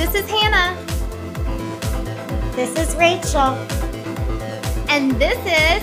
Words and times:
This 0.00 0.14
is 0.14 0.30
Hannah. 0.30 0.74
This 2.56 2.74
is 2.78 2.96
Rachel. 2.96 3.52
And 4.88 5.12
this 5.20 5.36
is 5.44 5.82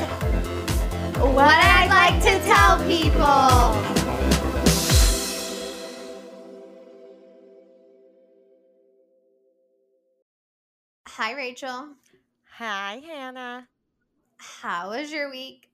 What 1.19 1.53
I'd 1.53 1.87
Like 1.87 2.23
to 2.23 2.39
Tell 2.47 2.79
People. 2.88 3.77
Hi, 11.06 11.34
Rachel. 11.34 11.89
Hi, 12.53 12.99
Hannah. 13.06 13.67
How 14.38 14.89
was 14.89 15.11
your 15.11 15.29
week? 15.29 15.70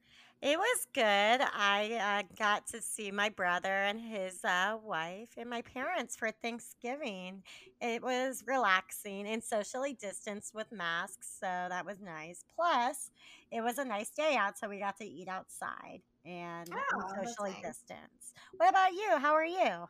It 0.46 0.60
was 0.60 0.88
good. 0.94 1.04
I 1.06 2.20
uh, 2.20 2.36
got 2.38 2.68
to 2.68 2.82
see 2.82 3.12
my 3.12 3.30
brother 3.30 3.70
and 3.70 3.98
his 4.02 4.44
uh, 4.44 4.76
wife 4.84 5.30
and 5.38 5.50
my 5.50 5.62
parents 5.62 6.18
for 6.18 6.32
Thanksgiving. 6.32 7.44
It 7.80 8.04
was 8.04 8.44
relaxing 8.46 9.26
and 9.26 9.42
socially 9.42 9.94
distanced 9.94 10.54
with 10.54 10.70
masks, 10.70 11.38
so 11.40 11.46
that 11.46 11.86
was 11.86 12.02
nice. 12.02 12.44
Plus, 12.58 13.10
it 13.52 13.62
was 13.62 13.78
a 13.78 13.86
nice 13.86 14.10
day 14.10 14.36
out, 14.38 14.58
so 14.58 14.68
we 14.68 14.80
got 14.80 14.98
to 14.98 15.06
eat 15.06 15.30
outside 15.30 16.02
and 16.26 16.70
Oh, 16.74 17.24
socially 17.24 17.52
nice. 17.64 17.78
distanced. 17.78 18.36
What 18.58 18.70
about 18.70 18.92
you? 18.92 19.18
How 19.20 19.32
are 19.32 19.46
you? 19.46 19.88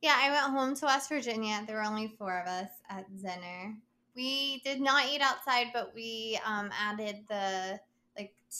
Yeah, 0.00 0.16
I 0.16 0.30
went 0.30 0.56
home 0.56 0.74
to 0.74 0.86
West 0.86 1.10
Virginia. 1.10 1.64
There 1.66 1.76
were 1.76 1.84
only 1.84 2.14
four 2.16 2.40
of 2.40 2.48
us 2.48 2.70
at 2.88 3.04
Zenner. 3.22 3.76
We 4.16 4.62
did 4.64 4.80
not 4.80 5.04
eat 5.12 5.20
outside, 5.20 5.66
but 5.74 5.94
we 5.94 6.40
um, 6.46 6.70
added 6.72 7.24
the 7.28 7.78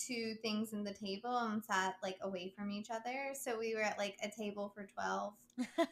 two 0.06 0.34
things 0.42 0.72
in 0.72 0.84
the 0.84 0.94
table 0.94 1.36
and 1.36 1.64
sat 1.64 1.96
like 2.02 2.18
away 2.22 2.52
from 2.56 2.70
each 2.70 2.90
other. 2.90 3.34
So 3.34 3.58
we 3.58 3.74
were 3.74 3.82
at 3.82 3.98
like 3.98 4.16
a 4.22 4.30
table 4.30 4.72
for 4.74 4.86
twelve. 4.86 5.34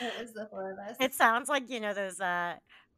It 0.00 0.14
was 0.20 0.32
the 0.32 0.46
four 0.50 0.72
of 0.72 0.78
us. 0.78 0.96
It 1.00 1.14
sounds 1.14 1.48
like 1.48 1.70
you 1.70 1.80
know 1.80 1.94
those 1.94 2.20
uh 2.20 2.56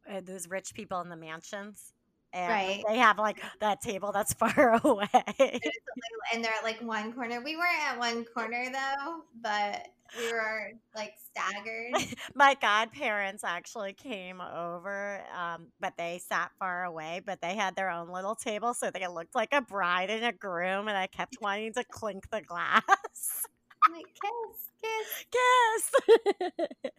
uh, 0.09 0.21
those 0.21 0.49
rich 0.49 0.75
people 0.75 1.01
in 1.01 1.09
the 1.09 1.17
mansions, 1.17 1.94
and 2.35 2.51
Right. 2.51 2.83
they 2.87 2.97
have 2.99 3.17
like 3.19 3.41
that 3.61 3.81
table 3.81 4.11
that's 4.13 4.33
far 4.35 4.79
away. 4.83 5.09
and 6.33 6.43
they're 6.43 6.53
at 6.53 6.63
like 6.63 6.81
one 6.81 7.13
corner. 7.13 7.41
We 7.41 7.55
weren't 7.57 7.81
at 7.87 7.97
one 7.97 8.25
corner 8.25 8.65
though, 8.71 9.21
but 9.41 9.87
we 10.17 10.31
were 10.31 10.71
like 10.95 11.13
staggered. 11.31 11.93
My 12.35 12.55
godparents 12.61 13.43
actually 13.43 13.93
came 13.93 14.41
over, 14.41 15.21
um, 15.35 15.67
but 15.79 15.93
they 15.97 16.19
sat 16.27 16.51
far 16.59 16.83
away. 16.85 17.21
But 17.25 17.41
they 17.41 17.55
had 17.55 17.75
their 17.75 17.89
own 17.89 18.09
little 18.09 18.35
table, 18.35 18.73
so 18.73 18.91
they 18.91 19.07
looked 19.07 19.35
like 19.35 19.53
a 19.53 19.61
bride 19.61 20.09
and 20.11 20.25
a 20.25 20.31
groom. 20.33 20.87
And 20.87 20.97
I 20.97 21.07
kept 21.07 21.37
wanting 21.41 21.73
to 21.73 21.83
clink 21.85 22.29
the 22.31 22.41
glass. 22.41 23.47
I'm 23.87 23.93
like 23.93 24.05
kiss, 24.21 24.71
kiss. 24.81 25.25
Kiss. 25.31 26.91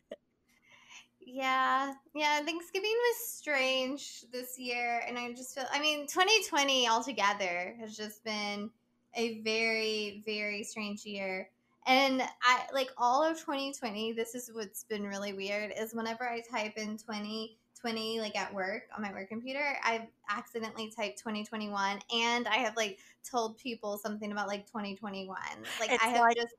Yeah, 1.28 1.92
yeah. 2.14 2.38
Thanksgiving 2.44 2.92
was 2.94 3.28
strange 3.28 4.24
this 4.32 4.56
year, 4.60 5.02
and 5.08 5.18
I 5.18 5.32
just 5.32 5.56
feel. 5.56 5.64
I 5.72 5.80
mean, 5.80 6.06
2020 6.06 6.88
altogether 6.88 7.74
has 7.80 7.96
just 7.96 8.22
been 8.24 8.70
a 9.14 9.40
very, 9.40 10.22
very 10.24 10.62
strange 10.62 11.04
year. 11.04 11.50
And 11.88 12.22
I 12.42 12.62
like 12.72 12.90
all 12.96 13.24
of 13.24 13.38
2020. 13.40 14.12
This 14.12 14.36
is 14.36 14.50
what's 14.54 14.84
been 14.84 15.02
really 15.04 15.32
weird 15.32 15.72
is 15.76 15.94
whenever 15.94 16.28
I 16.28 16.42
type 16.48 16.74
in 16.76 16.96
2020 16.96 18.20
like 18.20 18.36
at 18.36 18.52
work 18.54 18.82
on 18.96 19.02
my 19.02 19.10
work 19.12 19.28
computer, 19.28 19.76
I've 19.84 20.06
accidentally 20.30 20.92
typed 20.96 21.18
2021, 21.18 21.98
and 22.14 22.46
I 22.46 22.56
have 22.58 22.76
like 22.76 22.98
told 23.28 23.58
people 23.58 23.98
something 23.98 24.30
about 24.30 24.46
like 24.46 24.64
2021. 24.66 25.36
Like 25.80 25.90
It's 25.90 26.04
I 26.04 26.08
have 26.08 26.20
like- 26.20 26.36
just 26.36 26.54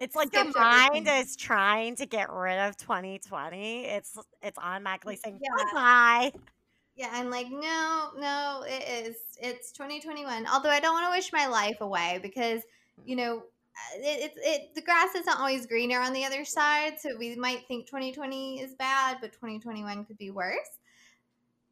It's 0.00 0.16
like 0.16 0.32
your 0.34 0.44
Skipped 0.44 0.56
mind 0.56 1.06
everything. 1.06 1.06
is 1.08 1.36
trying 1.36 1.96
to 1.96 2.06
get 2.06 2.30
rid 2.32 2.58
of 2.58 2.76
2020. 2.78 3.84
It's 3.84 4.18
it's 4.42 4.58
automatically 4.58 5.16
saying 5.16 5.40
Yeah. 5.40 5.50
goodbye. 5.54 6.32
Yeah, 6.96 7.10
I'm 7.12 7.30
like, 7.30 7.46
no, 7.50 8.10
no, 8.16 8.64
it 8.66 9.06
is. 9.06 9.16
It's 9.40 9.72
2021. 9.72 10.46
Although 10.46 10.70
I 10.70 10.80
don't 10.80 10.94
want 10.94 11.06
to 11.06 11.16
wish 11.18 11.32
my 11.32 11.46
life 11.46 11.80
away 11.80 12.18
because, 12.22 12.62
you 13.04 13.16
know, 13.16 13.38
uh, 13.38 13.98
it, 13.98 14.32
it, 14.32 14.38
it 14.38 14.74
the 14.74 14.82
grass 14.82 15.14
isn't 15.14 15.38
always 15.38 15.66
greener 15.66 16.00
on 16.00 16.12
the 16.12 16.24
other 16.24 16.44
side. 16.44 16.98
So 17.00 17.16
we 17.16 17.36
might 17.36 17.66
think 17.68 17.86
2020 17.86 18.60
is 18.60 18.74
bad, 18.74 19.18
but 19.20 19.32
2021 19.32 20.04
could 20.04 20.18
be 20.18 20.30
worse. 20.30 20.78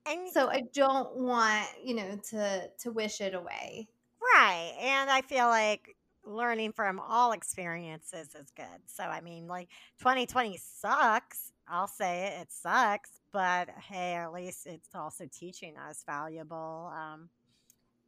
And 0.06 0.28
So 0.32 0.48
I 0.48 0.62
don't 0.72 1.16
want, 1.16 1.68
you 1.82 1.94
know, 1.94 2.16
to 2.30 2.70
to 2.80 2.92
wish 2.92 3.20
it 3.20 3.34
away. 3.34 3.88
Right. 4.20 4.74
And 4.80 5.10
I 5.10 5.22
feel 5.22 5.46
like 5.48 5.96
learning 6.28 6.72
from 6.72 7.00
all 7.00 7.32
experiences 7.32 8.34
is 8.34 8.50
good. 8.56 8.66
So, 8.86 9.04
I 9.04 9.20
mean, 9.20 9.46
like 9.46 9.68
2020 9.98 10.58
sucks. 10.58 11.52
I'll 11.66 11.88
say 11.88 12.26
it, 12.26 12.42
it 12.42 12.52
sucks. 12.52 13.20
But 13.32 13.68
hey, 13.70 14.14
at 14.14 14.32
least 14.32 14.66
it's 14.66 14.94
also 14.94 15.26
teaching 15.30 15.76
us 15.76 16.02
valuable 16.06 16.92
um, 16.94 17.28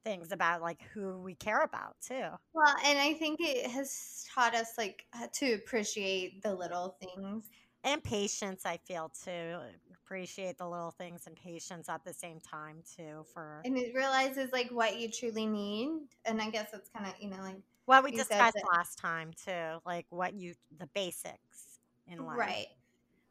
things 0.04 0.32
about 0.32 0.62
like 0.62 0.82
who 0.94 1.18
we 1.18 1.34
care 1.34 1.62
about 1.62 1.96
too. 2.00 2.28
Well, 2.52 2.74
and 2.84 2.98
I 2.98 3.14
think 3.14 3.38
it 3.40 3.70
has 3.70 4.26
taught 4.34 4.54
us 4.54 4.72
like 4.78 5.04
uh, 5.14 5.26
to 5.34 5.54
appreciate 5.54 6.42
the 6.42 6.54
little 6.54 6.96
things. 7.00 7.44
And 7.82 8.02
patience, 8.02 8.66
I 8.66 8.76
feel 8.76 9.10
too. 9.24 9.58
Appreciate 10.04 10.58
the 10.58 10.68
little 10.68 10.90
things 10.90 11.26
and 11.26 11.36
patience 11.36 11.88
at 11.88 12.04
the 12.04 12.12
same 12.12 12.40
time 12.40 12.82
too 12.96 13.24
for 13.32 13.62
And 13.64 13.78
it 13.78 13.94
realizes 13.94 14.52
like 14.52 14.68
what 14.70 14.98
you 14.98 15.08
truly 15.10 15.46
need. 15.46 15.90
And 16.24 16.42
I 16.42 16.50
guess 16.50 16.68
it's 16.74 16.90
kind 16.90 17.06
of, 17.06 17.14
you 17.20 17.30
know, 17.30 17.40
like 17.40 17.62
what 17.90 18.04
we 18.04 18.12
discussed 18.12 18.56
last 18.72 18.98
time 18.98 19.32
too. 19.44 19.80
Like 19.84 20.06
what 20.10 20.32
you, 20.34 20.54
the 20.78 20.86
basics 20.94 21.80
in 22.06 22.24
life. 22.24 22.38
Right. 22.38 22.66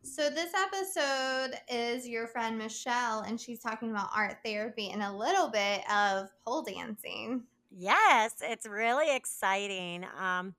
So 0.03 0.29
this 0.29 0.51
episode 0.53 1.57
is 1.69 2.07
your 2.07 2.27
friend 2.27 2.57
Michelle, 2.57 3.21
and 3.21 3.39
she's 3.39 3.61
talking 3.61 3.89
about 3.89 4.09
art 4.13 4.37
therapy 4.43 4.89
and 4.91 5.01
a 5.01 5.11
little 5.13 5.47
bit 5.47 5.81
of 5.89 6.27
pole 6.45 6.61
dancing. 6.63 7.43
Yes, 7.71 8.35
it's 8.41 8.65
really 8.67 9.15
exciting. 9.15 10.05
Um, 10.19 10.55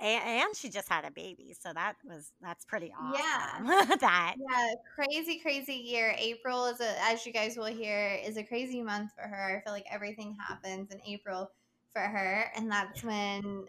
and, 0.00 0.24
and 0.24 0.56
she 0.56 0.70
just 0.70 0.88
had 0.88 1.04
a 1.04 1.10
baby, 1.10 1.54
so 1.58 1.72
that 1.74 1.96
was 2.04 2.32
that's 2.40 2.64
pretty 2.64 2.94
awesome. 2.98 3.66
Yeah, 3.66 3.96
that 4.00 4.36
Yeah, 4.38 4.74
crazy, 4.94 5.38
crazy 5.40 5.74
year. 5.74 6.14
April 6.18 6.66
is 6.66 6.80
a, 6.80 6.94
as 7.02 7.26
you 7.26 7.32
guys 7.32 7.56
will 7.58 7.66
hear, 7.66 8.18
is 8.24 8.38
a 8.38 8.42
crazy 8.42 8.82
month 8.82 9.10
for 9.14 9.28
her. 9.28 9.58
I 9.58 9.64
feel 9.64 9.72
like 9.72 9.86
everything 9.90 10.36
happens 10.38 10.90
in 10.92 11.00
April 11.06 11.50
for 11.98 12.06
her, 12.06 12.50
and 12.54 12.70
that's 12.70 13.02
when 13.02 13.64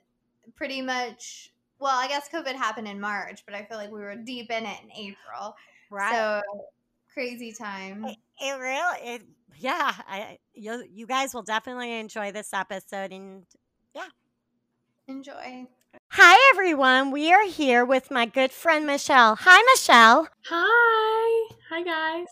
pretty 0.55 0.81
much. 0.81 1.51
Well, 1.79 1.97
I 1.97 2.07
guess 2.07 2.27
COVID 2.29 2.55
happened 2.55 2.87
in 2.87 2.99
March, 2.99 3.43
but 3.45 3.55
I 3.55 3.63
feel 3.63 3.77
like 3.77 3.91
we 3.91 4.01
were 4.01 4.15
deep 4.15 4.51
in 4.51 4.65
it 4.65 4.77
in 4.83 4.91
April. 4.91 5.55
right. 5.89 6.11
So 6.11 6.41
crazy 7.13 7.53
time. 7.53 8.05
it, 8.05 8.17
it 8.41 8.59
really, 8.59 9.15
it 9.15 9.21
yeah. 9.57 9.93
I 10.07 10.37
you 10.53 10.83
you 10.91 11.07
guys 11.07 11.33
will 11.33 11.43
definitely 11.43 11.97
enjoy 11.97 12.31
this 12.31 12.53
episode. 12.53 13.11
And 13.11 13.45
yeah. 13.95 14.09
Enjoy. 15.07 15.65
hi 16.09 16.51
everyone, 16.53 17.11
we 17.11 17.33
are 17.33 17.47
here 17.47 17.83
with 17.83 18.11
my 18.11 18.25
good 18.25 18.51
friend 18.51 18.85
Michelle. 18.85 19.37
Hi 19.39 19.61
Michelle. 19.73 20.27
Hi. 20.45 21.55
Hi, 21.69 21.83
guys. 21.83 22.27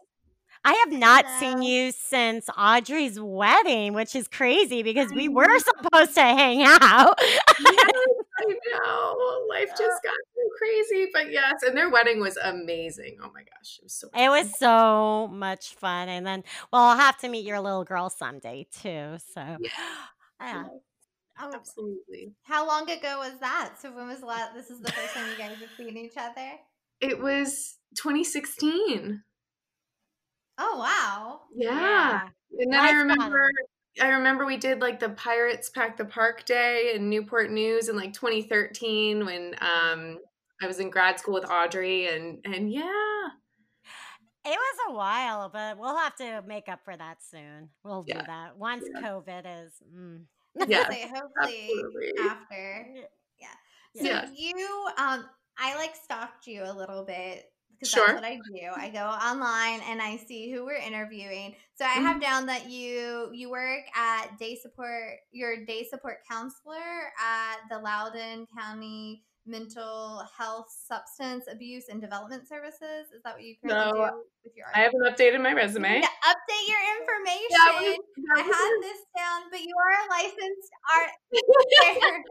I 0.67 0.73
have 0.85 0.99
not 0.99 1.25
seen 1.39 1.61
you 1.61 1.93
since 1.93 2.49
Audrey's 2.57 3.17
wedding, 3.17 3.93
which 3.93 4.17
is 4.17 4.27
crazy 4.27 4.83
because 4.83 5.09
we 5.13 5.29
were 5.29 5.59
supposed 5.59 6.13
to 6.15 6.21
hang 6.21 6.61
out. 6.61 7.17
Yes, 7.21 7.91
I 8.37 8.53
know. 8.73 9.45
Life 9.49 9.69
just 9.77 10.03
got 10.03 10.17
so 10.35 10.41
crazy. 10.57 11.07
But 11.13 11.31
yes, 11.31 11.63
and 11.65 11.77
their 11.77 11.89
wedding 11.89 12.19
was 12.19 12.35
amazing. 12.35 13.15
Oh 13.23 13.31
my 13.33 13.43
gosh. 13.43 13.79
It 13.79 13.83
was 13.83 13.93
so 13.93 14.09
It 14.13 14.27
was 14.27 14.59
so 14.59 15.29
much 15.29 15.73
fun. 15.75 16.09
And 16.09 16.27
then, 16.27 16.43
well, 16.73 16.81
I'll 16.81 16.97
have 16.97 17.17
to 17.19 17.29
meet 17.29 17.45
your 17.45 17.61
little 17.61 17.85
girl 17.85 18.09
someday 18.09 18.67
too. 18.69 19.15
So, 19.33 19.41
Yeah. 19.61 19.69
yeah. 20.41 20.63
Oh, 21.39 21.51
Absolutely. 21.53 22.33
How 22.43 22.67
long 22.67 22.89
ago 22.89 23.19
was 23.19 23.39
that? 23.39 23.75
So 23.81 23.93
when 23.93 24.09
was 24.09 24.19
the 24.19 24.25
last? 24.25 24.53
This 24.53 24.69
is 24.69 24.81
the 24.81 24.91
first 24.91 25.13
time 25.13 25.31
you 25.31 25.37
guys 25.37 25.57
have 25.59 25.69
seen 25.77 25.95
each 25.95 26.17
other. 26.17 26.51
It 26.99 27.21
was 27.21 27.77
2016. 27.95 29.23
Oh 30.57 30.77
wow! 30.77 31.41
Yeah. 31.55 32.29
And 32.59 32.73
then 32.73 32.85
I 32.85 32.91
Life 32.91 32.97
remember 32.99 33.49
I 34.01 34.09
remember 34.09 34.45
we 34.45 34.57
did 34.57 34.79
like 34.81 34.99
the 34.99 35.09
Pirates 35.09 35.69
Pack 35.69 35.97
the 35.97 36.05
Park 36.05 36.45
Day 36.45 36.93
in 36.95 37.09
Newport 37.09 37.51
News 37.51 37.89
in 37.89 37.95
like 37.95 38.13
2013 38.13 39.25
when 39.25 39.55
um 39.61 40.19
I 40.61 40.67
was 40.67 40.79
in 40.79 40.89
grad 40.89 41.19
school 41.19 41.33
with 41.35 41.49
Audrey 41.49 42.07
and 42.07 42.39
and 42.45 42.71
yeah. 42.71 43.29
It 44.45 44.49
was 44.57 44.77
a 44.89 44.93
while, 44.93 45.49
but 45.49 45.77
we'll 45.77 45.97
have 45.97 46.15
to 46.17 46.41
make 46.47 46.69
up 46.69 46.83
for 46.85 46.95
that 46.95 47.21
soon. 47.21 47.69
We'll 47.83 48.03
do 48.03 48.23
that 48.25 48.57
once 48.57 48.89
Yeah. 48.93 49.01
COVID 49.01 49.65
is. 49.65 49.81
Mm. 49.93 50.25
Yeah. 50.65 50.89
Hopefully, 50.89 51.69
hopefully 51.75 52.13
after. 52.19 52.95
Yeah. 53.39 53.53
So 53.93 54.09
Yeah. 54.09 54.29
you, 54.33 54.89
um, 54.97 55.29
I 55.59 55.75
like 55.75 55.95
stalked 55.95 56.47
you 56.47 56.63
a 56.63 56.73
little 56.73 57.03
bit 57.03 57.45
because 57.71 57.89
Sure. 57.91 58.07
that's 58.07 58.21
what 58.21 58.25
I 58.25 58.35
do. 58.35 58.69
I 58.75 58.89
go 58.89 59.05
online 59.05 59.81
and 59.89 60.01
I 60.01 60.17
see 60.17 60.51
who 60.51 60.65
we're 60.65 60.75
interviewing. 60.75 61.55
So 61.75 61.85
I 61.85 61.89
have 61.89 62.17
mm-hmm. 62.17 62.19
down 62.19 62.45
that 62.47 62.69
you 62.69 63.29
you 63.33 63.49
work 63.49 63.83
at 63.95 64.37
day 64.39 64.55
support. 64.55 65.19
You're 65.31 65.65
day 65.65 65.85
support 65.89 66.17
counselor 66.29 67.11
at 67.19 67.57
the 67.69 67.79
Loudoun 67.79 68.47
County 68.57 69.23
mental 69.47 70.23
health, 70.37 70.67
substance 70.69 71.45
abuse, 71.51 71.85
and 71.89 72.01
development 72.01 72.47
services. 72.47 73.07
Is 73.15 73.23
that 73.23 73.35
what 73.35 73.43
you 73.43 73.55
currently 73.63 73.99
No, 73.99 74.05
do 74.07 74.23
with 74.43 74.53
your 74.55 74.65
I 74.75 74.79
haven't 74.81 75.01
updated 75.01 75.41
my 75.41 75.53
resume. 75.53 76.01
Yeah, 76.01 76.07
update 76.27 76.67
your 76.67 76.83
information. 76.99 77.47
That 77.51 77.81
was- 77.81 77.97
that 78.17 78.37
I 78.37 78.47
was- 78.47 78.55
had 78.55 78.73
this 78.81 79.01
down, 79.15 79.41
but 79.49 79.61
you 79.61 79.73
are 79.77 80.05
a 80.05 80.09
licensed 80.09 80.71
art. 80.93 81.11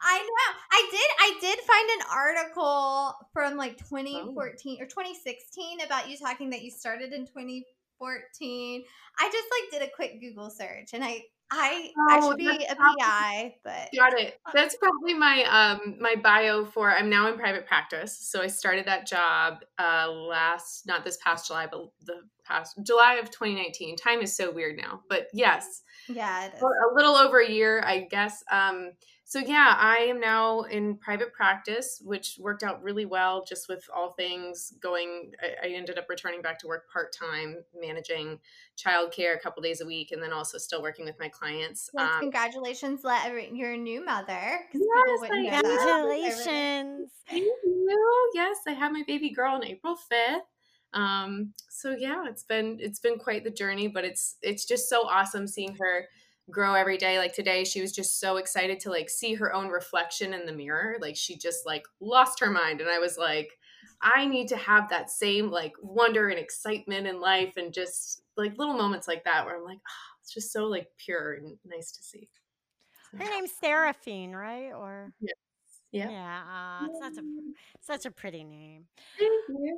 I 0.00 0.18
know. 0.18 0.58
I 0.70 0.88
did. 0.90 1.10
I 1.20 1.38
did 1.40 1.58
find 1.60 1.90
an 2.00 2.06
article 2.12 3.14
from 3.32 3.56
like 3.56 3.76
2014 3.78 4.82
or 4.82 4.86
2016 4.86 5.80
about 5.82 6.08
you 6.08 6.16
talking 6.16 6.50
that 6.50 6.62
you 6.62 6.70
started 6.70 7.12
in 7.12 7.26
2014. 7.26 8.84
I 9.18 9.30
just 9.30 9.48
like 9.50 9.70
did 9.80 9.88
a 9.88 9.92
quick 9.94 10.20
Google 10.20 10.50
search, 10.50 10.90
and 10.94 11.04
I 11.04 11.22
I 11.56 11.90
I 12.10 12.18
Oh, 12.20 12.30
should 12.30 12.38
be 12.38 12.46
a 12.64 12.74
probably- 12.74 13.00
PI, 13.00 13.54
but 13.64 13.88
Got 13.96 14.18
it. 14.18 14.38
That's 14.52 14.76
probably 14.76 15.14
my 15.14 15.44
um 15.44 15.96
my 16.00 16.16
bio 16.16 16.64
for 16.64 16.90
I'm 16.90 17.08
now 17.08 17.28
in 17.28 17.38
private 17.38 17.66
practice. 17.66 18.18
So 18.18 18.42
I 18.42 18.48
started 18.48 18.86
that 18.86 19.06
job 19.06 19.58
uh 19.78 20.10
last 20.10 20.86
not 20.86 21.04
this 21.04 21.18
past 21.22 21.46
July, 21.46 21.66
but 21.70 21.86
the 22.04 22.22
past 22.44 22.76
July 22.82 23.14
of 23.14 23.30
2019. 23.30 23.96
Time 23.96 24.20
is 24.20 24.36
so 24.36 24.50
weird 24.50 24.76
now. 24.76 25.02
But 25.08 25.28
yes, 25.32 25.82
yeah, 26.08 26.46
it 26.46 26.54
is. 26.54 26.60
for 26.60 26.72
a 26.90 26.94
little 26.94 27.14
over 27.14 27.40
a 27.40 27.48
year, 27.50 27.82
I 27.86 28.06
guess. 28.10 28.42
Um 28.50 28.92
so 29.34 29.40
yeah, 29.40 29.74
I 29.76 29.96
am 29.96 30.20
now 30.20 30.60
in 30.60 30.96
private 30.96 31.32
practice, 31.32 32.00
which 32.04 32.36
worked 32.38 32.62
out 32.62 32.80
really 32.84 33.04
well 33.04 33.44
just 33.44 33.68
with 33.68 33.84
all 33.92 34.12
things 34.12 34.74
going 34.80 35.32
I, 35.42 35.66
I 35.66 35.70
ended 35.72 35.98
up 35.98 36.08
returning 36.08 36.40
back 36.40 36.56
to 36.60 36.68
work 36.68 36.88
part-time, 36.88 37.56
managing 37.74 38.38
childcare 38.78 39.34
a 39.34 39.40
couple 39.40 39.60
days 39.60 39.80
a 39.80 39.86
week 39.86 40.12
and 40.12 40.22
then 40.22 40.32
also 40.32 40.56
still 40.56 40.82
working 40.82 41.04
with 41.04 41.18
my 41.18 41.28
clients. 41.28 41.90
Yes, 41.92 42.14
Um, 42.14 42.20
congratulations, 42.20 43.02
let 43.02 43.28
your 43.56 43.76
new 43.76 44.04
mother 44.04 44.60
because 44.68 44.86
Yes, 44.86 45.08
people 45.08 45.20
wouldn't 45.22 45.36
I 45.36 45.50
know 45.50 45.56
am. 45.56 45.62
that. 45.64 45.78
Congratulations. 45.80 47.10
Thank 47.28 47.42
you. 47.42 48.30
Yes, 48.34 48.58
I 48.68 48.72
had 48.72 48.92
my 48.92 49.02
baby 49.04 49.30
girl 49.30 49.54
on 49.54 49.64
April 49.64 49.96
5th. 49.96 50.42
Um, 50.92 51.54
so 51.68 51.90
yeah, 51.90 52.28
it's 52.28 52.44
been 52.44 52.78
it's 52.80 53.00
been 53.00 53.18
quite 53.18 53.42
the 53.42 53.50
journey, 53.50 53.88
but 53.88 54.04
it's 54.04 54.36
it's 54.42 54.64
just 54.64 54.88
so 54.88 55.08
awesome 55.08 55.48
seeing 55.48 55.74
her 55.74 56.06
grow 56.50 56.74
every 56.74 56.98
day. 56.98 57.18
Like 57.18 57.32
today, 57.32 57.64
she 57.64 57.80
was 57.80 57.92
just 57.92 58.20
so 58.20 58.36
excited 58.36 58.80
to 58.80 58.90
like 58.90 59.10
see 59.10 59.34
her 59.34 59.52
own 59.52 59.68
reflection 59.68 60.34
in 60.34 60.46
the 60.46 60.52
mirror. 60.52 60.96
Like 61.00 61.16
she 61.16 61.36
just 61.36 61.66
like 61.66 61.84
lost 62.00 62.40
her 62.40 62.50
mind. 62.50 62.80
And 62.80 62.90
I 62.90 62.98
was 62.98 63.16
like, 63.18 63.58
I 64.02 64.26
need 64.26 64.48
to 64.48 64.56
have 64.56 64.90
that 64.90 65.10
same 65.10 65.50
like 65.50 65.72
wonder 65.82 66.28
and 66.28 66.38
excitement 66.38 67.06
in 67.06 67.20
life 67.20 67.54
and 67.56 67.72
just 67.72 68.22
like 68.36 68.58
little 68.58 68.74
moments 68.74 69.08
like 69.08 69.24
that 69.24 69.46
where 69.46 69.56
I'm 69.56 69.64
like, 69.64 69.78
oh, 69.78 70.16
it's 70.20 70.32
just 70.32 70.52
so 70.52 70.66
like 70.66 70.88
pure 70.98 71.34
and 71.34 71.56
nice 71.64 71.92
to 71.92 72.02
see. 72.02 72.28
Her 73.16 73.30
name's 73.30 73.52
Seraphine, 73.60 74.32
right? 74.32 74.72
Or 74.72 75.12
yeah. 75.20 76.10
yeah, 76.10 76.42
aw, 76.48 76.86
it's 76.86 76.98
such 76.98 77.22
a 77.22 77.26
such 77.80 78.06
a 78.06 78.10
pretty 78.10 78.42
name. 78.42 78.86
Yeah. 79.20 79.76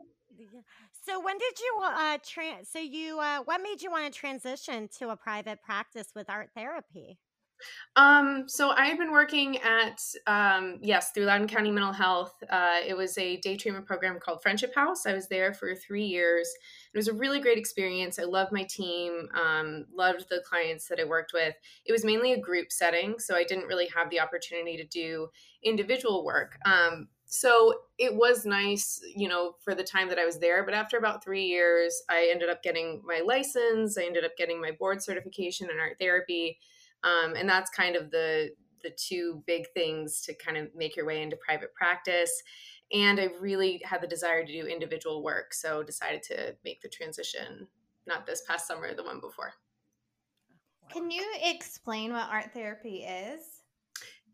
So 1.07 1.21
when 1.21 1.39
did 1.39 1.61
you 1.61 1.81
uh 1.85 2.19
trans? 2.25 2.69
So 2.69 2.81
you 2.81 3.21
uh, 3.21 3.43
what 3.45 3.63
made 3.63 3.81
you 3.81 3.93
want 3.93 4.13
to 4.13 4.19
transition 4.19 4.89
to 4.99 5.11
a 5.11 5.17
private 5.17 5.63
practice 5.63 6.09
with 6.17 6.29
art 6.29 6.51
therapy? 6.57 7.19
Um, 7.95 8.45
so 8.49 8.71
I 8.71 8.87
had 8.87 8.99
been 8.99 9.13
working 9.13 9.59
at 9.59 10.01
um, 10.27 10.79
yes 10.83 11.13
through 11.13 11.27
Loudoun 11.27 11.47
County 11.47 11.71
Mental 11.71 11.93
Health. 11.93 12.35
Uh, 12.51 12.81
it 12.85 12.95
was 12.97 13.17
a 13.19 13.37
day 13.37 13.57
treatment 13.57 13.87
program 13.87 14.19
called 14.19 14.43
Friendship 14.43 14.75
House. 14.75 15.07
I 15.07 15.15
was 15.15 15.29
there 15.29 15.55
for 15.55 15.75
three 15.77 16.05
years. 16.05 16.53
It 16.93 16.99
was 16.99 17.09
a 17.09 17.15
really 17.15 17.41
great 17.41 17.57
experience. 17.57 18.19
I 18.19 18.25
loved 18.25 18.53
my 18.53 18.65
team. 18.65 19.29
Um, 19.35 19.87
loved 19.95 20.27
the 20.29 20.43
clients 20.45 20.89
that 20.89 21.01
I 21.01 21.05
worked 21.05 21.33
with. 21.33 21.55
It 21.87 21.93
was 21.93 22.05
mainly 22.05 22.33
a 22.33 22.41
group 22.41 22.73
setting, 22.73 23.19
so 23.19 23.37
I 23.37 23.45
didn't 23.45 23.69
really 23.69 23.89
have 23.95 24.11
the 24.11 24.21
opportunity 24.21 24.77
to 24.77 24.85
do 24.85 25.29
individual 25.63 26.25
work. 26.25 26.59
Um, 26.67 27.09
so 27.27 27.75
it 27.99 28.15
was 28.15 28.47
nice, 28.47 29.01
you 29.15 29.29
know, 29.29 29.55
for 29.61 29.75
the 29.75 29.83
time 29.83 30.09
that 30.09 30.19
I 30.19 30.25
was 30.25 30.39
there. 30.39 30.65
But 30.65 30.75
after 30.75 30.97
about 30.97 31.25
three 31.25 31.45
years, 31.45 32.03
I 32.09 32.31
ended 32.33 32.49
up 32.49 32.63
getting 32.63 33.03
my 33.05 33.21
license. 33.27 33.99
I 33.99 34.05
ended 34.05 34.25
up 34.25 34.37
getting 34.37 34.61
my 34.61 34.71
board 34.71 35.03
certification 35.03 35.69
in 35.71 35.79
art 35.79 35.97
therapy 35.99 36.59
um, 37.05 37.35
and 37.37 37.49
that's 37.49 37.71
kind 37.71 37.97
of 37.97 38.11
the 38.11 38.51
the 38.83 38.91
two 38.91 39.43
big 39.47 39.67
things 39.75 40.21
to 40.21 40.35
kind 40.35 40.57
of 40.57 40.69
make 40.75 40.97
your 40.97 41.07
way 41.07 41.23
into 41.23 41.37
private 41.37 41.75
practice 41.75 42.43
and 42.93 43.19
i 43.19 43.29
really 43.41 43.81
had 43.85 44.01
the 44.01 44.07
desire 44.07 44.45
to 44.45 44.53
do 44.53 44.67
individual 44.67 45.23
work 45.23 45.53
so 45.55 45.83
decided 45.83 46.23
to 46.23 46.55
make 46.65 46.81
the 46.83 46.89
transition 46.89 47.67
not 48.07 48.27
this 48.27 48.43
past 48.43 48.67
summer 48.67 48.95
the 48.95 49.03
one 49.03 49.21
before 49.21 49.53
Can 50.91 51.11
you 51.11 51.25
explain 51.43 52.13
what 52.13 52.29
art 52.31 52.53
therapy 52.53 52.99
is? 52.99 53.43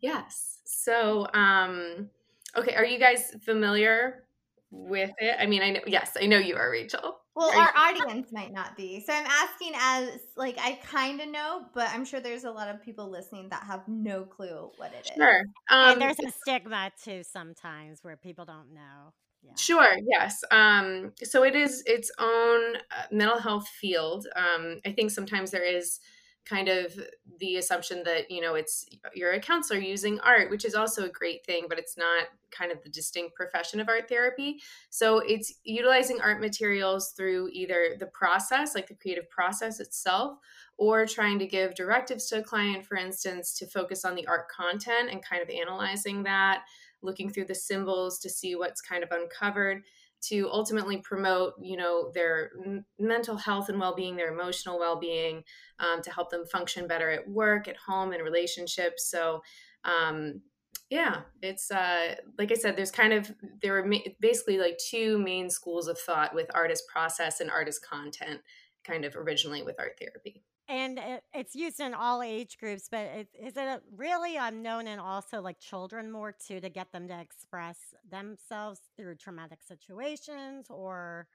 yes 0.00 0.60
so 0.64 1.26
um 1.34 2.10
okay 2.56 2.74
are 2.74 2.84
you 2.84 2.98
guys 2.98 3.34
familiar 3.44 4.24
with 4.70 5.10
it 5.18 5.36
i 5.38 5.46
mean 5.46 5.62
i 5.62 5.70
know 5.70 5.80
yes 5.86 6.16
i 6.20 6.26
know 6.26 6.38
you 6.38 6.56
are 6.56 6.70
rachel 6.70 7.18
Well, 7.34 7.48
Are 7.50 7.54
you- 7.56 7.60
our 7.62 7.72
audience 7.76 8.28
might 8.30 8.52
not 8.52 8.76
be. 8.76 9.00
So 9.00 9.10
I'm 9.12 9.24
asking 9.26 9.72
as 9.74 10.20
like 10.36 10.58
I 10.58 10.78
kind 10.84 11.18
of 11.20 11.28
know, 11.28 11.64
but 11.72 11.88
I'm 11.88 12.04
sure 12.04 12.20
there's 12.20 12.44
a 12.44 12.50
lot 12.50 12.68
of 12.68 12.82
people 12.82 13.08
listening 13.10 13.48
that 13.48 13.62
have 13.62 13.88
no 13.88 14.24
clue 14.24 14.70
what 14.76 14.92
it 14.92 15.06
is. 15.06 15.16
sure 15.16 15.38
um, 15.70 15.92
and 15.92 16.02
there's 16.02 16.18
a 16.20 16.30
stigma 16.30 16.90
too 17.02 17.22
sometimes 17.24 18.00
where 18.04 18.18
people 18.18 18.44
don't 18.44 18.74
know. 18.74 19.14
Yeah. 19.42 19.54
Sure. 19.56 19.96
Yes. 20.06 20.44
Um, 20.50 21.12
so 21.22 21.42
it 21.42 21.54
is 21.56 21.82
its 21.86 22.10
own 22.18 22.76
uh, 22.76 23.04
mental 23.10 23.38
health 23.38 23.66
field. 23.68 24.26
Um, 24.36 24.80
I 24.86 24.92
think 24.92 25.10
sometimes 25.10 25.50
there 25.50 25.64
is 25.64 26.00
kind 26.44 26.68
of 26.68 26.98
the 27.38 27.56
assumption 27.56 28.02
that 28.04 28.30
you 28.30 28.40
know 28.40 28.54
it's 28.54 28.86
you're 29.14 29.32
a 29.32 29.40
counselor 29.40 29.78
using 29.78 30.20
art, 30.20 30.50
which 30.50 30.64
is 30.64 30.74
also 30.74 31.04
a 31.04 31.08
great 31.08 31.44
thing, 31.46 31.66
but 31.68 31.78
it's 31.78 31.96
not 31.96 32.26
kind 32.50 32.70
of 32.70 32.82
the 32.82 32.90
distinct 32.90 33.34
profession 33.34 33.80
of 33.80 33.88
art 33.88 34.08
therapy. 34.08 34.60
So 34.90 35.18
it's 35.18 35.54
utilizing 35.64 36.20
art 36.20 36.40
materials 36.40 37.12
through 37.12 37.48
either 37.52 37.96
the 37.98 38.06
process, 38.06 38.74
like 38.74 38.88
the 38.88 38.94
creative 38.94 39.30
process 39.30 39.80
itself, 39.80 40.38
or 40.76 41.06
trying 41.06 41.38
to 41.38 41.46
give 41.46 41.74
directives 41.74 42.28
to 42.28 42.38
a 42.38 42.42
client, 42.42 42.84
for 42.84 42.96
instance, 42.96 43.56
to 43.58 43.66
focus 43.66 44.04
on 44.04 44.14
the 44.14 44.26
art 44.26 44.48
content 44.48 45.10
and 45.10 45.24
kind 45.24 45.42
of 45.42 45.48
analyzing 45.48 46.24
that 46.24 46.64
looking 47.02 47.30
through 47.30 47.46
the 47.46 47.54
symbols 47.54 48.18
to 48.20 48.30
see 48.30 48.54
what's 48.54 48.80
kind 48.80 49.02
of 49.02 49.10
uncovered 49.10 49.82
to 50.22 50.48
ultimately 50.50 50.98
promote 50.98 51.54
you 51.60 51.76
know 51.76 52.10
their 52.14 52.50
m- 52.64 52.84
mental 52.98 53.36
health 53.36 53.68
and 53.68 53.78
well-being 53.78 54.16
their 54.16 54.32
emotional 54.32 54.78
well-being 54.78 55.42
um, 55.78 56.02
to 56.02 56.10
help 56.10 56.30
them 56.30 56.46
function 56.46 56.86
better 56.86 57.10
at 57.10 57.28
work 57.28 57.68
at 57.68 57.76
home 57.76 58.12
and 58.12 58.22
relationships. 58.22 59.10
So 59.10 59.42
um, 59.84 60.40
yeah 60.92 61.22
it's 61.40 61.70
uh, 61.70 62.14
like 62.38 62.52
i 62.52 62.54
said 62.54 62.76
there's 62.76 62.90
kind 62.90 63.14
of 63.14 63.32
there 63.62 63.78
are 63.78 63.86
ma- 63.86 63.98
basically 64.20 64.58
like 64.58 64.78
two 64.78 65.18
main 65.18 65.48
schools 65.48 65.88
of 65.88 65.98
thought 65.98 66.34
with 66.34 66.50
art 66.54 66.70
as 66.70 66.82
process 66.82 67.40
and 67.40 67.50
art 67.50 67.66
as 67.66 67.78
content 67.78 68.40
kind 68.84 69.06
of 69.06 69.16
originally 69.16 69.62
with 69.62 69.76
art 69.78 69.98
therapy 69.98 70.44
And 70.68 70.98
it, 70.98 71.24
it's 71.34 71.54
used 71.54 71.80
in 71.80 71.92
all 71.92 72.22
age 72.22 72.56
groups, 72.58 72.88
but 72.90 73.00
it, 73.06 73.28
is 73.38 73.56
it 73.56 73.64
a- 73.64 73.82
really 73.94 74.36
unknown 74.36 74.86
and 74.86 75.00
also 75.00 75.40
like 75.40 75.58
children 75.60 76.10
more 76.10 76.32
too 76.32 76.60
to 76.60 76.68
get 76.70 76.92
them 76.92 77.08
to 77.08 77.20
express 77.20 77.94
themselves 78.08 78.80
through 78.96 79.16
traumatic 79.16 79.60
situations 79.62 80.66
or 80.70 81.26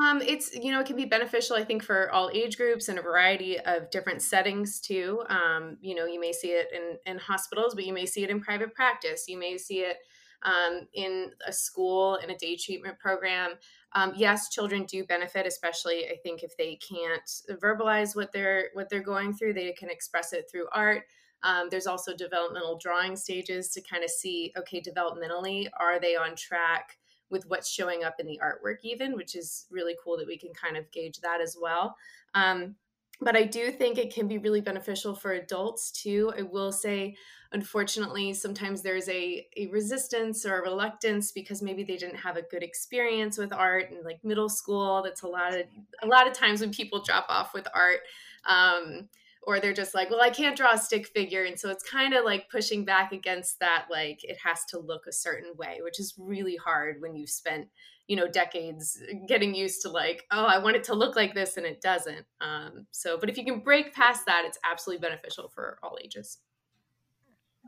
Um, 0.00 0.22
it's 0.22 0.54
you 0.54 0.72
know 0.72 0.80
it 0.80 0.86
can 0.86 0.96
be 0.96 1.04
beneficial 1.04 1.54
I 1.54 1.64
think 1.64 1.82
for 1.82 2.10
all 2.10 2.30
age 2.32 2.56
groups 2.56 2.88
and 2.88 2.98
a 2.98 3.02
variety 3.02 3.60
of 3.60 3.90
different 3.90 4.22
settings 4.22 4.80
too. 4.80 5.22
Um, 5.28 5.76
you 5.82 5.94
know 5.94 6.06
you 6.06 6.18
may 6.18 6.32
see 6.32 6.48
it 6.48 6.68
in 6.72 6.96
in 7.04 7.18
hospitals, 7.18 7.74
but 7.74 7.84
you 7.84 7.92
may 7.92 8.06
see 8.06 8.22
it 8.24 8.30
in 8.30 8.40
private 8.40 8.72
practice. 8.74 9.26
You 9.28 9.38
may 9.38 9.58
see 9.58 9.80
it 9.80 9.98
um, 10.44 10.88
in 10.94 11.32
a 11.46 11.52
school 11.52 12.16
in 12.16 12.30
a 12.30 12.38
day 12.38 12.56
treatment 12.56 12.98
program. 12.98 13.56
Um, 13.94 14.12
yes, 14.16 14.48
children 14.48 14.84
do 14.84 15.04
benefit, 15.04 15.46
especially 15.46 16.06
I 16.08 16.16
think 16.22 16.42
if 16.42 16.56
they 16.56 16.76
can't 16.76 17.28
verbalize 17.60 18.16
what 18.16 18.32
they're 18.32 18.68
what 18.72 18.88
they're 18.88 19.02
going 19.02 19.34
through, 19.34 19.54
they 19.54 19.72
can 19.72 19.90
express 19.90 20.32
it 20.32 20.48
through 20.50 20.66
art. 20.72 21.04
Um, 21.44 21.68
there's 21.70 21.86
also 21.86 22.16
developmental 22.16 22.78
drawing 22.78 23.16
stages 23.16 23.68
to 23.70 23.80
kind 23.82 24.04
of 24.04 24.10
see 24.10 24.52
okay 24.56 24.80
developmentally 24.80 25.68
are 25.78 25.98
they 25.98 26.14
on 26.16 26.36
track 26.36 26.98
with 27.30 27.44
what's 27.48 27.68
showing 27.68 28.04
up 28.04 28.16
in 28.20 28.26
the 28.26 28.38
artwork 28.42 28.76
even 28.82 29.16
which 29.16 29.34
is 29.34 29.66
really 29.70 29.96
cool 30.02 30.16
that 30.16 30.26
we 30.26 30.38
can 30.38 30.52
kind 30.52 30.76
of 30.76 30.90
gauge 30.92 31.18
that 31.20 31.40
as 31.40 31.56
well 31.60 31.96
um, 32.34 32.76
but 33.20 33.34
i 33.34 33.42
do 33.42 33.72
think 33.72 33.98
it 33.98 34.14
can 34.14 34.28
be 34.28 34.38
really 34.38 34.60
beneficial 34.60 35.14
for 35.14 35.32
adults 35.32 35.90
too 35.90 36.32
i 36.38 36.42
will 36.42 36.70
say 36.70 37.16
unfortunately 37.52 38.32
sometimes 38.32 38.82
there's 38.82 39.08
a, 39.08 39.46
a 39.56 39.66
resistance 39.68 40.44
or 40.44 40.58
a 40.58 40.62
reluctance 40.62 41.32
because 41.32 41.62
maybe 41.62 41.84
they 41.84 41.96
didn't 41.96 42.16
have 42.16 42.36
a 42.36 42.42
good 42.42 42.62
experience 42.62 43.38
with 43.38 43.52
art 43.52 43.90
in 43.90 44.02
like 44.04 44.24
middle 44.24 44.48
school. 44.48 45.02
That's 45.02 45.22
a 45.22 45.28
lot 45.28 45.54
of 45.54 45.66
a 46.02 46.06
lot 46.06 46.26
of 46.26 46.32
times 46.32 46.60
when 46.60 46.70
people 46.70 47.02
drop 47.02 47.26
off 47.28 47.54
with 47.54 47.68
art 47.74 48.00
um, 48.46 49.08
or 49.44 49.60
they're 49.60 49.72
just 49.72 49.94
like 49.94 50.08
well 50.08 50.20
i 50.20 50.30
can't 50.30 50.56
draw 50.56 50.72
a 50.72 50.78
stick 50.78 51.06
figure. 51.06 51.44
And 51.44 51.58
so 51.58 51.70
it's 51.70 51.84
kind 51.84 52.14
of 52.14 52.24
like 52.24 52.50
pushing 52.50 52.84
back 52.84 53.12
against 53.12 53.58
that 53.60 53.86
like 53.90 54.24
it 54.24 54.38
has 54.44 54.64
to 54.66 54.78
look 54.78 55.06
a 55.06 55.12
certain 55.12 55.52
way 55.56 55.80
which 55.82 56.00
is 56.00 56.14
really 56.18 56.56
hard 56.56 57.00
when 57.00 57.14
you've 57.14 57.30
spent 57.30 57.68
you 58.08 58.16
know 58.16 58.26
decades 58.26 59.00
getting 59.28 59.54
used 59.54 59.82
to 59.82 59.88
like 59.88 60.24
oh 60.32 60.44
i 60.44 60.58
want 60.58 60.76
it 60.76 60.84
to 60.84 60.94
look 60.94 61.14
like 61.16 61.34
this 61.34 61.56
and 61.56 61.66
it 61.66 61.80
doesn't. 61.80 62.26
Um, 62.40 62.86
so 62.90 63.18
but 63.18 63.28
if 63.28 63.36
you 63.36 63.44
can 63.44 63.60
break 63.60 63.94
past 63.94 64.26
that 64.26 64.44
it's 64.46 64.58
absolutely 64.64 65.06
beneficial 65.06 65.48
for 65.48 65.78
all 65.82 65.98
ages 66.02 66.38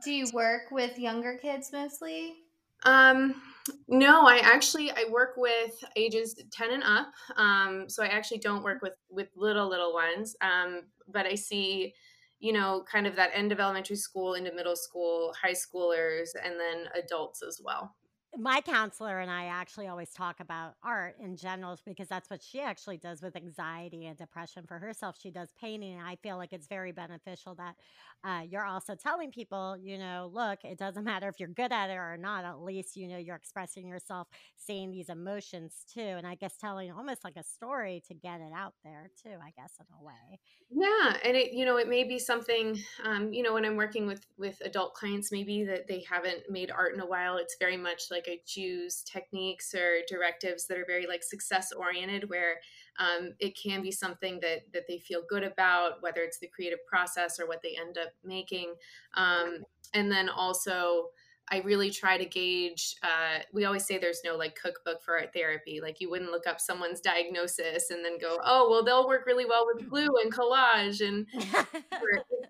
Do 0.03 0.11
you 0.11 0.27
work 0.33 0.71
with 0.71 0.99
younger 0.99 1.37
kids 1.37 1.71
mostly? 1.71 2.35
Um, 2.83 3.41
no, 3.87 4.27
I 4.27 4.37
actually 4.37 4.91
I 4.91 5.05
work 5.09 5.33
with 5.37 5.83
ages 5.95 6.35
ten 6.51 6.71
and 6.71 6.83
up. 6.83 7.11
Um, 7.37 7.85
so 7.89 8.03
I 8.03 8.07
actually 8.07 8.39
don't 8.39 8.63
work 8.63 8.81
with 8.81 8.93
with 9.09 9.29
little 9.35 9.67
little 9.67 9.93
ones. 9.93 10.35
Um, 10.41 10.83
but 11.07 11.25
I 11.25 11.35
see, 11.35 11.93
you 12.39 12.53
know, 12.53 12.83
kind 12.91 13.07
of 13.07 13.15
that 13.15 13.31
end 13.33 13.51
of 13.51 13.59
elementary 13.59 13.95
school 13.95 14.35
into 14.35 14.53
middle 14.53 14.75
school, 14.75 15.33
high 15.41 15.53
schoolers, 15.53 16.29
and 16.43 16.59
then 16.59 16.87
adults 16.95 17.41
as 17.41 17.61
well 17.63 17.95
my 18.37 18.61
counselor 18.61 19.19
and 19.19 19.31
I 19.31 19.45
actually 19.45 19.87
always 19.87 20.11
talk 20.11 20.39
about 20.39 20.75
art 20.83 21.15
in 21.19 21.35
general 21.35 21.77
because 21.85 22.07
that's 22.07 22.29
what 22.29 22.43
she 22.43 22.59
actually 22.59 22.97
does 22.97 23.21
with 23.21 23.35
anxiety 23.35 24.05
and 24.07 24.17
depression 24.17 24.65
for 24.67 24.77
herself. 24.77 25.15
She 25.19 25.31
does 25.31 25.49
painting. 25.59 25.93
And 25.93 26.07
I 26.07 26.15
feel 26.17 26.37
like 26.37 26.53
it's 26.53 26.67
very 26.67 26.91
beneficial 26.91 27.55
that 27.55 27.75
uh, 28.23 28.41
you're 28.49 28.65
also 28.65 28.95
telling 28.95 29.31
people, 29.31 29.77
you 29.79 29.97
know, 29.97 30.29
look, 30.33 30.59
it 30.63 30.77
doesn't 30.77 31.03
matter 31.05 31.29
if 31.29 31.39
you're 31.39 31.49
good 31.49 31.71
at 31.71 31.89
it 31.89 31.95
or 31.95 32.17
not. 32.17 32.45
At 32.45 32.61
least, 32.61 32.95
you 32.95 33.07
know, 33.07 33.17
you're 33.17 33.35
expressing 33.35 33.87
yourself, 33.87 34.27
seeing 34.57 34.91
these 34.91 35.09
emotions 35.09 35.85
too. 35.93 36.01
And 36.01 36.27
I 36.27 36.35
guess 36.35 36.57
telling 36.57 36.91
almost 36.91 37.23
like 37.23 37.35
a 37.37 37.43
story 37.43 38.03
to 38.07 38.13
get 38.13 38.41
it 38.41 38.51
out 38.55 38.73
there 38.83 39.09
too, 39.23 39.37
I 39.41 39.51
guess, 39.55 39.73
in 39.79 39.85
a 39.97 40.03
way. 40.03 40.39
Yeah. 40.69 41.17
And 41.23 41.37
it, 41.37 41.53
you 41.53 41.65
know, 41.65 41.77
it 41.77 41.87
may 41.87 42.03
be 42.03 42.19
something, 42.19 42.77
um, 43.03 43.31
you 43.31 43.43
know, 43.43 43.53
when 43.53 43.65
I'm 43.65 43.75
working 43.77 44.07
with, 44.07 44.25
with 44.37 44.59
adult 44.65 44.93
clients, 44.93 45.31
maybe 45.31 45.63
that 45.65 45.87
they 45.87 46.03
haven't 46.09 46.49
made 46.49 46.71
art 46.71 46.93
in 46.93 46.99
a 46.99 47.05
while. 47.05 47.37
It's 47.37 47.55
very 47.59 47.77
much 47.77 48.03
like 48.11 48.25
like 48.25 48.27
I 48.27 48.41
choose 48.45 49.03
techniques 49.03 49.73
or 49.73 49.99
directives 50.07 50.67
that 50.67 50.77
are 50.77 50.85
very 50.85 51.07
like 51.07 51.23
success 51.23 51.71
oriented, 51.71 52.29
where 52.29 52.55
um, 52.99 53.33
it 53.39 53.57
can 53.61 53.81
be 53.81 53.91
something 53.91 54.39
that 54.41 54.71
that 54.73 54.83
they 54.87 54.99
feel 54.99 55.21
good 55.27 55.43
about, 55.43 56.01
whether 56.01 56.21
it's 56.21 56.39
the 56.39 56.47
creative 56.47 56.85
process 56.85 57.39
or 57.39 57.47
what 57.47 57.61
they 57.61 57.75
end 57.79 57.97
up 57.97 58.09
making, 58.23 58.73
um, 59.15 59.63
and 59.93 60.11
then 60.11 60.29
also. 60.29 61.09
I 61.47 61.59
really 61.59 61.91
try 61.91 62.17
to 62.17 62.25
gauge. 62.25 62.95
Uh, 63.03 63.43
we 63.53 63.65
always 63.65 63.85
say 63.85 63.99
there's 63.99 64.21
no 64.25 64.35
like 64.35 64.59
cookbook 64.59 65.03
for 65.03 65.19
art 65.19 65.29
therapy. 65.31 65.79
Like 65.79 66.01
you 66.01 66.09
wouldn't 66.09 66.31
look 66.31 66.47
up 66.47 66.59
someone's 66.59 67.01
diagnosis 67.01 67.91
and 67.91 68.03
then 68.03 68.17
go, 68.17 68.39
oh, 68.43 68.67
well, 68.67 68.83
they'll 68.83 69.07
work 69.07 69.27
really 69.27 69.45
well 69.45 69.67
with 69.71 69.87
glue 69.87 70.09
and 70.23 70.33
collage. 70.33 71.07
And 71.07 71.27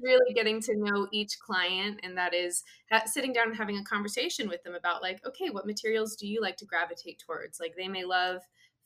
really 0.02 0.34
getting 0.34 0.62
to 0.62 0.78
know 0.78 1.08
each 1.12 1.40
client, 1.40 2.00
and 2.04 2.18
that 2.18 2.34
is 2.34 2.64
sitting 3.06 3.34
down 3.34 3.48
and 3.50 3.58
having 3.58 3.78
a 3.78 3.84
conversation 3.84 4.48
with 4.48 4.64
them 4.64 4.76
about 4.76 5.02
like, 5.02 5.20
okay, 5.26 5.50
what 5.50 5.66
materials 5.66 6.16
do 6.16 6.28
you 6.28 6.40
like 6.42 6.58
to 6.58 6.66
gravitate 6.66 7.22
towards? 7.26 7.60
Like 7.60 7.76
they 7.76 7.88
may 7.88 8.06
love 8.06 8.42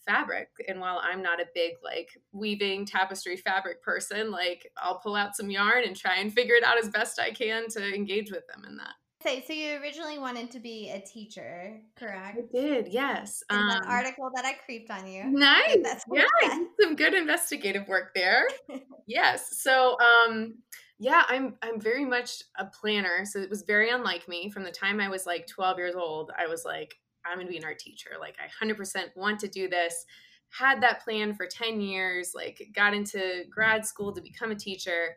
fabric 0.06 0.50
and 0.68 0.80
while 0.80 1.02
i'm 1.04 1.22
not 1.22 1.42
a 1.42 1.46
big 1.54 1.74
like 1.84 2.10
weaving 2.32 2.86
tapestry 2.86 3.36
fabric 3.38 3.82
person 3.82 4.32
like 4.32 4.72
i'll 4.78 5.00
pull 5.00 5.16
out 5.16 5.36
some 5.36 5.50
yarn 5.50 5.84
and 5.86 5.96
try 5.96 6.16
and 6.18 6.34
figure 6.34 6.56
it 6.56 6.64
out 6.64 6.78
as 6.78 6.90
best 6.90 7.20
i 7.20 7.32
can 7.32 7.68
to 7.68 7.94
engage 7.94 8.32
with 8.32 8.46
them 8.48 8.64
in 8.68 8.78
that 8.78 8.94
Say, 9.22 9.44
so 9.46 9.52
you 9.52 9.82
originally 9.82 10.18
wanted 10.18 10.50
to 10.52 10.62
be 10.62 10.90
a 10.92 11.02
teacher, 11.02 11.82
correct? 11.98 12.38
I 12.38 12.58
did, 12.58 12.88
yes. 12.88 13.44
In 13.52 13.58
um, 13.58 13.82
article 13.86 14.30
that 14.34 14.46
I 14.46 14.54
creeped 14.54 14.90
on 14.90 15.06
you. 15.08 15.26
Nice. 15.26 15.76
That's 15.84 16.06
yeah, 16.10 16.60
some 16.80 16.96
good 16.96 17.14
investigative 17.14 17.86
work 17.90 18.14
there. 18.16 18.48
yes. 19.08 19.60
So, 19.62 19.98
um, 20.00 20.54
yeah, 21.00 21.24
I'm 21.28 21.56
I'm 21.62 21.82
very 21.82 22.06
much 22.06 22.44
a 22.58 22.66
planner. 22.66 23.26
So 23.26 23.40
it 23.40 23.50
was 23.50 23.64
very 23.64 23.90
unlike 23.90 24.30
me. 24.30 24.50
From 24.52 24.64
the 24.64 24.72
time 24.72 25.02
I 25.02 25.10
was 25.10 25.26
like 25.26 25.48
12 25.48 25.78
years 25.78 25.96
old, 25.96 26.32
I 26.38 26.48
was 26.48 26.64
like, 26.64 26.96
I'm 27.26 27.38
gonna 27.38 27.50
be 27.50 27.58
an 27.58 27.66
art 27.66 27.80
teacher. 27.80 28.12
Like 28.20 28.36
I 28.40 28.66
100% 28.66 29.16
want 29.16 29.40
to 29.42 29.48
do 29.48 29.68
this. 29.68 30.06
Had 30.52 30.82
that 30.82 31.04
plan 31.04 31.34
for 31.34 31.46
10 31.46 31.80
years. 31.82 32.32
Like 32.36 32.70
got 32.76 32.94
into 32.94 33.44
grad 33.50 33.86
school 33.86 34.14
to 34.14 34.22
become 34.22 34.52
a 34.52 34.56
teacher 34.56 35.16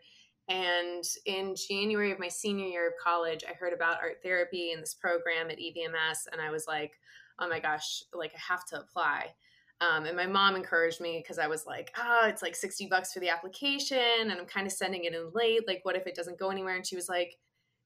and 0.49 1.05
in 1.27 1.55
January 1.55 2.11
of 2.11 2.19
my 2.19 2.29
senior 2.29 2.67
year 2.67 2.89
of 2.89 2.95
college, 3.03 3.45
I 3.49 3.55
heard 3.55 3.73
about 3.73 4.01
art 4.03 4.19
therapy 4.23 4.73
and 4.73 4.83
this 4.83 4.95
program 4.95 5.51
at 5.51 5.59
EVMS. 5.59 6.27
And 6.33 6.41
I 6.41 6.51
was 6.51 6.67
like, 6.67 6.93
oh 7.39 7.49
my 7.49 7.61
gosh, 7.61 8.03
like 8.13 8.33
I 8.35 8.53
have 8.53 8.67
to 8.67 8.81
apply. 8.81 9.35
Um, 9.81 10.05
and 10.05 10.17
my 10.17 10.27
mom 10.27 10.55
encouraged 10.55 11.01
me 11.01 11.21
because 11.23 11.39
I 11.39 11.47
was 11.47 11.67
like, 11.67 11.93
oh, 11.99 12.27
it's 12.27 12.43
like 12.43 12.55
60 12.55 12.87
bucks 12.87 13.13
for 13.13 13.21
the 13.21 13.31
application 13.31 13.99
and 14.21 14.33
I'm 14.33 14.47
kind 14.47 14.67
of 14.67 14.73
sending 14.73 15.05
it 15.05 15.15
in 15.15 15.31
late. 15.35 15.67
Like, 15.67 15.81
what 15.85 15.97
if 15.97 16.07
it 16.07 16.15
doesn't 16.15 16.39
go 16.39 16.51
anywhere? 16.51 16.77
And 16.77 16.87
she 16.87 16.97
was 16.97 17.09
like, 17.09 17.37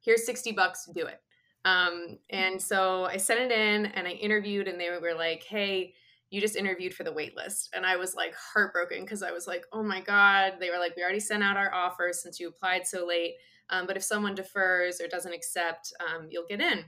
here's 0.00 0.26
60 0.26 0.52
bucks, 0.52 0.88
do 0.94 1.06
it. 1.06 1.20
Um, 1.66 2.18
and 2.30 2.62
so 2.62 3.04
I 3.04 3.18
sent 3.18 3.40
it 3.40 3.50
in 3.50 3.86
and 3.86 4.06
I 4.06 4.12
interviewed, 4.12 4.68
and 4.68 4.80
they 4.80 4.88
were 4.88 5.14
like, 5.14 5.42
hey, 5.42 5.92
you 6.30 6.40
just 6.40 6.56
interviewed 6.56 6.94
for 6.94 7.04
the 7.04 7.12
wait 7.12 7.36
list. 7.36 7.70
And 7.74 7.84
I 7.84 7.96
was 7.96 8.14
like 8.14 8.34
heartbroken 8.34 9.02
because 9.02 9.22
I 9.22 9.32
was 9.32 9.46
like, 9.46 9.64
oh 9.72 9.82
my 9.82 10.00
God. 10.00 10.54
They 10.58 10.70
were 10.70 10.78
like, 10.78 10.96
we 10.96 11.02
already 11.02 11.20
sent 11.20 11.42
out 11.42 11.56
our 11.56 11.72
offers 11.74 12.22
since 12.22 12.40
you 12.40 12.48
applied 12.48 12.86
so 12.86 13.06
late. 13.06 13.34
Um, 13.70 13.86
but 13.86 13.96
if 13.96 14.02
someone 14.04 14.34
defers 14.34 15.00
or 15.00 15.08
doesn't 15.08 15.32
accept, 15.32 15.92
um, 16.00 16.28
you'll 16.30 16.46
get 16.48 16.60
in 16.60 16.84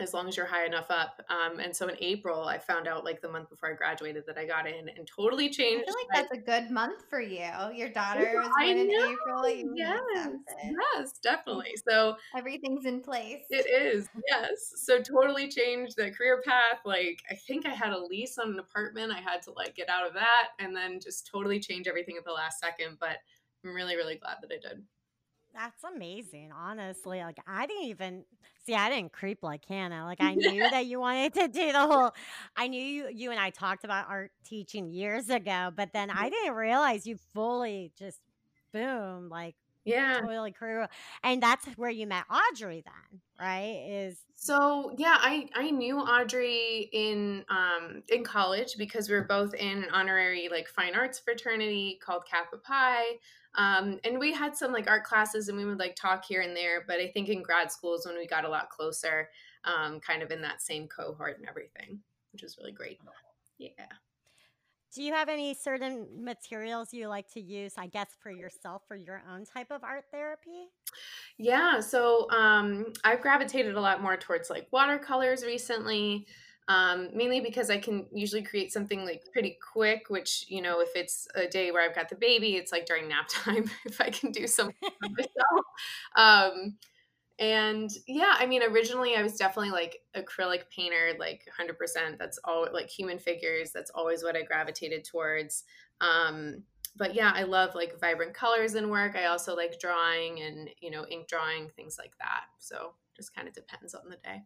as 0.00 0.14
long 0.14 0.28
as 0.28 0.36
you're 0.36 0.46
high 0.46 0.66
enough 0.66 0.90
up. 0.90 1.20
Um, 1.28 1.58
and 1.58 1.74
so 1.74 1.88
in 1.88 1.96
April, 2.00 2.44
I 2.44 2.58
found 2.58 2.88
out 2.88 3.04
like 3.04 3.20
the 3.20 3.28
month 3.28 3.50
before 3.50 3.70
I 3.70 3.74
graduated 3.74 4.24
that 4.26 4.38
I 4.38 4.46
got 4.46 4.66
in 4.66 4.88
and 4.88 5.06
totally 5.06 5.48
changed. 5.48 5.84
I 5.88 5.92
feel 5.92 5.94
like 5.94 6.28
that's 6.28 6.38
a 6.38 6.44
good 6.44 6.70
month 6.70 7.04
for 7.08 7.20
you. 7.20 7.48
Your 7.74 7.88
daughter 7.90 8.30
was 8.34 8.48
born 8.58 8.78
in 8.78 8.90
April. 8.90 9.48
You 9.48 9.72
yes, 9.74 10.28
yes, 10.64 11.12
definitely. 11.22 11.74
So 11.88 12.16
everything's 12.36 12.86
in 12.86 13.00
place. 13.00 13.42
It 13.50 13.66
is, 13.70 14.08
yes. 14.28 14.72
So 14.76 15.00
totally 15.00 15.48
changed 15.48 15.96
the 15.96 16.10
career 16.10 16.42
path. 16.44 16.80
Like 16.84 17.20
I 17.30 17.34
think 17.34 17.66
I 17.66 17.70
had 17.70 17.92
a 17.92 17.98
lease 17.98 18.38
on 18.38 18.50
an 18.50 18.58
apartment. 18.58 19.12
I 19.12 19.20
had 19.20 19.42
to 19.42 19.52
like 19.52 19.74
get 19.74 19.88
out 19.88 20.06
of 20.06 20.14
that 20.14 20.48
and 20.58 20.74
then 20.74 21.00
just 21.00 21.28
totally 21.30 21.60
change 21.60 21.86
everything 21.86 22.16
at 22.16 22.24
the 22.24 22.32
last 22.32 22.60
second. 22.60 22.98
But 23.00 23.18
I'm 23.64 23.74
really, 23.74 23.96
really 23.96 24.16
glad 24.16 24.36
that 24.42 24.52
I 24.52 24.68
did. 24.68 24.82
That's 25.54 25.82
amazing, 25.84 26.50
honestly. 26.56 27.18
Like 27.18 27.38
I 27.46 27.66
didn't 27.66 27.84
even 27.84 28.24
see 28.64 28.74
I 28.74 28.88
didn't 28.88 29.12
creep 29.12 29.42
like 29.42 29.64
Hannah. 29.64 30.04
Like 30.04 30.20
I 30.20 30.34
knew 30.34 30.60
that 30.70 30.86
you 30.86 31.00
wanted 31.00 31.34
to 31.34 31.48
do 31.48 31.72
the 31.72 31.86
whole 31.86 32.12
I 32.56 32.68
knew 32.68 32.82
you 32.82 33.08
you 33.12 33.30
and 33.30 33.40
I 33.40 33.50
talked 33.50 33.84
about 33.84 34.08
art 34.08 34.32
teaching 34.44 34.90
years 34.90 35.28
ago, 35.28 35.70
but 35.74 35.92
then 35.92 36.10
I 36.10 36.30
didn't 36.30 36.54
realize 36.54 37.06
you 37.06 37.16
fully 37.34 37.92
just 37.98 38.20
boom, 38.72 39.28
like 39.28 39.56
yeah 39.84 40.20
totally 40.20 40.52
career 40.52 40.88
and 41.24 41.42
that's 41.42 41.64
where 41.76 41.90
you 41.90 42.06
met 42.06 42.24
audrey 42.30 42.82
then 42.84 43.20
right 43.40 43.86
is 43.88 44.18
so 44.36 44.92
yeah 44.98 45.16
i 45.20 45.48
i 45.54 45.70
knew 45.70 45.98
audrey 45.98 46.90
in 46.92 47.44
um 47.48 48.02
in 48.10 48.22
college 48.22 48.74
because 48.76 49.08
we 49.08 49.14
were 49.14 49.24
both 49.24 49.54
in 49.54 49.84
an 49.84 49.90
honorary 49.92 50.48
like 50.50 50.68
fine 50.68 50.94
arts 50.94 51.18
fraternity 51.18 51.98
called 52.04 52.22
kappa 52.30 52.58
pi 52.58 53.02
um, 53.54 53.98
and 54.04 54.18
we 54.18 54.32
had 54.32 54.56
some 54.56 54.72
like 54.72 54.88
art 54.88 55.04
classes 55.04 55.48
and 55.48 55.58
we 55.58 55.64
would 55.64 55.78
like 55.78 55.96
talk 55.96 56.24
here 56.24 56.42
and 56.42 56.56
there, 56.56 56.84
but 56.86 57.00
I 57.00 57.08
think 57.08 57.28
in 57.28 57.42
grad 57.42 57.72
school 57.72 57.94
is 57.94 58.06
when 58.06 58.16
we 58.16 58.26
got 58.26 58.44
a 58.44 58.48
lot 58.48 58.70
closer, 58.70 59.28
um, 59.64 60.00
kind 60.00 60.22
of 60.22 60.30
in 60.30 60.40
that 60.42 60.62
same 60.62 60.86
cohort 60.86 61.38
and 61.38 61.48
everything, 61.48 62.00
which 62.32 62.42
was 62.42 62.56
really 62.58 62.72
great. 62.72 63.00
Yeah. 63.58 63.70
Do 64.94 65.04
you 65.04 65.12
have 65.12 65.28
any 65.28 65.54
certain 65.54 66.08
materials 66.18 66.92
you 66.92 67.06
like 67.06 67.30
to 67.34 67.40
use, 67.40 67.74
I 67.78 67.86
guess, 67.86 68.08
for 68.20 68.30
yourself 68.30 68.82
for 68.88 68.96
your 68.96 69.22
own 69.32 69.44
type 69.44 69.70
of 69.70 69.84
art 69.84 70.06
therapy? 70.10 70.68
Yeah, 71.38 71.78
so 71.78 72.28
um, 72.30 72.92
I've 73.04 73.20
gravitated 73.20 73.76
a 73.76 73.80
lot 73.80 74.02
more 74.02 74.16
towards 74.16 74.50
like 74.50 74.66
watercolors 74.72 75.44
recently 75.44 76.26
um, 76.70 77.08
mainly 77.12 77.40
because 77.40 77.68
I 77.68 77.78
can 77.78 78.06
usually 78.12 78.42
create 78.42 78.72
something 78.72 79.04
like 79.04 79.24
pretty 79.32 79.58
quick, 79.72 80.04
which, 80.08 80.44
you 80.46 80.62
know, 80.62 80.80
if 80.80 80.90
it's 80.94 81.26
a 81.34 81.48
day 81.48 81.72
where 81.72 81.82
I've 81.82 81.96
got 81.96 82.08
the 82.08 82.14
baby, 82.14 82.54
it's 82.54 82.70
like 82.70 82.86
during 82.86 83.08
nap 83.08 83.26
time 83.28 83.68
if 83.84 84.00
I 84.00 84.08
can 84.10 84.30
do 84.30 84.46
something 84.46 84.76
myself. 85.10 85.66
Um, 86.14 86.76
and 87.40 87.90
yeah, 88.06 88.36
I 88.38 88.46
mean, 88.46 88.62
originally 88.62 89.16
I 89.16 89.22
was 89.22 89.36
definitely 89.36 89.72
like 89.72 90.02
acrylic 90.16 90.70
painter, 90.70 91.14
like 91.18 91.42
100%. 91.58 92.18
That's 92.20 92.38
all 92.44 92.68
like 92.72 92.88
human 92.88 93.18
figures. 93.18 93.72
That's 93.72 93.90
always 93.92 94.22
what 94.22 94.36
I 94.36 94.42
gravitated 94.42 95.02
towards. 95.04 95.64
Um, 96.00 96.62
but 96.94 97.16
yeah, 97.16 97.32
I 97.34 97.42
love 97.42 97.74
like 97.74 97.98
vibrant 97.98 98.32
colors 98.32 98.76
in 98.76 98.90
work. 98.90 99.16
I 99.16 99.24
also 99.24 99.56
like 99.56 99.80
drawing 99.80 100.40
and, 100.42 100.70
you 100.80 100.92
know, 100.92 101.04
ink 101.10 101.26
drawing, 101.26 101.68
things 101.70 101.96
like 101.98 102.16
that. 102.18 102.44
So 102.60 102.92
just 103.16 103.34
kind 103.34 103.48
of 103.48 103.54
depends 103.54 103.92
on 103.92 104.08
the 104.08 104.16
day 104.22 104.44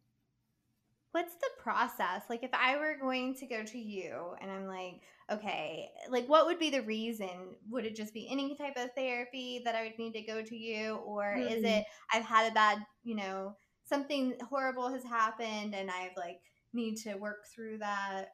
what's 1.14 1.36
the 1.36 1.62
process? 1.62 2.22
Like 2.28 2.42
if 2.42 2.50
I 2.52 2.76
were 2.76 2.96
going 3.00 3.36
to 3.36 3.46
go 3.46 3.62
to 3.62 3.78
you 3.78 4.34
and 4.42 4.50
I'm 4.50 4.66
like, 4.66 5.00
okay, 5.30 5.88
like 6.10 6.26
what 6.26 6.46
would 6.46 6.58
be 6.58 6.70
the 6.70 6.82
reason? 6.82 7.54
Would 7.70 7.86
it 7.86 7.94
just 7.94 8.12
be 8.12 8.28
any 8.28 8.56
type 8.56 8.76
of 8.76 8.90
therapy 8.96 9.62
that 9.64 9.76
I 9.76 9.84
would 9.84 9.96
need 9.96 10.12
to 10.14 10.22
go 10.22 10.42
to 10.42 10.56
you 10.56 10.96
or 11.06 11.36
mm-hmm. 11.38 11.54
is 11.54 11.62
it 11.62 11.84
I've 12.12 12.24
had 12.24 12.50
a 12.50 12.54
bad, 12.54 12.78
you 13.04 13.14
know, 13.14 13.54
something 13.84 14.34
horrible 14.50 14.90
has 14.90 15.04
happened 15.04 15.72
and 15.72 15.88
I've 15.88 16.16
like 16.16 16.40
need 16.72 16.96
to 17.02 17.14
work 17.14 17.44
through 17.54 17.78
that 17.78 18.30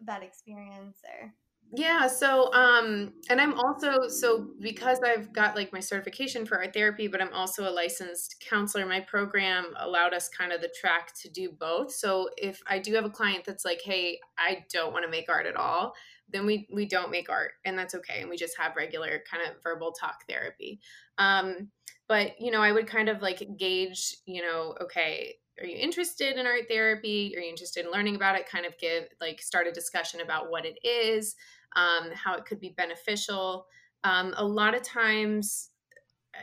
that 0.00 0.24
experience 0.24 0.98
or 1.04 1.32
yeah 1.76 2.06
so 2.06 2.52
um 2.52 3.12
and 3.30 3.40
i'm 3.40 3.54
also 3.54 4.08
so 4.08 4.48
because 4.60 5.00
i've 5.04 5.32
got 5.32 5.56
like 5.56 5.72
my 5.72 5.80
certification 5.80 6.44
for 6.44 6.58
art 6.58 6.72
therapy 6.72 7.08
but 7.08 7.20
i'm 7.20 7.32
also 7.32 7.68
a 7.68 7.70
licensed 7.70 8.42
counselor 8.48 8.86
my 8.86 9.00
program 9.00 9.66
allowed 9.78 10.12
us 10.12 10.28
kind 10.28 10.52
of 10.52 10.60
the 10.60 10.72
track 10.78 11.12
to 11.14 11.28
do 11.28 11.50
both 11.50 11.92
so 11.92 12.28
if 12.36 12.60
i 12.66 12.78
do 12.78 12.94
have 12.94 13.04
a 13.04 13.10
client 13.10 13.44
that's 13.44 13.64
like 13.64 13.80
hey 13.82 14.18
i 14.38 14.64
don't 14.72 14.92
want 14.92 15.04
to 15.04 15.10
make 15.10 15.28
art 15.28 15.46
at 15.46 15.56
all 15.56 15.94
then 16.30 16.46
we 16.46 16.68
we 16.72 16.86
don't 16.86 17.10
make 17.10 17.28
art 17.28 17.52
and 17.64 17.78
that's 17.78 17.94
okay 17.94 18.20
and 18.20 18.30
we 18.30 18.36
just 18.36 18.58
have 18.58 18.76
regular 18.76 19.22
kind 19.30 19.42
of 19.48 19.62
verbal 19.62 19.92
talk 19.92 20.20
therapy 20.28 20.80
um 21.18 21.68
but 22.08 22.40
you 22.40 22.50
know 22.50 22.62
i 22.62 22.72
would 22.72 22.86
kind 22.86 23.08
of 23.08 23.22
like 23.22 23.42
gauge 23.58 24.16
you 24.26 24.42
know 24.42 24.74
okay 24.80 25.34
are 25.60 25.66
you 25.66 25.76
interested 25.76 26.36
in 26.36 26.46
art 26.46 26.62
therapy? 26.68 27.32
Are 27.36 27.40
you 27.40 27.48
interested 27.48 27.84
in 27.84 27.92
learning 27.92 28.16
about 28.16 28.36
it? 28.36 28.48
Kind 28.48 28.66
of 28.66 28.76
give 28.78 29.04
like 29.20 29.40
start 29.40 29.66
a 29.66 29.72
discussion 29.72 30.20
about 30.20 30.50
what 30.50 30.64
it 30.66 30.78
is, 30.84 31.36
um, 31.76 32.10
how 32.12 32.34
it 32.34 32.44
could 32.44 32.60
be 32.60 32.74
beneficial. 32.76 33.66
Um, 34.04 34.34
a 34.36 34.44
lot 34.44 34.74
of 34.74 34.82
times, 34.82 35.70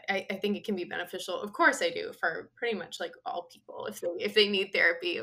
I, 0.10 0.26
I, 0.30 0.36
think 0.36 0.56
it 0.56 0.64
can 0.64 0.76
be 0.76 0.86
beneficial. 0.86 1.40
Of 1.40 1.54
course, 1.54 1.82
I 1.82 1.90
do 1.90 2.12
for 2.20 2.50
pretty 2.56 2.78
much 2.78 3.00
like 3.00 3.12
all 3.26 3.50
people 3.52 3.88
if 3.88 4.00
they 4.02 4.08
if 4.20 4.34
they 4.34 4.48
need 4.48 4.72
therapy. 4.74 5.20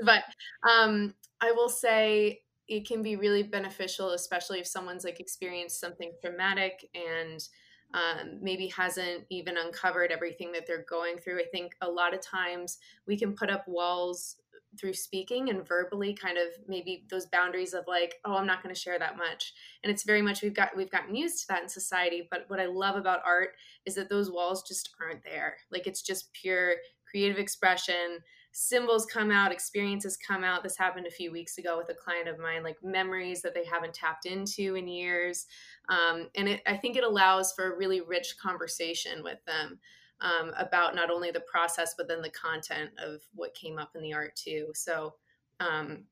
but 0.00 0.22
um, 0.68 1.14
I 1.40 1.52
will 1.52 1.68
say 1.68 2.40
it 2.68 2.86
can 2.86 3.02
be 3.02 3.16
really 3.16 3.42
beneficial, 3.42 4.12
especially 4.12 4.60
if 4.60 4.66
someone's 4.66 5.04
like 5.04 5.20
experienced 5.20 5.80
something 5.80 6.12
traumatic 6.22 6.88
and 6.94 7.46
um, 7.92 8.38
maybe 8.40 8.68
hasn't 8.68 9.24
even 9.30 9.56
uncovered 9.56 10.10
everything 10.10 10.52
that 10.52 10.66
they're 10.66 10.84
going 10.88 11.18
through. 11.18 11.40
I 11.40 11.46
think 11.52 11.74
a 11.80 11.88
lot 11.88 12.14
of 12.14 12.20
times 12.20 12.78
we 13.06 13.16
can 13.16 13.34
put 13.34 13.50
up 13.50 13.68
walls 13.68 14.36
through 14.78 14.92
speaking 14.92 15.50
and 15.50 15.66
verbally 15.66 16.14
kind 16.14 16.38
of 16.38 16.48
maybe 16.68 17.04
those 17.10 17.26
boundaries 17.26 17.74
of 17.74 17.84
like 17.86 18.16
oh 18.24 18.34
i'm 18.34 18.46
not 18.46 18.62
going 18.62 18.74
to 18.74 18.80
share 18.80 18.98
that 18.98 19.16
much 19.16 19.52
and 19.82 19.90
it's 19.90 20.04
very 20.04 20.22
much 20.22 20.42
we've 20.42 20.54
got 20.54 20.76
we've 20.76 20.90
gotten 20.90 21.14
used 21.14 21.40
to 21.40 21.46
that 21.48 21.62
in 21.62 21.68
society 21.68 22.26
but 22.30 22.44
what 22.48 22.60
i 22.60 22.66
love 22.66 22.96
about 22.96 23.20
art 23.24 23.50
is 23.86 23.94
that 23.94 24.08
those 24.08 24.30
walls 24.30 24.62
just 24.66 24.90
aren't 25.00 25.22
there 25.24 25.56
like 25.70 25.86
it's 25.86 26.02
just 26.02 26.32
pure 26.32 26.74
creative 27.08 27.38
expression 27.38 28.18
symbols 28.56 29.04
come 29.04 29.32
out, 29.32 29.50
experiences 29.50 30.16
come 30.16 30.44
out. 30.44 30.62
This 30.62 30.78
happened 30.78 31.08
a 31.08 31.10
few 31.10 31.32
weeks 31.32 31.58
ago 31.58 31.76
with 31.76 31.88
a 31.90 31.94
client 31.94 32.28
of 32.28 32.38
mine, 32.38 32.62
like 32.62 32.76
memories 32.84 33.42
that 33.42 33.52
they 33.52 33.64
haven't 33.64 33.94
tapped 33.94 34.26
into 34.26 34.76
in 34.76 34.86
years. 34.86 35.46
Um, 35.88 36.28
and 36.36 36.48
it, 36.48 36.62
I 36.64 36.76
think 36.76 36.96
it 36.96 37.02
allows 37.02 37.52
for 37.52 37.72
a 37.72 37.76
really 37.76 38.00
rich 38.00 38.36
conversation 38.40 39.24
with 39.24 39.44
them 39.44 39.80
um, 40.24 40.52
about 40.56 40.94
not 40.96 41.10
only 41.10 41.30
the 41.30 41.40
process, 41.40 41.94
but 41.96 42.08
then 42.08 42.22
the 42.22 42.30
content 42.30 42.90
of 42.98 43.20
what 43.34 43.54
came 43.54 43.78
up 43.78 43.90
in 43.94 44.02
the 44.02 44.14
art 44.14 44.34
too. 44.34 44.68
So, 44.74 45.14
um, 45.60 46.04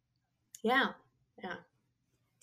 yeah, 0.62 0.90
yeah. 1.42 1.56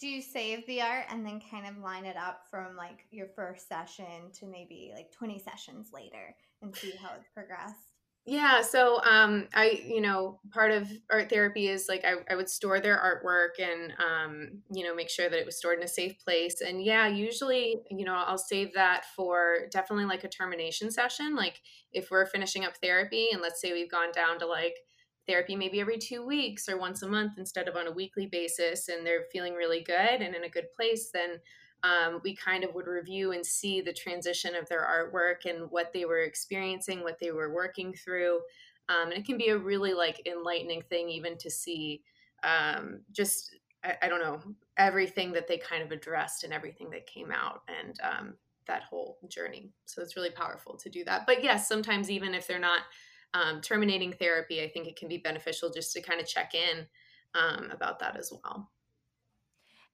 Do 0.01 0.07
you 0.07 0.21
save 0.21 0.65
the 0.65 0.81
art 0.81 1.05
and 1.09 1.25
then 1.25 1.41
kind 1.51 1.67
of 1.67 1.77
line 1.77 2.05
it 2.05 2.17
up 2.17 2.45
from 2.49 2.75
like 2.75 3.05
your 3.11 3.27
first 3.35 3.67
session 3.67 4.31
to 4.39 4.45
maybe 4.45 4.91
like 4.95 5.11
20 5.11 5.39
sessions 5.39 5.91
later 5.93 6.35
and 6.61 6.75
see 6.75 6.93
how 7.01 7.11
it's 7.17 7.27
progressed? 7.33 7.88
Yeah, 8.31 8.61
so 8.61 9.01
um, 9.03 9.47
I, 9.55 9.81
you 9.87 10.01
know, 10.01 10.39
part 10.51 10.69
of 10.71 10.87
art 11.09 11.31
therapy 11.31 11.67
is 11.67 11.87
like 11.89 12.05
I, 12.05 12.17
I 12.31 12.35
would 12.35 12.47
store 12.47 12.79
their 12.79 12.95
artwork 12.95 13.59
and, 13.59 13.91
um, 13.97 14.61
you 14.71 14.83
know, 14.83 14.93
make 14.93 15.09
sure 15.09 15.27
that 15.27 15.39
it 15.39 15.47
was 15.47 15.57
stored 15.57 15.79
in 15.79 15.83
a 15.83 15.87
safe 15.87 16.13
place. 16.23 16.61
And 16.61 16.83
yeah, 16.83 17.07
usually, 17.07 17.77
you 17.89 18.05
know, 18.05 18.13
I'll 18.13 18.37
save 18.37 18.71
that 18.75 19.05
for 19.15 19.61
definitely 19.71 20.05
like 20.05 20.25
a 20.25 20.27
termination 20.29 20.91
session. 20.91 21.35
Like 21.35 21.59
if 21.91 22.11
we're 22.11 22.27
finishing 22.27 22.65
up 22.65 22.77
therapy 22.77 23.29
and 23.33 23.41
let's 23.41 23.59
say 23.59 23.73
we've 23.73 23.89
gone 23.89 24.11
down 24.11 24.37
to 24.39 24.45
like 24.45 24.75
therapy 25.27 25.55
maybe 25.55 25.79
every 25.81 25.97
two 25.97 26.23
weeks 26.23 26.69
or 26.69 26.77
once 26.77 27.01
a 27.01 27.07
month 27.07 27.33
instead 27.39 27.67
of 27.67 27.75
on 27.75 27.87
a 27.87 27.91
weekly 27.91 28.27
basis 28.27 28.89
and 28.89 29.07
they're 29.07 29.25
feeling 29.33 29.55
really 29.55 29.81
good 29.81 30.21
and 30.21 30.35
in 30.35 30.43
a 30.43 30.49
good 30.49 30.67
place, 30.75 31.09
then 31.11 31.39
um, 31.83 32.19
we 32.23 32.35
kind 32.35 32.63
of 32.63 32.73
would 32.75 32.87
review 32.87 33.31
and 33.31 33.45
see 33.45 33.81
the 33.81 33.93
transition 33.93 34.55
of 34.55 34.67
their 34.67 34.81
artwork 34.81 35.49
and 35.49 35.69
what 35.71 35.93
they 35.93 36.05
were 36.05 36.23
experiencing, 36.23 37.03
what 37.03 37.19
they 37.19 37.31
were 37.31 37.53
working 37.53 37.93
through. 37.93 38.41
Um, 38.89 39.11
and 39.11 39.13
it 39.13 39.25
can 39.25 39.37
be 39.37 39.49
a 39.49 39.57
really 39.57 39.93
like 39.93 40.27
enlightening 40.27 40.81
thing 40.89 41.09
even 41.09 41.37
to 41.37 41.49
see 41.49 42.01
um, 42.43 43.01
just 43.11 43.55
I, 43.83 43.95
I, 44.03 44.07
don't 44.07 44.21
know 44.21 44.39
everything 44.77 45.31
that 45.33 45.47
they 45.47 45.57
kind 45.57 45.83
of 45.83 45.91
addressed 45.91 46.43
and 46.43 46.53
everything 46.53 46.89
that 46.91 47.05
came 47.05 47.31
out 47.31 47.63
and 47.67 47.99
um, 48.01 48.33
that 48.65 48.83
whole 48.83 49.17
journey. 49.27 49.71
So 49.85 50.01
it's 50.01 50.15
really 50.15 50.31
powerful 50.31 50.77
to 50.77 50.89
do 50.89 51.03
that. 51.05 51.25
But 51.25 51.43
yes, 51.43 51.67
sometimes 51.67 52.09
even 52.09 52.33
if 52.33 52.47
they're 52.47 52.59
not 52.59 52.81
um, 53.33 53.61
terminating 53.61 54.13
therapy, 54.13 54.63
I 54.63 54.69
think 54.69 54.87
it 54.87 54.95
can 54.95 55.09
be 55.09 55.17
beneficial 55.17 55.69
just 55.69 55.93
to 55.93 56.01
kind 56.01 56.19
of 56.19 56.27
check 56.27 56.53
in 56.55 56.85
um, 57.35 57.69
about 57.71 57.99
that 57.99 58.17
as 58.17 58.31
well. 58.31 58.69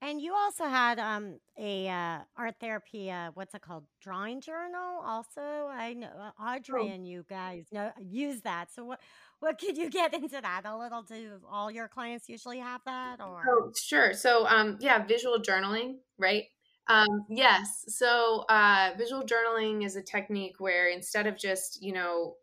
And 0.02 0.20
you 0.20 0.34
also 0.34 0.64
had 0.64 0.98
um, 0.98 1.38
a 1.58 1.88
uh, 1.88 2.18
art 2.36 2.56
therapy, 2.60 3.10
uh, 3.10 3.30
what's 3.32 3.54
it 3.54 3.62
called, 3.62 3.84
drawing 4.02 4.42
journal. 4.42 5.00
Also, 5.04 5.40
I 5.40 5.94
know 5.94 6.08
uh, 6.08 6.42
Audrey 6.42 6.82
oh. 6.82 6.94
and 6.94 7.08
you 7.08 7.24
guys 7.28 7.64
know 7.72 7.90
use 7.98 8.42
that. 8.42 8.70
So 8.74 8.84
what 8.84 9.00
what 9.40 9.58
could 9.58 9.78
you 9.78 9.88
get 10.00 10.12
into 10.12 10.40
that 10.40 10.62
a 10.66 10.76
little? 10.76 11.02
Do 11.02 11.40
all 11.50 11.70
your 11.70 11.88
clients 11.88 12.28
usually 12.28 12.58
have 12.58 12.82
that, 12.84 13.20
or? 13.20 13.42
Oh, 13.48 13.72
sure. 13.74 14.12
So 14.12 14.46
um, 14.46 14.76
yeah, 14.80 15.04
visual 15.04 15.38
journaling, 15.38 15.96
right? 16.18 16.44
Um, 16.88 17.24
yes. 17.28 17.84
So 17.88 18.44
uh, 18.48 18.90
visual 18.96 19.24
journaling 19.24 19.84
is 19.84 19.96
a 19.96 20.02
technique 20.02 20.56
where 20.58 20.88
instead 20.88 21.26
of 21.26 21.36
just, 21.36 21.82
you 21.82 21.92
know, 21.92 22.34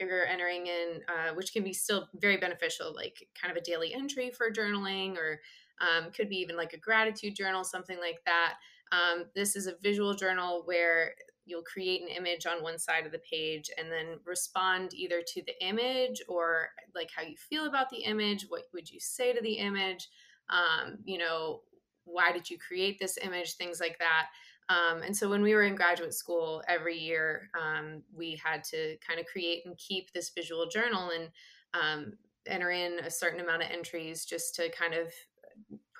you're 0.00 0.26
entering 0.26 0.66
in, 0.66 1.00
uh, 1.08 1.34
which 1.34 1.52
can 1.52 1.62
be 1.62 1.72
still 1.72 2.08
very 2.16 2.36
beneficial, 2.36 2.92
like 2.94 3.28
kind 3.40 3.56
of 3.56 3.56
a 3.56 3.64
daily 3.64 3.94
entry 3.94 4.30
for 4.30 4.50
journaling 4.50 5.16
or 5.16 5.40
um, 5.82 6.10
could 6.12 6.28
be 6.28 6.36
even 6.36 6.56
like 6.56 6.72
a 6.72 6.78
gratitude 6.78 7.36
journal, 7.36 7.64
something 7.64 7.98
like 7.98 8.20
that. 8.24 8.54
Um, 8.92 9.24
this 9.34 9.56
is 9.56 9.66
a 9.66 9.74
visual 9.82 10.14
journal 10.14 10.62
where 10.64 11.14
you'll 11.44 11.62
create 11.62 12.02
an 12.02 12.08
image 12.08 12.46
on 12.46 12.62
one 12.62 12.78
side 12.78 13.04
of 13.04 13.12
the 13.12 13.20
page 13.30 13.68
and 13.76 13.90
then 13.90 14.18
respond 14.24 14.94
either 14.94 15.22
to 15.26 15.42
the 15.42 15.66
image 15.66 16.22
or 16.28 16.68
like 16.94 17.10
how 17.14 17.22
you 17.22 17.36
feel 17.36 17.66
about 17.66 17.90
the 17.90 18.04
image. 18.04 18.46
What 18.48 18.62
would 18.72 18.90
you 18.90 19.00
say 19.00 19.32
to 19.32 19.42
the 19.42 19.54
image? 19.54 20.08
Um, 20.48 20.98
you 21.04 21.18
know, 21.18 21.62
why 22.04 22.32
did 22.32 22.48
you 22.48 22.58
create 22.58 22.98
this 23.00 23.18
image? 23.22 23.54
Things 23.54 23.80
like 23.80 23.98
that. 23.98 24.26
Um, 24.68 25.02
and 25.02 25.16
so 25.16 25.28
when 25.28 25.42
we 25.42 25.54
were 25.54 25.64
in 25.64 25.74
graduate 25.74 26.14
school, 26.14 26.62
every 26.68 26.96
year 26.96 27.50
um, 27.60 28.02
we 28.14 28.40
had 28.42 28.62
to 28.64 28.96
kind 29.06 29.18
of 29.18 29.26
create 29.26 29.62
and 29.66 29.76
keep 29.76 30.12
this 30.12 30.30
visual 30.30 30.66
journal 30.66 31.10
and 31.10 31.28
um, 31.74 32.12
enter 32.46 32.70
in 32.70 32.98
a 33.00 33.10
certain 33.10 33.40
amount 33.40 33.62
of 33.62 33.70
entries 33.70 34.24
just 34.24 34.54
to 34.56 34.70
kind 34.70 34.94
of 34.94 35.12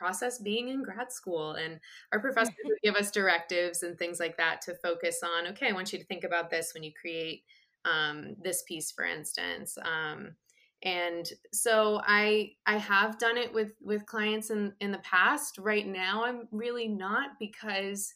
process 0.03 0.39
being 0.41 0.69
in 0.69 0.83
grad 0.83 1.13
school 1.13 1.53
and 1.53 1.79
our 2.13 2.19
professors 2.19 2.55
would 2.65 2.79
give 2.83 2.97
us 2.97 3.13
directives 3.13 3.85
and 3.85 3.97
things 3.97 4.19
like 4.19 4.37
that 4.37 4.61
to 4.61 4.75
focus 4.75 5.21
on 5.23 5.47
okay 5.47 5.69
i 5.69 5.73
want 5.73 5.93
you 5.93 5.99
to 5.99 6.05
think 6.07 6.25
about 6.25 6.51
this 6.51 6.73
when 6.75 6.83
you 6.83 6.91
create 7.01 7.45
um, 7.85 8.35
this 8.43 8.65
piece 8.67 8.91
for 8.91 9.05
instance 9.05 9.79
um, 9.85 10.35
and 10.83 11.31
so 11.53 12.01
i 12.05 12.51
i 12.67 12.77
have 12.77 13.19
done 13.19 13.39
it 13.39 13.55
with 13.55 13.75
with 13.81 14.07
clients 14.07 14.51
in 14.51 14.73
in 14.81 14.91
the 14.91 14.99
past. 14.99 15.59
Right 15.59 15.87
now 15.87 16.25
i'm 16.25 16.49
really 16.51 16.89
not 16.89 17.31
because 17.39 18.13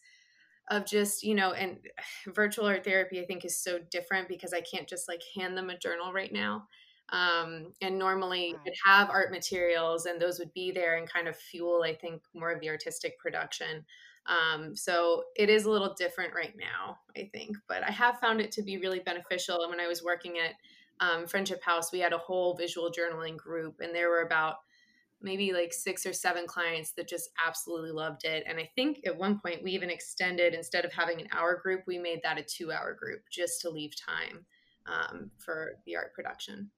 of 0.69 0.85
just 0.85 1.23
you 1.23 1.35
know 1.35 1.53
and 1.53 1.79
virtual 2.35 2.67
art 2.67 2.85
therapy 2.85 3.21
i 3.21 3.25
think 3.25 3.45
is 3.45 3.63
so 3.63 3.79
different 3.91 4.29
because 4.29 4.53
i 4.53 4.61
can't 4.61 4.89
just 4.89 5.09
like 5.09 5.23
hand 5.37 5.57
them 5.57 5.71
a 5.71 5.79
journal 5.79 6.13
right 6.13 6.33
now 6.33 6.67
um, 7.11 7.73
and 7.81 7.99
normally 7.99 8.53
right. 8.53 8.65
would 8.65 8.75
have 8.85 9.11
art 9.11 9.31
materials 9.31 10.07
and 10.07 10.21
those 10.21 10.39
would 10.39 10.53
be 10.53 10.73
there 10.73 10.97
and 10.97 11.11
kind 11.11 11.29
of 11.29 11.37
fuel 11.37 11.83
i 11.85 11.95
think 11.95 12.23
more 12.35 12.51
of 12.51 12.61
the 12.61 12.69
artistic 12.69 13.19
production. 13.19 13.85
Um, 14.27 14.75
so 14.75 15.23
it 15.37 15.49
is 15.49 15.67
a 15.67 15.71
little 15.71 15.95
different 15.95 16.35
right 16.35 16.55
now 16.59 16.99
i 17.17 17.31
think 17.33 17.57
but 17.69 17.85
i 17.85 17.93
have 17.93 18.19
found 18.19 18.41
it 18.41 18.51
to 18.53 18.63
be 18.63 18.79
really 18.79 18.99
beneficial. 18.99 19.63
And 19.63 19.71
when 19.71 19.81
i 19.81 19.87
was 19.87 20.03
working 20.03 20.39
at 20.39 20.55
um, 20.99 21.27
friendship 21.27 21.63
house 21.63 21.93
we 21.93 22.01
had 22.01 22.13
a 22.13 22.19
whole 22.19 22.57
visual 22.57 22.91
journaling 22.91 23.37
group 23.37 23.77
and 23.81 23.95
there 23.95 24.09
were 24.09 24.23
about 24.23 24.57
maybe 25.23 25.53
like 25.53 25.73
six 25.73 26.05
or 26.05 26.13
seven 26.13 26.47
clients 26.47 26.91
that 26.93 27.09
just 27.09 27.31
absolutely 27.47 27.93
loved 27.93 28.25
it. 28.25 28.43
And 28.49 28.59
i 28.59 28.69
think 28.75 29.01
at 29.07 29.17
one 29.17 29.39
point 29.39 29.63
we 29.63 29.71
even 29.71 29.91
extended 29.91 30.55
instead 30.55 30.85
of 30.85 30.93
having 30.93 31.21
an 31.21 31.29
hour 31.31 31.61
group 31.63 31.83
we 31.87 31.99
made 31.99 32.21
that 32.25 32.39
a 32.39 32.43
two 32.43 32.73
hour 32.73 32.95
group 32.95 33.21
just 33.31 33.61
to 33.61 33.71
leave 33.71 33.93
time 33.97 34.45
um, 34.87 35.31
for 35.39 35.79
the 35.85 35.95
art 35.95 36.13
production 36.15 36.71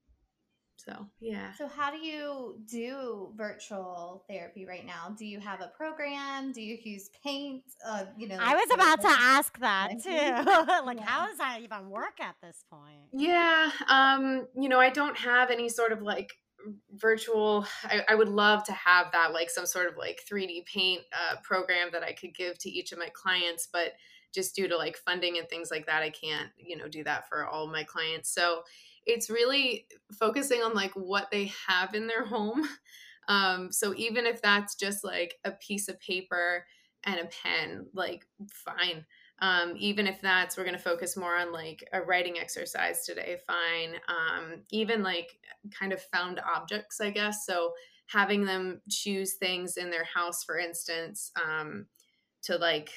so, 0.85 1.07
yeah. 1.19 1.51
So, 1.57 1.67
how 1.67 1.91
do 1.91 1.97
you 1.97 2.57
do 2.65 3.33
virtual 3.35 4.23
therapy 4.29 4.65
right 4.65 4.85
now? 4.85 5.13
Do 5.17 5.25
you 5.25 5.39
have 5.39 5.59
a 5.59 5.67
program? 5.67 6.53
Do 6.53 6.61
you 6.61 6.77
use 6.81 7.09
Paint? 7.23 7.63
Uh, 7.85 8.05
you 8.17 8.27
know, 8.27 8.37
I 8.39 8.55
was 8.55 8.69
about 8.73 9.01
to 9.01 9.09
ask 9.09 9.59
that 9.59 10.01
too. 10.01 10.09
like, 10.85 10.99
yeah. 10.99 11.05
how 11.05 11.27
does 11.27 11.37
that 11.37 11.59
even 11.61 11.89
work 11.89 12.21
at 12.21 12.35
this 12.41 12.63
point? 12.69 13.09
Yeah. 13.11 13.71
Um, 13.89 14.47
you 14.57 14.69
know, 14.69 14.79
I 14.79 14.89
don't 14.89 15.17
have 15.17 15.51
any 15.51 15.67
sort 15.67 15.91
of 15.91 16.01
like 16.01 16.31
virtual 16.93 17.65
I, 17.85 18.03
I, 18.09 18.15
would 18.15 18.27
love 18.27 18.65
to 18.65 18.73
have 18.73 19.13
that 19.13 19.31
like 19.31 19.49
some 19.49 19.65
sort 19.65 19.87
of 19.87 19.95
like 19.95 20.21
3d 20.29 20.65
paint 20.65 21.03
uh, 21.13 21.37
program 21.41 21.87
that 21.93 22.03
i 22.03 22.11
could 22.11 22.35
give 22.35 22.57
to 22.59 22.69
each 22.69 22.91
of 22.91 22.99
my 22.99 23.07
clients 23.13 23.69
but 23.71 23.93
just 24.33 24.57
due 24.57 24.67
to 24.67 24.75
like 24.75 24.97
funding 24.97 25.37
and 25.37 25.47
things 25.47 25.71
like 25.71 25.85
that 25.85 26.03
i 26.03 26.09
can't 26.09 26.49
you 26.57 26.75
know 26.75 26.89
do 26.89 27.01
that 27.05 27.29
for 27.29 27.47
all 27.47 27.65
my 27.65 27.85
clients 27.85 28.29
so 28.29 28.63
it's 29.09 29.29
really 29.29 29.85
focusing 30.17 30.61
on 30.61 30.73
like 30.73 30.91
what 30.93 31.29
they 31.31 31.51
have 31.67 31.93
in 31.93 32.07
their 32.07 32.25
home. 32.25 32.67
Um, 33.27 33.71
so 33.71 33.93
even 33.95 34.25
if 34.25 34.41
that's 34.41 34.73
just 34.73 35.03
like 35.03 35.35
a 35.45 35.51
piece 35.51 35.87
of 35.87 35.99
paper 35.99 36.65
and 37.03 37.19
a 37.19 37.29
pen, 37.43 37.85
like 37.93 38.25
fine. 38.51 39.05
Um, 39.39 39.75
even 39.77 40.07
if 40.07 40.19
that's 40.19 40.57
we're 40.57 40.63
going 40.63 40.75
to 40.75 40.81
focus 40.81 41.15
more 41.15 41.37
on 41.37 41.53
like 41.53 41.87
a 41.93 42.01
writing 42.01 42.39
exercise 42.39 43.05
today, 43.05 43.37
fine. 43.45 43.97
Um, 44.07 44.63
even 44.71 45.03
like 45.03 45.37
kind 45.79 45.93
of 45.93 46.01
found 46.01 46.41
objects, 46.43 46.99
I 46.99 47.11
guess. 47.11 47.45
So 47.45 47.73
having 48.07 48.45
them 48.45 48.81
choose 48.89 49.35
things 49.35 49.77
in 49.77 49.91
their 49.91 50.05
house, 50.05 50.43
for 50.43 50.57
instance, 50.57 51.31
um, 51.39 51.85
to 52.43 52.55
like 52.57 52.91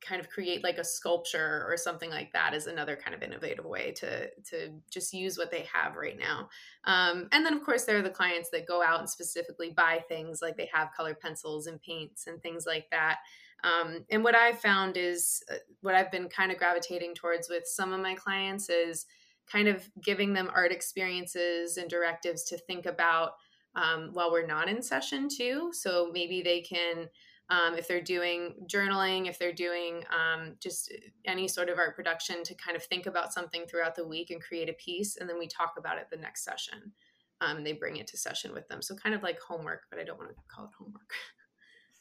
kind 0.00 0.20
of 0.20 0.28
create 0.28 0.62
like 0.62 0.76
a 0.76 0.84
sculpture 0.84 1.64
or 1.66 1.76
something 1.76 2.10
like 2.10 2.30
that 2.32 2.52
is 2.52 2.66
another 2.66 2.94
kind 2.94 3.14
of 3.14 3.22
innovative 3.22 3.64
way 3.64 3.90
to 3.92 4.28
to 4.42 4.70
just 4.90 5.14
use 5.14 5.38
what 5.38 5.50
they 5.50 5.66
have 5.72 5.96
right 5.96 6.18
now. 6.18 6.48
Um, 6.84 7.28
and 7.32 7.44
then 7.44 7.54
of 7.54 7.64
course 7.64 7.84
there 7.84 7.98
are 7.98 8.02
the 8.02 8.10
clients 8.10 8.50
that 8.50 8.66
go 8.66 8.82
out 8.82 9.00
and 9.00 9.08
specifically 9.08 9.72
buy 9.74 10.04
things 10.08 10.40
like 10.42 10.56
they 10.56 10.68
have 10.72 10.90
colored 10.96 11.20
pencils 11.20 11.66
and 11.66 11.80
paints 11.80 12.26
and 12.26 12.42
things 12.42 12.66
like 12.66 12.90
that. 12.90 13.18
Um, 13.62 14.04
and 14.10 14.22
what 14.22 14.34
i've 14.34 14.60
found 14.60 14.98
is 14.98 15.42
uh, 15.50 15.54
what 15.80 15.94
i've 15.94 16.12
been 16.12 16.28
kind 16.28 16.52
of 16.52 16.58
gravitating 16.58 17.14
towards 17.14 17.48
with 17.48 17.62
some 17.64 17.94
of 17.94 18.00
my 18.00 18.14
clients 18.14 18.68
is 18.68 19.06
kind 19.50 19.68
of 19.68 19.88
giving 20.02 20.32
them 20.32 20.50
art 20.54 20.72
experiences 20.72 21.76
and 21.76 21.88
directives 21.88 22.44
to 22.44 22.58
think 22.58 22.86
about 22.86 23.32
um, 23.76 24.10
while 24.12 24.30
we're 24.30 24.46
not 24.46 24.68
in 24.68 24.82
session 24.82 25.28
too. 25.28 25.70
So 25.72 26.10
maybe 26.12 26.42
they 26.42 26.60
can 26.60 27.08
um, 27.50 27.74
if 27.74 27.86
they're 27.86 28.00
doing 28.00 28.54
journaling, 28.66 29.28
if 29.28 29.38
they're 29.38 29.52
doing 29.52 30.02
um, 30.10 30.54
just 30.60 30.92
any 31.26 31.46
sort 31.46 31.68
of 31.68 31.78
art 31.78 31.94
production, 31.94 32.42
to 32.44 32.54
kind 32.54 32.76
of 32.76 32.82
think 32.84 33.06
about 33.06 33.32
something 33.32 33.66
throughout 33.66 33.94
the 33.94 34.06
week 34.06 34.30
and 34.30 34.42
create 34.42 34.70
a 34.70 34.74
piece, 34.74 35.16
and 35.16 35.28
then 35.28 35.38
we 35.38 35.46
talk 35.46 35.74
about 35.78 35.98
it 35.98 36.06
the 36.10 36.16
next 36.16 36.44
session. 36.44 36.92
Um, 37.40 37.62
they 37.62 37.72
bring 37.72 37.96
it 37.96 38.06
to 38.08 38.16
session 38.16 38.54
with 38.54 38.66
them, 38.68 38.80
so 38.80 38.94
kind 38.94 39.14
of 39.14 39.22
like 39.22 39.38
homework, 39.40 39.82
but 39.90 39.98
I 39.98 40.04
don't 40.04 40.18
want 40.18 40.30
to 40.30 40.36
call 40.48 40.64
it 40.64 40.70
homework. 40.78 41.12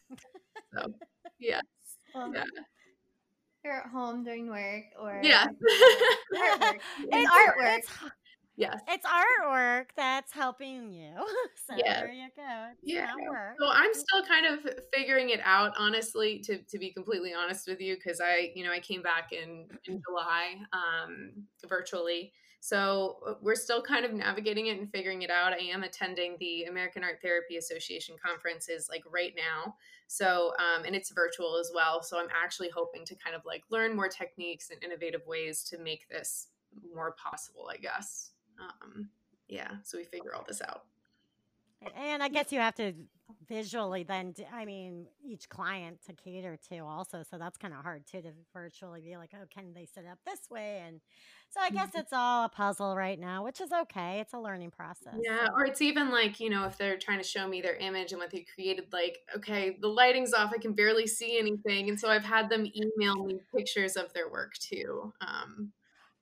so, 0.74 0.94
yes, 1.40 1.64
well, 2.16 2.32
yeah. 2.34 2.44
You're 3.66 3.80
at 3.80 3.88
home 3.88 4.24
doing 4.24 4.48
work, 4.48 4.84
or 5.02 5.20
yeah, 5.24 5.48
artwork. 6.36 6.80
It's, 7.02 7.32
artwork. 7.32 7.78
It's, 7.78 7.90
Yes. 8.56 8.80
It's 8.88 9.06
artwork 9.06 9.86
that's 9.96 10.32
helping 10.32 10.92
you. 10.92 11.12
So 11.66 11.76
yeah. 11.78 12.02
there 12.02 12.12
you 12.12 12.28
go. 12.36 12.68
It's 12.72 12.82
yeah. 12.84 13.14
So 13.58 13.70
I'm 13.72 13.94
still 13.94 14.26
kind 14.26 14.46
of 14.46 14.70
figuring 14.94 15.30
it 15.30 15.40
out, 15.46 15.72
honestly, 15.78 16.40
to, 16.40 16.58
to 16.58 16.78
be 16.78 16.92
completely 16.92 17.34
honest 17.34 17.68
with 17.70 17.80
you, 17.80 17.96
because 17.96 18.20
I, 18.20 18.52
you 18.54 18.66
know, 18.66 18.72
I 18.72 18.80
came 18.80 19.02
back 19.02 19.32
in, 19.32 19.68
in 19.88 20.02
July 20.10 20.56
um, 20.74 21.46
virtually. 21.70 22.34
So 22.60 23.20
uh, 23.26 23.34
we're 23.42 23.56
still 23.56 23.82
kind 23.82 24.04
of 24.04 24.14
navigating 24.14 24.68
it 24.68 24.78
and 24.78 24.92
figuring 24.92 25.22
it 25.22 25.30
out. 25.30 25.54
I 25.54 25.64
am 25.72 25.84
attending 25.84 26.36
the 26.42 26.66
American 26.66 27.02
Art 27.02 27.20
Therapy 27.22 27.56
Association 27.56 28.16
conferences 28.24 28.88
like 28.90 29.04
right 29.10 29.34
now. 29.38 29.76
So, 30.08 30.52
um, 30.60 30.84
and 30.84 30.96
it's 30.96 31.12
virtual 31.12 31.58
as 31.58 31.72
well. 31.74 32.04
So 32.04 32.20
I'm 32.20 32.30
actually 32.36 32.70
hoping 32.76 33.06
to 33.06 33.16
kind 33.16 33.38
of 33.38 33.44
like 33.46 33.64
learn 33.70 33.96
more 33.96 34.10
techniques 34.10 34.70
and 34.70 34.84
innovative 34.84 35.26
ways 35.26 35.64
to 35.66 35.78
make 35.78 36.10
this 36.10 36.48
more 36.94 37.16
possible, 37.24 37.70
I 37.74 37.78
guess 37.78 38.33
um, 38.64 39.10
yeah, 39.48 39.72
so 39.84 39.98
we 39.98 40.04
figure 40.04 40.34
all 40.36 40.46
this 40.48 40.62
out. 40.62 40.84
And 41.96 42.24
I 42.24 42.30
guess 42.30 42.52
you 42.52 42.60
have 42.60 42.76
to 42.76 42.94
visually 43.48 44.04
then, 44.04 44.34
I 44.54 44.66
mean, 44.66 45.08
each 45.24 45.50
client 45.50 46.00
to 46.06 46.14
cater 46.14 46.58
to 46.70 46.80
also. 46.80 47.24
So 47.30 47.38
that's 47.38 47.58
kind 47.58 47.74
of 47.74 47.82
hard 47.82 48.06
too 48.06 48.22
to 48.22 48.32
virtually 48.54 49.02
be 49.02 49.18
like, 49.18 49.32
oh, 49.34 49.46
can 49.54 49.74
they 49.74 49.86
set 49.86 50.06
up 50.10 50.20
this 50.26 50.50
way? 50.50 50.82
And 50.86 51.02
so 51.50 51.60
I 51.62 51.70
guess 51.70 51.90
mm-hmm. 51.90 52.00
it's 52.00 52.14
all 52.14 52.46
a 52.46 52.50
puzzle 52.50 52.96
right 52.96 53.20
now, 53.20 53.44
which 53.44 53.60
is 53.60 53.72
okay. 53.72 54.20
It's 54.20 54.34
a 54.34 54.40
learning 54.40 54.72
process. 54.72 55.16
Yeah. 55.22 55.48
Or 55.54 55.66
it's 55.66 55.82
even 55.82 56.10
like, 56.10 56.40
you 56.40 56.50
know, 56.50 56.66
if 56.66 56.78
they're 56.78 56.98
trying 56.98 57.20
to 57.20 57.28
show 57.28 57.48
me 57.48 57.62
their 57.62 57.76
image 57.76 58.12
and 58.12 58.20
what 58.20 58.32
they 58.32 58.46
created, 58.56 58.86
like, 58.94 59.20
okay, 59.36 59.78
the 59.82 59.90
lighting's 59.90 60.34
off. 60.34 60.52
I 60.54 60.60
can 60.60 60.74
barely 60.74 61.08
see 61.08 61.38
anything. 61.38 61.90
And 61.90 62.00
so 62.00 62.10
I've 62.10 62.26
had 62.26 62.50
them 62.50 62.66
email 62.66 63.26
me 63.26 63.40
pictures 63.56 63.98
of 63.98 64.14
their 64.14 64.30
work 64.30 64.54
too. 64.54 65.14
Um, 65.22 65.74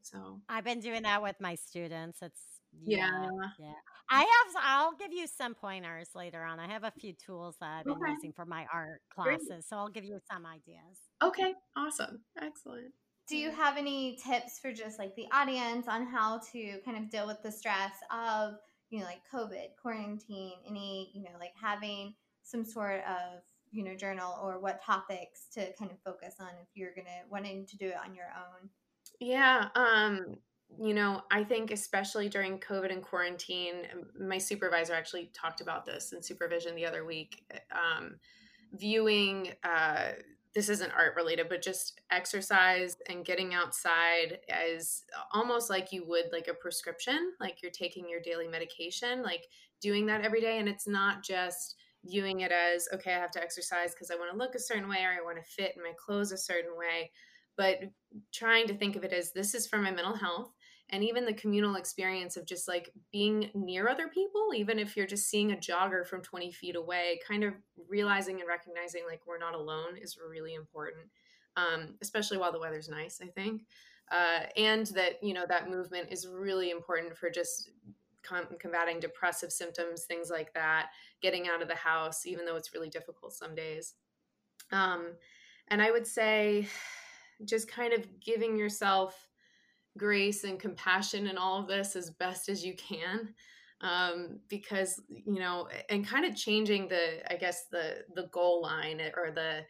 so 0.04 0.42
I've 0.50 0.64
been 0.64 0.80
doing 0.80 1.04
that 1.04 1.22
with 1.22 1.36
my 1.40 1.56
students. 1.56 2.20
It's 2.22 2.40
yeah, 2.86 3.28
yeah. 3.60 3.74
I 4.10 4.20
have. 4.20 4.64
I'll 4.64 4.94
give 4.94 5.14
you 5.14 5.28
some 5.28 5.54
pointers 5.54 6.10
later 6.16 6.44
on. 6.44 6.60
I 6.60 6.68
have 6.68 6.84
a 6.84 6.92
few 6.92 7.14
tools 7.14 7.56
that 7.60 7.80
I've 7.80 7.86
been 7.86 7.94
okay. 7.94 8.12
using 8.12 8.34
for 8.34 8.46
my 8.46 8.66
art 8.74 9.02
classes, 9.14 9.48
Great. 9.48 9.64
so 9.66 9.78
I'll 9.78 9.90
give 9.90 10.04
you 10.04 10.20
some 10.32 10.46
ideas. 10.46 11.10
Okay, 11.22 11.54
awesome, 11.76 12.22
excellent. 12.42 12.94
Do 13.28 13.38
you 13.38 13.52
have 13.52 13.78
any 13.78 14.18
tips 14.24 14.60
for 14.60 14.74
just 14.74 15.00
like 15.00 15.16
the 15.16 15.28
audience 15.32 15.88
on 15.88 16.06
how 16.06 16.42
to 16.52 16.80
kind 16.84 16.98
of 16.98 17.10
deal 17.10 17.28
with 17.28 17.42
the 17.44 17.52
stress 17.52 17.94
of 18.12 18.56
you 18.90 19.00
know 19.00 19.06
like 19.06 19.22
COVID, 19.34 19.76
quarantine, 19.82 20.54
any 20.68 21.12
you 21.14 21.24
know 21.24 21.38
like 21.40 21.54
having 21.62 22.14
some 22.44 22.66
sort 22.66 23.02
of 23.08 23.42
you 23.72 23.84
know 23.84 23.96
journal 23.96 24.38
or 24.42 24.60
what 24.60 24.84
topics 24.84 25.48
to 25.54 25.72
kind 25.78 25.92
of 25.92 25.98
focus 26.04 26.36
on 26.40 26.50
if 26.62 26.68
you're 26.74 26.94
gonna 26.96 27.10
wanting 27.30 27.66
to 27.68 27.78
do 27.78 27.88
it 27.88 27.98
on 28.04 28.16
your 28.16 28.28
own? 28.36 28.70
Yeah. 29.22 29.70
Um, 29.76 30.38
you 30.80 30.94
know, 30.96 31.24
I 31.32 31.44
think 31.44 31.72
especially 31.72 32.30
during 32.30 32.60
COVID 32.60 32.92
and 32.92 33.04
quarantine, 33.04 33.86
my 34.20 34.40
supervisor 34.40 34.94
actually 34.94 35.28
talked 35.34 35.62
about 35.62 35.86
this 35.86 36.14
in 36.14 36.24
supervision 36.24 36.76
the 36.76 36.88
other 36.88 37.06
week. 37.06 37.46
Um, 37.72 38.20
viewing, 38.74 39.54
uh, 39.64 40.14
this 40.56 40.70
isn't 40.70 40.92
art 40.92 41.16
related, 41.16 41.50
but 41.50 41.64
just 41.64 42.02
exercise 42.12 42.98
and 43.10 43.26
getting 43.26 43.56
outside 43.56 44.40
as 44.50 45.04
almost 45.34 45.70
like 45.72 45.94
you 45.94 46.06
would 46.08 46.32
like 46.34 46.48
a 46.50 46.56
prescription, 46.56 47.34
like 47.40 47.64
you're 47.64 47.72
taking 47.72 48.10
your 48.10 48.22
daily 48.22 48.48
medication, 48.50 49.24
like 49.24 49.48
doing 49.82 50.06
that 50.08 50.22
every 50.26 50.42
day. 50.42 50.60
And 50.60 50.70
it's 50.70 50.88
not 50.88 51.24
just 51.24 51.78
viewing 52.06 52.42
it 52.42 52.54
as, 52.54 52.90
okay, 52.94 53.16
I 53.16 53.20
have 53.20 53.32
to 53.32 53.44
exercise 53.44 53.96
because 53.96 54.12
I 54.12 54.16
want 54.18 54.32
to 54.32 54.38
look 54.38 54.56
a 54.56 54.60
certain 54.60 54.90
way 54.90 55.04
or 55.06 55.12
I 55.12 55.24
want 55.24 55.38
to 55.38 55.44
fit 55.52 55.74
in 55.78 55.84
my 55.84 55.94
clothes 55.98 56.34
a 56.34 56.38
certain 56.38 56.78
way 56.78 57.12
but 57.58 57.80
trying 58.34 58.68
to 58.68 58.74
think 58.74 58.96
of 58.96 59.04
it 59.04 59.14
as 59.14 59.32
this 59.32 59.54
is 59.54 59.68
for 59.68 59.78
my 59.78 59.92
mental 59.92 60.16
health 60.16 60.52
and 60.90 61.04
even 61.04 61.26
the 61.26 61.34
communal 61.34 61.76
experience 61.76 62.36
of 62.36 62.46
just 62.46 62.68
like 62.68 62.92
being 63.12 63.50
near 63.54 63.88
other 63.88 64.08
people 64.08 64.50
even 64.56 64.80
if 64.80 64.96
you're 64.96 65.08
just 65.08 65.30
seeing 65.30 65.52
a 65.52 65.58
jogger 65.58 66.06
from 66.06 66.22
20 66.22 66.52
feet 66.52 66.76
away 66.76 67.20
kind 67.28 67.44
of 67.44 67.54
realizing 67.88 68.40
and 68.40 68.48
recognizing 68.48 69.04
like 69.08 69.22
we're 69.26 69.38
not 69.38 69.56
alone 69.56 69.98
is 70.02 70.18
really 70.18 70.54
important 70.54 71.06
um, 71.58 71.96
especially 72.02 72.38
while 72.38 72.52
the 72.52 72.60
weather's 72.60 72.90
nice 72.90 73.20
i 73.22 73.28
think 73.28 73.64
uh, 74.12 74.46
and 74.58 74.88
that 74.88 75.24
you 75.24 75.34
know 75.34 75.46
that 75.48 75.70
movement 75.70 76.08
is 76.12 76.28
really 76.28 76.70
important 76.70 77.16
for 77.16 77.30
just 77.30 77.72
com- 78.24 78.48
combating 78.60 79.00
depressive 79.00 79.52
symptoms 79.52 80.04
things 80.04 80.30
like 80.30 80.54
that 80.54 80.90
getting 81.22 81.48
out 81.48 81.62
of 81.62 81.68
the 81.68 81.76
house 81.76 82.26
even 82.26 82.46
though 82.46 82.56
it's 82.56 82.74
really 82.74 82.90
difficult 82.90 83.34
some 83.34 83.56
days. 83.56 83.94
Um, 84.72 85.14
and 85.70 85.82
i 85.82 85.90
would 85.90 86.06
say 86.06 86.68
just 87.46 87.70
kind 87.70 87.94
of 87.94 88.06
giving 88.20 88.58
yourself 88.58 89.28
grace 89.98 90.44
and 90.44 90.60
compassion 90.60 91.28
and 91.28 91.38
all 91.38 91.60
of 91.60 91.68
this 91.68 91.96
as 91.96 92.10
best 92.12 92.48
as 92.50 92.64
you 92.64 92.74
can 92.76 93.34
um, 93.82 94.40
because 94.48 95.02
you 95.10 95.40
know 95.40 95.68
and 95.90 96.08
kind 96.08 96.26
of 96.26 96.36
changing 96.36 96.88
the 96.88 97.20
i 97.32 97.36
guess 97.36 97.66
the 97.72 98.04
the 98.16 98.28
goal 98.32 98.62
line 98.62 99.02
or 99.18 99.32
the 99.32 99.62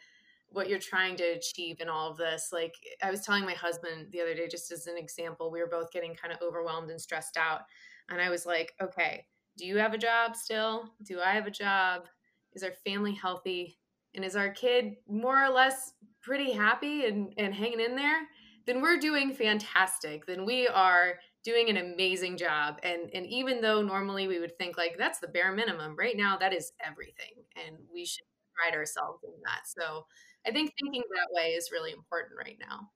what 0.53 0.67
you're 0.67 0.79
trying 0.79 1.15
to 1.15 1.23
achieve 1.23 1.79
in 1.79 1.87
all 1.87 2.11
of 2.11 2.17
this. 2.17 2.49
Like 2.51 2.75
i 3.01 3.09
was 3.09 3.21
telling 3.21 3.45
my 3.45 3.53
husband 3.53 4.07
the 4.11 4.21
other 4.21 4.35
day 4.35 4.47
just 4.47 4.71
as 4.71 4.87
an 4.87 4.97
example 4.97 5.49
we 5.49 5.59
were 5.59 5.67
both 5.67 5.91
getting 5.91 6.13
kind 6.13 6.33
of 6.33 6.41
overwhelmed 6.41 6.91
and 6.91 7.01
stressed 7.01 7.37
out 7.37 7.61
and 8.09 8.21
i 8.21 8.29
was 8.29 8.45
like 8.45 8.73
okay 8.81 9.25
do 9.57 9.65
you 9.65 9.77
have 9.77 9.93
a 9.93 9.97
job 9.97 10.35
still? 10.35 10.89
Do 11.03 11.19
i 11.19 11.31
have 11.31 11.47
a 11.47 11.51
job? 11.51 12.07
Is 12.53 12.63
our 12.63 12.71
family 12.85 13.13
healthy 13.13 13.77
and 14.15 14.25
is 14.25 14.35
our 14.35 14.49
kid 14.49 14.95
more 15.07 15.43
or 15.43 15.49
less 15.49 15.93
pretty 16.21 16.51
happy 16.51 17.05
and, 17.05 17.33
and 17.37 17.53
hanging 17.53 17.79
in 17.79 17.95
there, 17.95 18.27
then 18.65 18.81
we're 18.81 18.97
doing 18.97 19.33
fantastic. 19.33 20.25
Then 20.25 20.45
we 20.45 20.67
are 20.67 21.15
doing 21.43 21.69
an 21.69 21.77
amazing 21.77 22.37
job. 22.37 22.79
And 22.83 23.09
and 23.13 23.25
even 23.25 23.61
though 23.61 23.81
normally 23.81 24.27
we 24.27 24.39
would 24.39 24.57
think 24.57 24.77
like 24.77 24.95
that's 24.97 25.19
the 25.19 25.27
bare 25.27 25.51
minimum, 25.51 25.95
right 25.97 26.15
now 26.15 26.37
that 26.37 26.53
is 26.53 26.71
everything. 26.85 27.33
And 27.55 27.77
we 27.91 28.05
should 28.05 28.25
pride 28.55 28.77
ourselves 28.77 29.23
in 29.23 29.31
that. 29.45 29.61
So 29.65 30.05
I 30.45 30.51
think 30.51 30.73
thinking 30.79 31.03
that 31.15 31.29
way 31.31 31.49
is 31.51 31.71
really 31.71 31.91
important 31.91 32.33
right 32.37 32.57
now. 32.59 32.89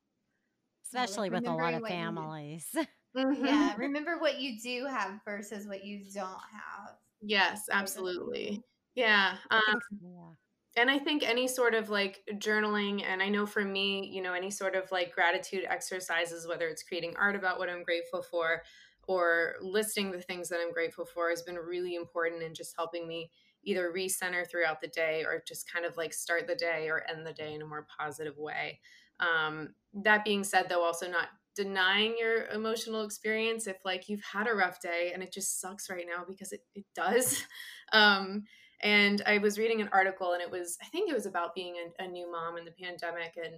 Especially 0.85 1.29
with 1.29 1.47
a 1.47 1.53
lot 1.53 1.73
of 1.73 1.87
families. 1.87 2.67
Mm-hmm. 3.15 3.45
Yeah. 3.45 3.73
Remember 3.77 4.19
what 4.19 4.41
you 4.41 4.59
do 4.61 4.87
have 4.87 5.21
versus 5.23 5.65
what 5.65 5.85
you 5.85 6.03
don't 6.13 6.27
have. 6.51 6.97
Yes, 7.21 7.61
absolutely. 7.71 8.61
Yeah. 8.93 9.35
Um, 9.51 9.79
yeah 10.01 10.33
and 10.75 10.89
I 10.89 10.99
think 10.99 11.23
any 11.23 11.47
sort 11.47 11.73
of 11.73 11.89
like 11.89 12.21
journaling, 12.33 13.03
and 13.05 13.21
I 13.21 13.29
know 13.29 13.45
for 13.45 13.63
me, 13.63 14.07
you 14.07 14.21
know, 14.21 14.33
any 14.33 14.51
sort 14.51 14.75
of 14.75 14.91
like 14.91 15.13
gratitude 15.13 15.65
exercises, 15.67 16.47
whether 16.47 16.67
it's 16.67 16.83
creating 16.83 17.15
art 17.17 17.35
about 17.35 17.59
what 17.59 17.69
I'm 17.69 17.83
grateful 17.83 18.21
for 18.21 18.61
or 19.07 19.55
listing 19.61 20.11
the 20.11 20.21
things 20.21 20.49
that 20.49 20.59
I'm 20.59 20.73
grateful 20.73 21.05
for, 21.05 21.29
has 21.29 21.43
been 21.43 21.55
really 21.55 21.95
important 21.95 22.43
in 22.43 22.53
just 22.53 22.75
helping 22.75 23.07
me 23.07 23.31
either 23.63 23.91
recenter 23.95 24.49
throughout 24.49 24.81
the 24.81 24.87
day 24.87 25.23
or 25.23 25.43
just 25.47 25.71
kind 25.71 25.85
of 25.85 25.97
like 25.97 26.13
start 26.13 26.47
the 26.47 26.55
day 26.55 26.87
or 26.89 27.03
end 27.09 27.25
the 27.25 27.33
day 27.33 27.53
in 27.53 27.61
a 27.61 27.65
more 27.65 27.87
positive 27.99 28.37
way. 28.37 28.79
Um, 29.19 29.75
that 29.93 30.25
being 30.25 30.43
said, 30.43 30.67
though, 30.69 30.83
also 30.83 31.09
not 31.09 31.29
denying 31.55 32.15
your 32.19 32.47
emotional 32.47 33.03
experience 33.05 33.65
if 33.65 33.77
like 33.85 34.09
you've 34.09 34.23
had 34.23 34.47
a 34.47 34.53
rough 34.53 34.81
day 34.81 35.11
and 35.13 35.23
it 35.23 35.31
just 35.31 35.61
sucks 35.61 35.89
right 35.89 36.05
now 36.05 36.23
because 36.27 36.51
it, 36.51 36.61
it 36.75 36.85
does. 36.93 37.43
Um, 37.93 38.45
and 38.85 39.23
I 39.25 39.39
was 39.39 39.57
reading 39.57 39.81
an 39.81 39.89
article, 39.91 40.33
and 40.33 40.41
it 40.43 40.51
was, 40.51 40.77
I 40.79 40.85
think 40.85 41.09
it 41.09 41.15
was 41.15 41.25
about 41.25 41.55
being 41.55 41.75
a, 41.99 42.03
a 42.03 42.07
new 42.07 42.31
mom 42.31 42.57
in 42.57 42.65
the 42.65 42.71
pandemic. 42.71 43.35
And 43.43 43.55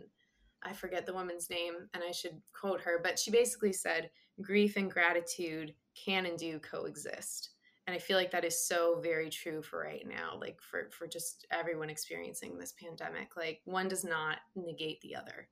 I 0.63 0.71
forget 0.71 1.05
the 1.05 1.13
woman's 1.13 1.49
name, 1.49 1.73
and 1.93 2.01
I 2.01 2.11
should 2.11 2.41
quote 2.53 2.79
her, 2.79 3.01
but 3.03 3.19
she 3.19 3.29
basically 3.29 3.73
said, 3.73 4.09
grief 4.41 4.77
and 4.77 4.89
gratitude 4.89 5.73
can 5.95 6.25
and 6.25 6.37
do 6.37 6.59
coexist. 6.59 7.49
and 7.87 7.95
I 7.95 7.99
feel 7.99 8.17
like 8.17 8.31
that 8.31 8.43
is 8.43 8.67
so 8.67 8.99
very 9.01 9.29
true 9.29 9.61
for 9.61 9.79
right 9.79 10.05
now, 10.05 10.37
like 10.39 10.59
for 10.61 10.89
for 10.91 11.07
just 11.07 11.47
everyone 11.51 11.89
experiencing 11.89 12.57
this 12.57 12.73
pandemic. 12.73 13.37
Like 13.37 13.61
one 13.63 13.87
does 13.87 14.03
not 14.03 14.39
negate 14.55 14.99
the 15.01 15.15
other. 15.15 15.47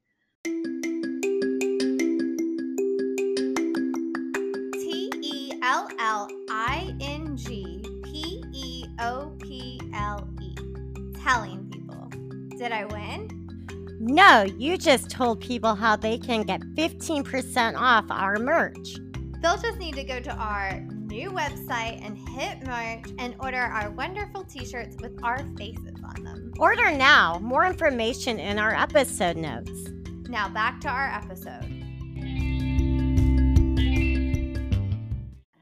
T 4.73 5.09
E 5.21 5.53
L 5.63 5.87
L 5.97 6.27
I 6.49 6.93
N 6.99 7.37
G 7.37 7.81
P 8.03 8.43
E 8.53 8.85
O. 8.99 9.37
Telling 11.25 11.67
people. 11.71 12.07
Did 12.55 12.71
I 12.71 12.85
win? 12.85 13.47
No, 13.99 14.43
you 14.43 14.77
just 14.77 15.09
told 15.09 15.41
people 15.41 15.73
how 15.73 15.95
they 15.95 16.19
can 16.19 16.43
get 16.43 16.61
15% 16.75 17.75
off 17.75 18.05
our 18.11 18.37
merch. 18.37 18.97
They'll 19.41 19.57
just 19.57 19.79
need 19.79 19.95
to 19.95 20.03
go 20.03 20.19
to 20.19 20.31
our 20.35 20.81
new 21.07 21.31
website 21.31 22.05
and 22.05 22.15
hit 22.29 22.67
merch 22.67 23.11
and 23.17 23.35
order 23.39 23.57
our 23.57 23.89
wonderful 23.89 24.43
t 24.43 24.67
shirts 24.67 24.97
with 25.01 25.19
our 25.23 25.39
faces 25.57 25.95
on 26.03 26.23
them. 26.23 26.53
Order 26.59 26.91
now. 26.91 27.39
More 27.39 27.65
information 27.65 28.37
in 28.37 28.59
our 28.59 28.75
episode 28.75 29.35
notes. 29.35 29.89
Now 30.29 30.47
back 30.47 30.79
to 30.81 30.89
our 30.89 31.07
episode. 31.07 31.71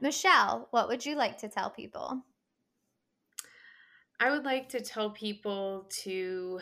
Michelle, 0.02 0.68
what 0.72 0.88
would 0.88 1.06
you 1.06 1.16
like 1.16 1.38
to 1.38 1.48
tell 1.48 1.70
people? 1.70 2.22
I 4.24 4.30
would 4.30 4.46
like 4.46 4.70
to 4.70 4.80
tell 4.80 5.10
people 5.10 5.86
to, 6.02 6.58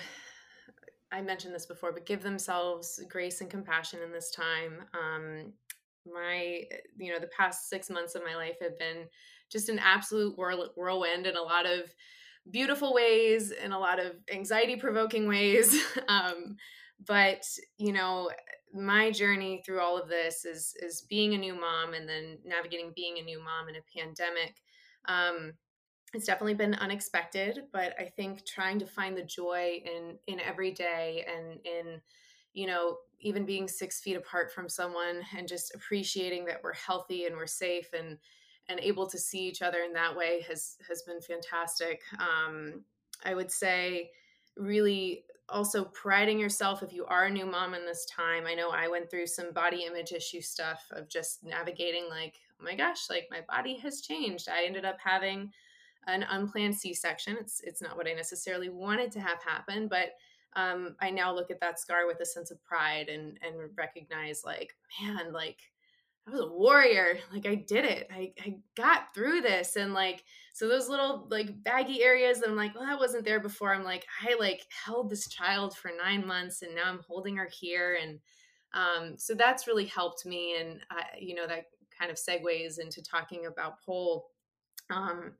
I 1.12 1.22
mentioned 1.22 1.54
this 1.54 1.64
before, 1.64 1.92
but 1.92 2.06
give 2.06 2.20
themselves 2.20 3.00
grace 3.08 3.40
and 3.40 3.48
compassion 3.48 4.00
in 4.04 4.10
this 4.10 4.32
time. 4.32 4.82
Um, 4.92 5.52
my, 6.04 6.64
you 6.98 7.12
know, 7.12 7.20
the 7.20 7.28
past 7.28 7.70
six 7.70 7.88
months 7.88 8.16
of 8.16 8.24
my 8.24 8.34
life 8.34 8.56
have 8.60 8.76
been 8.80 9.04
just 9.48 9.68
an 9.68 9.78
absolute 9.78 10.36
whirlwind 10.36 11.28
in 11.28 11.36
a 11.36 11.40
lot 11.40 11.64
of 11.64 11.82
beautiful 12.50 12.92
ways, 12.92 13.52
in 13.52 13.70
a 13.70 13.78
lot 13.78 14.00
of 14.00 14.16
anxiety 14.34 14.74
provoking 14.74 15.28
ways. 15.28 15.80
um, 16.08 16.56
but, 17.06 17.44
you 17.78 17.92
know, 17.92 18.28
my 18.74 19.12
journey 19.12 19.62
through 19.64 19.78
all 19.78 19.96
of 19.96 20.08
this 20.08 20.44
is 20.44 20.74
is 20.82 21.02
being 21.08 21.34
a 21.34 21.38
new 21.38 21.54
mom 21.54 21.94
and 21.94 22.08
then 22.08 22.38
navigating 22.44 22.92
being 22.96 23.18
a 23.18 23.22
new 23.22 23.38
mom 23.38 23.68
in 23.68 23.76
a 23.76 24.00
pandemic. 24.00 24.56
Um, 25.04 25.52
it's 26.14 26.26
definitely 26.26 26.54
been 26.54 26.74
unexpected, 26.74 27.64
but 27.72 27.94
I 27.98 28.04
think 28.04 28.44
trying 28.44 28.78
to 28.80 28.86
find 28.86 29.16
the 29.16 29.22
joy 29.22 29.82
in 29.84 30.18
in 30.26 30.40
every 30.40 30.70
day 30.70 31.26
and 31.26 31.58
in 31.64 32.00
you 32.52 32.66
know 32.66 32.98
even 33.20 33.46
being 33.46 33.68
six 33.68 34.00
feet 34.00 34.16
apart 34.16 34.52
from 34.52 34.68
someone 34.68 35.22
and 35.36 35.48
just 35.48 35.74
appreciating 35.74 36.44
that 36.44 36.62
we're 36.62 36.74
healthy 36.74 37.26
and 37.26 37.36
we're 37.36 37.46
safe 37.46 37.88
and 37.96 38.18
and 38.68 38.78
able 38.80 39.06
to 39.08 39.18
see 39.18 39.40
each 39.40 39.62
other 39.62 39.82
in 39.82 39.92
that 39.92 40.14
way 40.14 40.44
has 40.48 40.76
has 40.88 41.02
been 41.02 41.20
fantastic. 41.20 42.02
Um, 42.18 42.84
I 43.24 43.34
would 43.34 43.50
say 43.50 44.10
really 44.56 45.24
also 45.48 45.84
priding 45.84 46.38
yourself 46.38 46.82
if 46.82 46.92
you 46.92 47.04
are 47.06 47.24
a 47.24 47.30
new 47.30 47.46
mom 47.46 47.74
in 47.74 47.84
this 47.84 48.06
time. 48.06 48.44
I 48.46 48.54
know 48.54 48.70
I 48.70 48.88
went 48.88 49.10
through 49.10 49.26
some 49.26 49.52
body 49.52 49.84
image 49.84 50.12
issue 50.12 50.40
stuff 50.40 50.84
of 50.92 51.08
just 51.08 51.44
navigating 51.44 52.08
like, 52.08 52.40
oh 52.60 52.64
my 52.64 52.74
gosh, 52.74 53.10
like 53.10 53.28
my 53.30 53.40
body 53.48 53.76
has 53.78 54.00
changed. 54.00 54.48
I 54.48 54.64
ended 54.64 54.84
up 54.84 54.96
having 55.02 55.50
an 56.06 56.24
unplanned 56.24 56.74
C-section. 56.74 57.36
It's 57.40 57.60
it's 57.62 57.82
not 57.82 57.96
what 57.96 58.08
I 58.08 58.12
necessarily 58.12 58.68
wanted 58.68 59.12
to 59.12 59.20
have 59.20 59.42
happen, 59.42 59.88
but 59.88 60.10
um, 60.54 60.96
I 61.00 61.10
now 61.10 61.34
look 61.34 61.50
at 61.50 61.60
that 61.60 61.80
scar 61.80 62.06
with 62.06 62.20
a 62.20 62.26
sense 62.26 62.50
of 62.50 62.62
pride 62.62 63.08
and 63.08 63.38
and 63.42 63.70
recognize 63.76 64.42
like, 64.44 64.74
man, 65.00 65.32
like 65.32 65.58
I 66.26 66.30
was 66.30 66.40
a 66.40 66.46
warrior. 66.46 67.18
Like 67.32 67.46
I 67.46 67.56
did 67.56 67.84
it. 67.84 68.08
I, 68.12 68.32
I 68.40 68.56
got 68.76 69.12
through 69.14 69.40
this. 69.40 69.74
And 69.74 69.92
like, 69.92 70.22
so 70.52 70.68
those 70.68 70.88
little 70.88 71.26
like 71.30 71.62
baggy 71.64 72.02
areas 72.02 72.38
that 72.40 72.48
I'm 72.48 72.56
like, 72.56 72.74
well, 72.74 72.86
that 72.86 72.98
wasn't 72.98 73.24
there 73.24 73.40
before. 73.40 73.74
I'm 73.74 73.82
like, 73.82 74.06
I 74.22 74.36
like 74.38 74.62
held 74.84 75.10
this 75.10 75.28
child 75.28 75.76
for 75.76 75.90
nine 75.96 76.24
months 76.24 76.62
and 76.62 76.74
now 76.74 76.84
I'm 76.86 77.00
holding 77.08 77.36
her 77.36 77.48
here. 77.50 77.98
And 78.00 78.20
um, 78.72 79.18
so 79.18 79.34
that's 79.34 79.66
really 79.66 79.86
helped 79.86 80.24
me. 80.24 80.56
And, 80.60 80.80
I, 80.90 81.02
you 81.18 81.34
know, 81.34 81.46
that 81.46 81.64
kind 81.98 82.10
of 82.10 82.16
segues 82.16 82.78
into 82.78 83.02
talking 83.02 83.46
about 83.46 83.82
pole. 83.84 84.28
Um, 84.90 85.32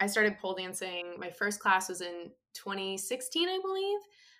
I 0.00 0.06
started 0.06 0.38
pole 0.38 0.54
dancing. 0.54 1.14
My 1.18 1.30
first 1.30 1.60
class 1.60 1.88
was 1.88 2.00
in 2.00 2.30
2016, 2.54 3.48
I 3.48 3.58
believe. 3.62 3.98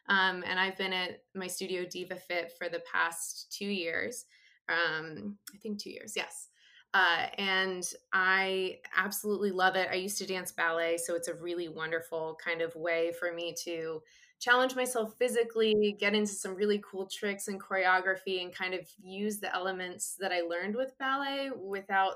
Um, 0.09 0.43
and 0.47 0.59
I've 0.59 0.77
been 0.77 0.93
at 0.93 1.23
my 1.35 1.47
studio 1.47 1.85
Diva 1.85 2.17
Fit 2.17 2.53
for 2.59 2.69
the 2.69 2.83
past 2.91 3.55
two 3.57 3.67
years 3.67 4.25
um, 4.71 5.37
I 5.55 5.59
think 5.59 5.79
two 5.79 5.91
years, 5.91 6.15
yes. 6.17 6.49
Uh, 6.93 7.27
and 7.39 7.87
I 8.13 8.79
absolutely 8.97 9.53
love 9.53 9.77
it. 9.77 9.89
I 9.91 9.95
used 9.95 10.19
to 10.19 10.27
dance 10.27 10.53
ballet, 10.53 10.97
so 10.97 11.15
it's 11.15 11.29
a 11.29 11.35
really 11.35 11.69
wonderful 11.69 12.37
kind 12.45 12.61
of 12.63 12.75
way 12.75 13.13
for 13.19 13.33
me 13.33 13.55
to 13.65 14.03
challenge 14.41 14.75
myself 14.75 15.15
physically, 15.19 15.97
get 16.01 16.15
into 16.15 16.33
some 16.33 16.55
really 16.55 16.83
cool 16.85 17.07
tricks 17.07 17.49
and 17.49 17.61
choreography, 17.61 18.43
and 18.43 18.55
kind 18.55 18.75
of 18.75 18.89
use 19.01 19.39
the 19.39 19.55
elements 19.55 20.17
that 20.19 20.33
I 20.33 20.41
learned 20.41 20.75
with 20.75 20.97
ballet 20.99 21.51
without 21.57 22.15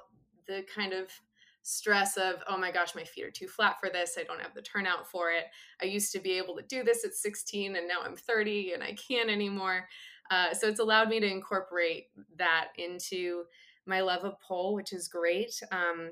the 0.48 0.64
kind 0.74 0.92
of 0.92 1.08
stress 1.64 2.18
of, 2.18 2.42
oh 2.46 2.58
my 2.58 2.70
gosh, 2.70 2.94
my 2.94 3.04
feet 3.04 3.24
are 3.24 3.30
too 3.30 3.48
flat 3.48 3.80
for 3.80 3.88
this. 3.88 4.16
I 4.18 4.22
don't 4.22 4.40
have 4.40 4.54
the 4.54 4.62
turnout 4.62 5.10
for 5.10 5.30
it. 5.30 5.46
I 5.82 5.86
used 5.86 6.12
to 6.12 6.20
be 6.20 6.32
able 6.32 6.54
to 6.56 6.62
do 6.62 6.84
this 6.84 7.04
at 7.04 7.14
16, 7.14 7.76
and 7.76 7.88
now 7.88 8.00
I'm 8.04 8.16
30 8.16 8.74
and 8.74 8.82
I 8.82 8.92
can't 8.92 9.30
anymore. 9.30 9.88
Uh, 10.30 10.52
so 10.52 10.68
it's 10.68 10.80
allowed 10.80 11.08
me 11.08 11.20
to 11.20 11.26
incorporate 11.26 12.08
that 12.36 12.68
into 12.76 13.44
my 13.86 14.02
love 14.02 14.24
of 14.24 14.38
pole, 14.40 14.74
which 14.74 14.92
is 14.92 15.08
great. 15.08 15.58
Um, 15.72 16.10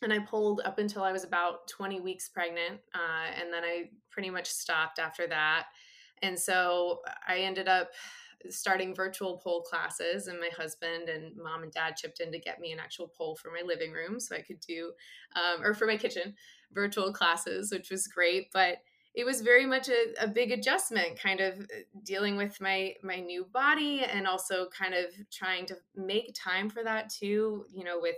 and 0.00 0.12
I 0.12 0.20
pulled 0.20 0.60
up 0.64 0.78
until 0.78 1.02
I 1.02 1.12
was 1.12 1.24
about 1.24 1.66
20 1.68 2.00
weeks 2.00 2.28
pregnant. 2.28 2.80
Uh, 2.94 3.40
and 3.40 3.52
then 3.52 3.64
I 3.64 3.90
pretty 4.10 4.30
much 4.30 4.46
stopped 4.46 5.00
after 5.00 5.26
that. 5.26 5.66
And 6.22 6.38
so 6.38 7.00
I 7.26 7.38
ended 7.38 7.66
up 7.66 7.90
starting 8.50 8.94
virtual 8.94 9.38
pole 9.38 9.62
classes 9.62 10.26
and 10.26 10.38
my 10.40 10.50
husband 10.56 11.08
and 11.08 11.36
mom 11.36 11.62
and 11.62 11.72
dad 11.72 11.96
chipped 11.96 12.20
in 12.20 12.32
to 12.32 12.38
get 12.38 12.60
me 12.60 12.72
an 12.72 12.78
actual 12.78 13.08
pole 13.08 13.36
for 13.36 13.50
my 13.50 13.62
living 13.64 13.92
room 13.92 14.18
so 14.18 14.34
i 14.36 14.40
could 14.40 14.60
do 14.60 14.92
um, 15.36 15.62
or 15.62 15.74
for 15.74 15.86
my 15.86 15.96
kitchen 15.96 16.34
virtual 16.72 17.12
classes 17.12 17.70
which 17.70 17.90
was 17.90 18.06
great 18.06 18.48
but 18.52 18.78
it 19.14 19.24
was 19.24 19.42
very 19.42 19.64
much 19.64 19.88
a, 19.88 20.24
a 20.24 20.26
big 20.26 20.50
adjustment 20.50 21.18
kind 21.18 21.40
of 21.40 21.60
uh, 21.60 21.82
dealing 22.02 22.36
with 22.36 22.60
my 22.60 22.94
my 23.02 23.20
new 23.20 23.44
body 23.52 24.02
and 24.04 24.26
also 24.26 24.68
kind 24.76 24.94
of 24.94 25.06
trying 25.30 25.66
to 25.66 25.76
make 25.94 26.34
time 26.34 26.68
for 26.68 26.82
that 26.82 27.08
too 27.08 27.64
you 27.72 27.84
know 27.84 27.98
with 28.00 28.16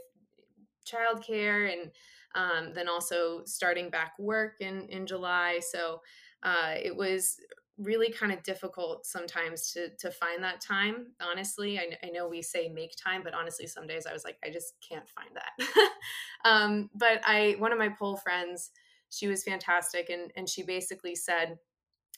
childcare 0.86 1.72
and 1.72 1.90
um, 2.36 2.74
then 2.74 2.88
also 2.88 3.42
starting 3.44 3.90
back 3.90 4.18
work 4.18 4.60
in 4.60 4.86
in 4.88 5.06
july. 5.06 5.60
So 5.60 6.02
uh, 6.42 6.74
it 6.76 6.94
was 6.94 7.38
really 7.78 8.10
kind 8.10 8.32
of 8.32 8.42
difficult 8.42 9.04
sometimes 9.04 9.72
to 9.72 9.90
to 9.98 10.10
find 10.10 10.42
that 10.42 10.60
time 10.60 11.08
honestly. 11.20 11.78
I, 11.78 11.90
I 12.02 12.10
know 12.10 12.28
we 12.28 12.42
say 12.42 12.68
make 12.68 12.94
time 12.96 13.22
but 13.22 13.34
honestly 13.34 13.66
some 13.66 13.86
days 13.86 14.06
i 14.06 14.12
was 14.12 14.24
like 14.24 14.38
i 14.44 14.50
just 14.50 14.74
can't 14.86 15.08
find 15.08 15.30
that. 15.34 15.90
Um, 16.44 16.90
but 16.94 17.20
i 17.24 17.56
one 17.58 17.72
of 17.72 17.78
my 17.78 17.88
pole 17.88 18.16
friends 18.16 18.70
she 19.10 19.26
was 19.26 19.42
fantastic 19.42 20.10
and 20.10 20.30
and 20.36 20.48
she 20.48 20.62
basically 20.62 21.14
said 21.14 21.58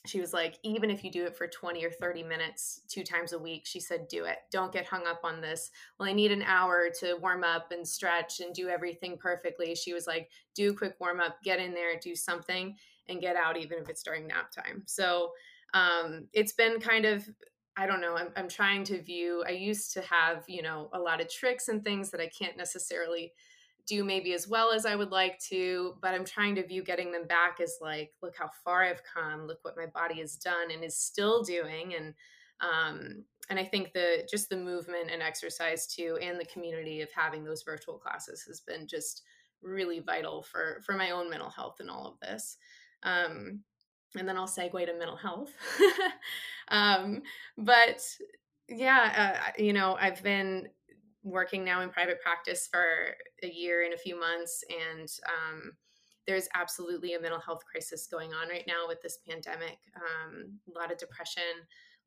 she 0.05 0.21
was 0.21 0.33
like 0.33 0.55
even 0.63 0.89
if 0.89 1.03
you 1.03 1.11
do 1.11 1.25
it 1.25 1.35
for 1.35 1.47
20 1.47 1.83
or 1.83 1.91
30 1.91 2.23
minutes 2.23 2.81
two 2.87 3.03
times 3.03 3.33
a 3.33 3.39
week 3.39 3.65
she 3.65 3.79
said 3.79 4.07
do 4.07 4.25
it. 4.25 4.37
Don't 4.51 4.71
get 4.71 4.85
hung 4.85 5.05
up 5.07 5.21
on 5.23 5.41
this. 5.41 5.71
Well 5.99 6.07
i 6.07 6.13
need 6.13 6.31
an 6.31 6.43
hour 6.43 6.89
to 6.99 7.15
warm 7.15 7.43
up 7.43 7.71
and 7.71 7.87
stretch 7.87 8.39
and 8.39 8.53
do 8.53 8.69
everything 8.69 9.17
perfectly. 9.17 9.75
She 9.75 9.93
was 9.93 10.07
like 10.07 10.29
do 10.55 10.71
a 10.71 10.75
quick 10.75 10.95
warm 10.99 11.19
up 11.19 11.37
get 11.43 11.59
in 11.59 11.73
there 11.73 11.99
do 11.99 12.15
something 12.15 12.75
and 13.09 13.21
get 13.21 13.35
out 13.35 13.57
even 13.57 13.77
if 13.79 13.89
it's 13.89 14.03
during 14.03 14.27
nap 14.27 14.51
time 14.51 14.83
so 14.85 15.31
um, 15.73 16.27
it's 16.33 16.53
been 16.53 16.79
kind 16.79 17.05
of 17.05 17.27
i 17.77 17.85
don't 17.85 18.01
know 18.01 18.15
I'm, 18.15 18.29
I'm 18.35 18.49
trying 18.49 18.83
to 18.85 19.01
view 19.01 19.43
i 19.47 19.51
used 19.51 19.93
to 19.93 20.01
have 20.01 20.43
you 20.47 20.61
know 20.61 20.89
a 20.93 20.99
lot 20.99 21.21
of 21.21 21.29
tricks 21.29 21.67
and 21.67 21.83
things 21.83 22.11
that 22.11 22.21
i 22.21 22.27
can't 22.27 22.57
necessarily 22.57 23.33
do 23.89 24.03
maybe 24.03 24.33
as 24.33 24.47
well 24.47 24.71
as 24.71 24.85
I 24.85 24.95
would 24.95 25.09
like 25.09 25.39
to, 25.49 25.95
but 25.99 26.13
I'm 26.13 26.23
trying 26.23 26.53
to 26.55 26.65
view 26.65 26.83
getting 26.83 27.11
them 27.11 27.25
back 27.25 27.59
as 27.59 27.79
like, 27.81 28.11
look 28.21 28.35
how 28.37 28.49
far 28.63 28.83
I've 28.83 29.01
come, 29.03 29.47
look 29.47 29.57
what 29.63 29.75
my 29.75 29.87
body 29.87 30.19
has 30.19 30.35
done 30.35 30.69
and 30.71 30.83
is 30.83 30.95
still 30.95 31.41
doing. 31.41 31.95
And 31.95 32.13
um, 32.61 33.23
and 33.49 33.57
I 33.57 33.63
think 33.63 33.93
the 33.93 34.27
just 34.29 34.49
the 34.49 34.57
movement 34.57 35.09
and 35.11 35.23
exercise 35.23 35.87
too, 35.87 36.19
and 36.21 36.39
the 36.39 36.45
community 36.45 37.01
of 37.01 37.09
having 37.11 37.43
those 37.43 37.63
virtual 37.63 37.97
classes 37.97 38.43
has 38.47 38.59
been 38.59 38.85
just 38.85 39.23
really 39.61 39.99
vital 39.99 40.43
for 40.43 40.81
for 40.85 40.93
my 40.93 41.11
own 41.11 41.29
mental 41.29 41.49
health 41.49 41.77
and 41.79 41.89
all 41.89 42.05
of 42.05 42.19
this. 42.19 42.57
Um, 43.03 43.61
and 44.17 44.27
then 44.27 44.37
I'll 44.37 44.47
segue 44.47 44.85
to 44.85 44.93
mental 44.93 45.15
health. 45.15 45.51
um, 46.69 47.21
but 47.57 48.03
yeah, 48.67 49.37
uh, 49.37 49.51
you 49.57 49.73
know, 49.73 49.97
I've 49.99 50.23
been 50.23 50.67
working 51.23 51.63
now 51.63 51.81
in 51.81 51.89
private 51.89 52.21
practice 52.21 52.67
for 52.71 53.15
a 53.43 53.47
year 53.47 53.83
and 53.83 53.93
a 53.93 53.97
few 53.97 54.19
months 54.19 54.63
and 54.69 55.09
um, 55.27 55.71
there's 56.27 56.47
absolutely 56.53 57.15
a 57.15 57.19
mental 57.19 57.39
health 57.39 57.63
crisis 57.69 58.07
going 58.07 58.33
on 58.33 58.47
right 58.49 58.65
now 58.67 58.87
with 58.87 59.01
this 59.01 59.19
pandemic 59.27 59.77
um, 59.97 60.53
a 60.73 60.79
lot 60.79 60.91
of 60.91 60.97
depression 60.97 61.43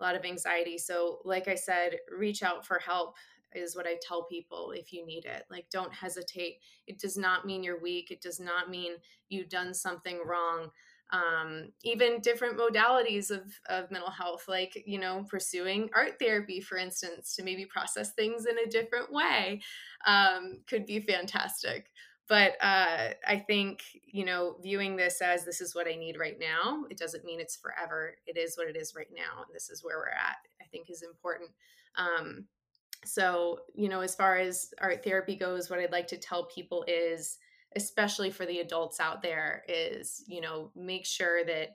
a 0.00 0.02
lot 0.02 0.14
of 0.14 0.24
anxiety 0.24 0.78
so 0.78 1.18
like 1.24 1.46
i 1.46 1.54
said 1.54 1.96
reach 2.16 2.42
out 2.42 2.66
for 2.66 2.78
help 2.78 3.14
is 3.54 3.76
what 3.76 3.86
I 3.86 3.96
tell 4.00 4.24
people 4.24 4.72
if 4.72 4.92
you 4.92 5.04
need 5.04 5.24
it. 5.24 5.44
Like, 5.50 5.66
don't 5.70 5.92
hesitate. 5.92 6.58
It 6.86 6.98
does 6.98 7.16
not 7.16 7.46
mean 7.46 7.62
you're 7.62 7.80
weak, 7.80 8.10
it 8.10 8.20
does 8.20 8.40
not 8.40 8.70
mean 8.70 8.92
you've 9.28 9.48
done 9.48 9.74
something 9.74 10.20
wrong. 10.24 10.70
Um, 11.12 11.72
even 11.84 12.20
different 12.20 12.58
modalities 12.58 13.30
of, 13.30 13.42
of 13.68 13.90
mental 13.90 14.10
health, 14.10 14.44
like, 14.48 14.82
you 14.86 14.98
know, 14.98 15.26
pursuing 15.28 15.90
art 15.94 16.18
therapy, 16.18 16.58
for 16.58 16.78
instance, 16.78 17.36
to 17.36 17.42
maybe 17.42 17.66
process 17.66 18.12
things 18.12 18.46
in 18.46 18.56
a 18.58 18.70
different 18.70 19.12
way, 19.12 19.60
um, 20.06 20.60
could 20.66 20.86
be 20.86 21.00
fantastic 21.00 21.90
but 22.32 22.52
uh, 22.62 23.10
I 23.26 23.44
think 23.46 23.82
you 24.04 24.24
know 24.24 24.56
viewing 24.62 24.96
this 24.96 25.20
as 25.20 25.44
this 25.44 25.60
is 25.60 25.74
what 25.74 25.86
I 25.86 25.96
need 25.96 26.18
right 26.18 26.38
now. 26.38 26.84
It 26.88 26.96
doesn't 26.96 27.26
mean 27.26 27.40
it's 27.40 27.56
forever. 27.56 28.14
It 28.26 28.38
is 28.38 28.56
what 28.56 28.68
it 28.68 28.76
is 28.76 28.94
right 28.96 29.10
now, 29.14 29.42
and 29.44 29.54
this 29.54 29.68
is 29.68 29.84
where 29.84 29.98
we're 29.98 30.08
at. 30.08 30.36
I 30.60 30.64
think 30.70 30.88
is 30.88 31.02
important. 31.02 31.50
Um, 31.96 32.46
so 33.04 33.60
you 33.74 33.88
know, 33.88 34.00
as 34.00 34.14
far 34.14 34.36
as 34.36 34.72
art 34.80 35.04
therapy 35.04 35.36
goes, 35.36 35.70
what 35.70 35.78
I'd 35.78 35.92
like 35.92 36.08
to 36.08 36.16
tell 36.16 36.46
people 36.46 36.84
is, 36.86 37.38
especially 37.76 38.30
for 38.30 38.46
the 38.46 38.60
adults 38.60 39.00
out 39.00 39.22
there, 39.22 39.64
is 39.68 40.24
you 40.26 40.40
know 40.40 40.70
make 40.74 41.06
sure 41.06 41.44
that 41.44 41.70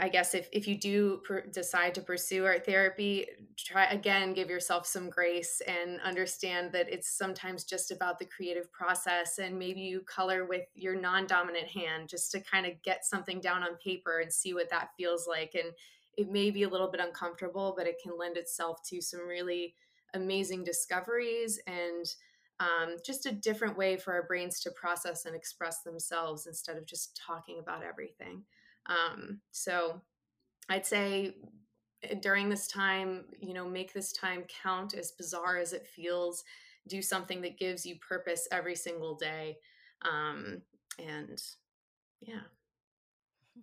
I 0.00 0.08
guess 0.08 0.34
if, 0.34 0.48
if 0.52 0.68
you 0.68 0.78
do 0.78 1.20
decide 1.52 1.94
to 1.96 2.00
pursue 2.00 2.44
art 2.44 2.64
therapy, 2.64 3.26
try 3.56 3.86
again, 3.86 4.32
give 4.32 4.48
yourself 4.48 4.86
some 4.86 5.10
grace 5.10 5.60
and 5.66 6.00
understand 6.02 6.72
that 6.72 6.88
it's 6.88 7.18
sometimes 7.18 7.64
just 7.64 7.90
about 7.90 8.18
the 8.18 8.24
creative 8.24 8.72
process. 8.72 9.38
And 9.38 9.58
maybe 9.58 9.80
you 9.80 10.02
color 10.02 10.44
with 10.44 10.66
your 10.74 10.94
non 10.94 11.26
dominant 11.26 11.66
hand 11.66 12.08
just 12.08 12.30
to 12.32 12.40
kind 12.40 12.64
of 12.64 12.80
get 12.84 13.04
something 13.04 13.40
down 13.40 13.64
on 13.64 13.76
paper 13.84 14.20
and 14.20 14.32
see 14.32 14.54
what 14.54 14.70
that 14.70 14.90
feels 14.96 15.26
like. 15.26 15.54
And 15.54 15.72
it 16.16 16.30
may 16.30 16.50
be 16.50 16.62
a 16.62 16.68
little 16.68 16.90
bit 16.90 17.00
uncomfortable, 17.00 17.74
but 17.76 17.86
it 17.86 17.96
can 18.02 18.16
lend 18.16 18.36
itself 18.36 18.80
to 18.90 19.00
some 19.00 19.26
really 19.26 19.74
amazing 20.14 20.64
discoveries 20.64 21.60
and 21.66 22.06
um, 22.60 22.96
just 23.04 23.26
a 23.26 23.32
different 23.32 23.76
way 23.76 23.96
for 23.96 24.12
our 24.12 24.24
brains 24.24 24.60
to 24.60 24.70
process 24.70 25.26
and 25.26 25.36
express 25.36 25.82
themselves 25.82 26.46
instead 26.46 26.76
of 26.76 26.86
just 26.86 27.20
talking 27.24 27.60
about 27.60 27.84
everything. 27.84 28.42
Um, 28.86 29.40
so 29.52 30.02
I'd 30.68 30.86
say 30.86 31.36
eh, 32.02 32.14
during 32.20 32.48
this 32.48 32.66
time, 32.66 33.26
you 33.40 33.54
know, 33.54 33.68
make 33.68 33.92
this 33.92 34.12
time 34.12 34.44
count 34.62 34.94
as 34.94 35.12
bizarre 35.12 35.58
as 35.58 35.72
it 35.72 35.86
feels. 35.86 36.44
Do 36.88 37.00
something 37.02 37.42
that 37.42 37.58
gives 37.58 37.86
you 37.86 37.96
purpose 37.96 38.48
every 38.50 38.74
single 38.74 39.14
day. 39.14 39.58
Um, 40.02 40.62
and 40.98 41.40
yeah. 42.20 42.40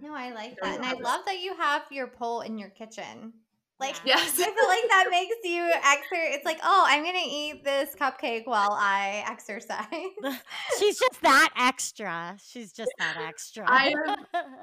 No, 0.00 0.14
I 0.14 0.32
like 0.32 0.58
that. 0.62 0.76
And 0.76 0.84
I 0.86 0.94
love 0.94 1.26
that 1.26 1.40
you 1.40 1.54
have 1.54 1.82
your 1.90 2.06
pole 2.06 2.40
in 2.40 2.56
your 2.56 2.70
kitchen. 2.70 3.34
Like, 3.80 3.96
yes. 4.04 4.38
I 4.38 4.44
feel 4.44 4.44
like 4.68 4.88
that 4.88 5.06
makes 5.10 5.34
you 5.42 5.62
exer. 5.62 6.34
It's 6.34 6.44
like, 6.44 6.60
oh, 6.62 6.84
I'm 6.86 7.04
gonna 7.04 7.18
eat 7.26 7.64
this 7.64 7.94
cupcake 8.00 8.46
while 8.46 8.72
I 8.72 9.24
exercise. 9.28 9.86
She's 10.78 10.98
just 10.98 11.20
that 11.22 11.50
extra. 11.58 12.36
She's 12.44 12.72
just 12.72 12.92
that 12.98 13.16
extra. 13.20 13.64
I 13.68 13.92
have 14.06 14.18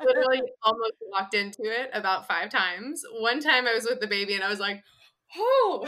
literally 0.06 0.42
almost 0.64 0.94
walked 1.12 1.34
into 1.34 1.64
it 1.64 1.90
about 1.94 2.28
five 2.28 2.50
times. 2.50 3.04
One 3.20 3.42
time 3.42 3.68
I 3.68 3.74
was 3.74 3.86
with 3.90 4.00
the 4.00 4.08
baby 4.08 4.36
and 4.36 4.44
I 4.44 4.50
was 4.50 4.60
like, 4.60 4.84
oh. 5.38 5.86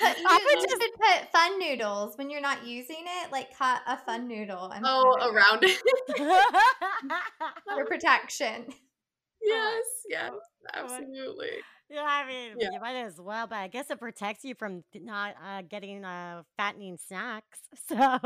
I 0.00 0.40
would 0.46 0.68
just 0.68 0.80
put 0.80 1.30
fun 1.32 1.60
noodles 1.60 2.18
when 2.18 2.28
you're 2.28 2.40
not 2.40 2.66
using 2.66 3.04
it. 3.22 3.30
Like 3.30 3.56
cut 3.56 3.82
a 3.86 3.96
fun 3.98 4.26
noodle. 4.26 4.70
And 4.70 4.84
oh, 4.86 5.30
around 5.30 5.62
it 5.62 5.80
for 7.68 7.84
protection. 7.86 8.66
Yes, 9.40 9.84
yes, 10.08 10.32
oh 10.32 10.38
absolutely. 10.74 11.50
Yeah, 11.90 12.04
I 12.06 12.26
mean, 12.26 12.56
Yeah. 12.58 12.68
you 12.70 12.80
might 12.80 12.96
as 12.96 13.20
well, 13.20 13.46
but 13.46 13.56
I 13.56 13.68
guess 13.68 13.90
it 13.90 14.00
protects 14.00 14.44
you 14.44 14.54
from 14.54 14.84
not 14.94 15.34
uh, 15.42 15.62
getting 15.62 16.04
uh, 16.04 16.42
fattening 16.56 16.96
snacks. 16.96 17.60
So, 17.76 18.18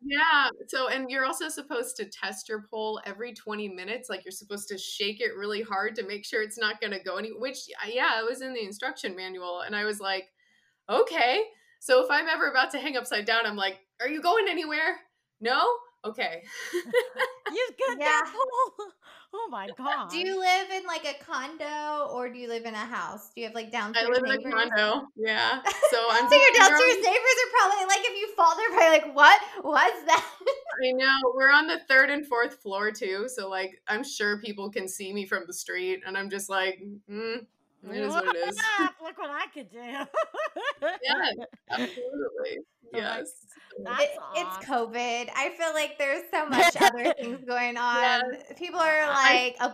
Yeah. 0.00 0.50
So, 0.68 0.88
and 0.88 1.10
you're 1.10 1.24
also 1.24 1.48
supposed 1.48 1.96
to 1.96 2.04
test 2.06 2.48
your 2.48 2.64
pole 2.70 3.00
every 3.06 3.32
20 3.32 3.68
minutes. 3.68 4.10
Like 4.10 4.24
you're 4.24 4.32
supposed 4.32 4.68
to 4.68 4.76
shake 4.78 5.20
it 5.20 5.34
really 5.36 5.62
hard 5.62 5.94
to 5.96 6.06
make 6.06 6.24
sure 6.26 6.42
it's 6.42 6.58
not 6.58 6.80
going 6.80 6.92
to 6.92 6.98
go 7.02 7.16
any, 7.16 7.30
which, 7.30 7.68
yeah, 7.88 8.20
it 8.20 8.28
was 8.28 8.42
in 8.42 8.52
the 8.52 8.64
instruction 8.64 9.16
manual. 9.16 9.60
And 9.62 9.74
I 9.74 9.84
was 9.84 10.00
like, 10.00 10.26
okay. 10.90 11.44
So 11.80 12.04
if 12.04 12.10
I'm 12.10 12.28
ever 12.28 12.50
about 12.50 12.70
to 12.72 12.78
hang 12.80 12.96
upside 12.96 13.26
down, 13.26 13.46
I'm 13.46 13.56
like, 13.56 13.80
are 14.00 14.08
you 14.08 14.22
going 14.22 14.46
anywhere? 14.48 14.98
No? 15.40 15.66
Okay. 16.04 16.42
you 17.52 17.68
get 17.78 17.98
Yeah. 17.98 18.04
that 18.04 18.32
pole. 18.34 18.86
Oh 19.36 19.48
my 19.50 19.66
god. 19.76 20.10
Do 20.10 20.16
you 20.18 20.38
live 20.38 20.70
in 20.70 20.86
like 20.86 21.04
a 21.04 21.14
condo 21.24 22.06
or 22.12 22.28
do 22.28 22.38
you 22.38 22.46
live 22.48 22.66
in 22.66 22.74
a 22.74 22.76
house? 22.76 23.30
Do 23.34 23.40
you 23.40 23.48
have 23.48 23.54
like 23.56 23.72
downstairs? 23.72 24.06
I 24.06 24.12
live 24.12 24.22
neighbors? 24.22 24.44
in 24.44 24.52
a 24.52 24.70
condo. 24.70 25.06
Yeah. 25.16 25.60
So 25.90 26.06
I'm 26.08 26.28
So 26.28 26.36
your 26.36 26.52
downstairs 26.54 26.94
neighbors 26.94 27.36
are 27.42 27.50
probably 27.58 27.86
like 27.88 28.00
if 28.04 28.16
you 28.20 28.34
fall 28.36 28.54
they're 28.56 28.70
probably 28.70 28.90
like, 28.90 29.16
What? 29.16 29.40
What's 29.62 30.02
that? 30.04 30.24
I 30.86 30.92
know. 30.92 31.32
We're 31.34 31.50
on 31.50 31.66
the 31.66 31.80
third 31.88 32.10
and 32.10 32.24
fourth 32.24 32.62
floor 32.62 32.92
too. 32.92 33.26
So 33.28 33.48
like 33.48 33.82
I'm 33.88 34.04
sure 34.04 34.40
people 34.40 34.70
can 34.70 34.86
see 34.86 35.12
me 35.12 35.26
from 35.26 35.42
the 35.48 35.52
street 35.52 36.02
and 36.06 36.16
I'm 36.16 36.30
just 36.30 36.48
like, 36.48 36.80
mm, 37.10 37.44
it 37.90 37.96
is 37.96 38.12
what 38.12 38.24
it 38.24 38.48
is. 38.48 38.56
Look 39.02 39.18
what 39.18 39.30
I 39.30 39.46
could 39.52 39.70
do. 39.70 39.78
yeah, 39.78 40.06
absolutely. 41.70 42.58
Yes. 42.92 43.28
That's 43.82 44.04
it, 44.04 44.10
it's 44.36 44.66
COVID. 44.66 45.28
I 45.34 45.50
feel 45.58 45.72
like 45.74 45.98
there's 45.98 46.22
so 46.30 46.46
much 46.48 46.76
other 46.80 47.12
things 47.14 47.44
going 47.44 47.76
on. 47.76 48.22
Yes. 48.32 48.52
People 48.56 48.78
are 48.78 49.08
like, 49.08 49.56
I, 49.58 49.72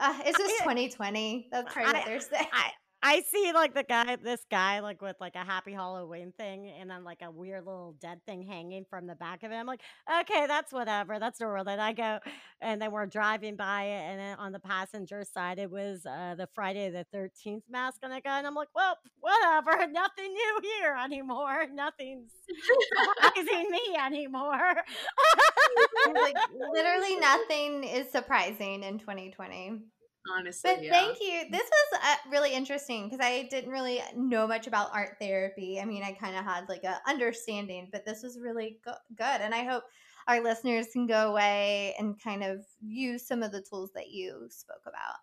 uh, 0.00 0.18
it's 0.24 0.38
just 0.38 0.58
2020. 0.60 1.48
That's 1.52 1.70
probably 1.70 1.92
what 1.92 2.06
they're 2.06 2.20
saying. 2.20 2.46
I, 2.52 2.70
I 3.02 3.22
see 3.22 3.52
like 3.52 3.74
the 3.74 3.82
guy, 3.82 4.16
this 4.16 4.44
guy, 4.50 4.80
like 4.80 5.02
with 5.02 5.16
like 5.20 5.34
a 5.34 5.44
happy 5.44 5.72
Halloween 5.72 6.32
thing, 6.38 6.72
and 6.80 6.88
then 6.90 7.04
like 7.04 7.22
a 7.22 7.30
weird 7.30 7.66
little 7.66 7.96
dead 8.00 8.20
thing 8.26 8.42
hanging 8.42 8.84
from 8.88 9.06
the 9.06 9.14
back 9.14 9.42
of 9.42 9.50
it. 9.50 9.56
I'm 9.56 9.66
like, 9.66 9.80
okay, 10.20 10.46
that's 10.46 10.72
whatever. 10.72 11.18
That's 11.18 11.40
normal. 11.40 11.64
Then 11.64 11.80
I 11.80 11.92
go, 11.92 12.18
and 12.60 12.80
then 12.80 12.92
we're 12.92 13.06
driving 13.06 13.56
by 13.56 13.84
it, 13.84 14.02
and 14.10 14.20
then 14.20 14.38
on 14.38 14.52
the 14.52 14.60
passenger 14.60 15.24
side, 15.24 15.58
it 15.58 15.70
was 15.70 16.06
uh, 16.06 16.34
the 16.36 16.48
Friday 16.54 16.90
the 16.90 17.06
13th 17.14 17.62
mask 17.68 18.00
on 18.04 18.10
the 18.10 18.20
guy, 18.20 18.38
and 18.38 18.46
I'm 18.46 18.54
like, 18.54 18.68
well, 18.74 18.96
whatever. 19.20 19.72
Nothing 19.92 20.32
new 20.32 20.60
here 20.62 20.96
anymore. 21.02 21.66
Nothing's 21.72 22.30
surprising 23.24 23.70
me 23.70 23.96
anymore. 23.98 24.74
like 26.14 26.36
literally 26.72 27.16
nothing 27.16 27.84
is 27.84 28.10
surprising 28.10 28.82
in 28.82 28.98
2020 28.98 29.80
honestly. 30.30 30.70
But 30.74 30.84
yeah. 30.84 30.92
thank 30.92 31.20
you. 31.20 31.44
This 31.50 31.62
was 31.62 32.00
uh, 32.02 32.30
really 32.30 32.52
interesting 32.52 33.08
because 33.08 33.24
I 33.24 33.48
didn't 33.50 33.70
really 33.70 34.00
know 34.16 34.46
much 34.46 34.66
about 34.66 34.90
art 34.94 35.16
therapy. 35.20 35.80
I 35.80 35.84
mean, 35.84 36.02
I 36.02 36.12
kind 36.12 36.36
of 36.36 36.44
had 36.44 36.68
like 36.68 36.84
a 36.84 37.00
understanding, 37.08 37.88
but 37.92 38.04
this 38.04 38.22
was 38.22 38.38
really 38.40 38.78
go- 38.84 38.92
good, 39.16 39.40
and 39.40 39.54
I 39.54 39.64
hope 39.64 39.84
our 40.28 40.42
listeners 40.42 40.86
can 40.92 41.06
go 41.06 41.30
away 41.30 41.94
and 41.98 42.20
kind 42.22 42.44
of 42.44 42.64
use 42.80 43.26
some 43.26 43.42
of 43.42 43.52
the 43.52 43.62
tools 43.62 43.90
that 43.94 44.10
you 44.10 44.46
spoke 44.50 44.82
about. 44.86 45.16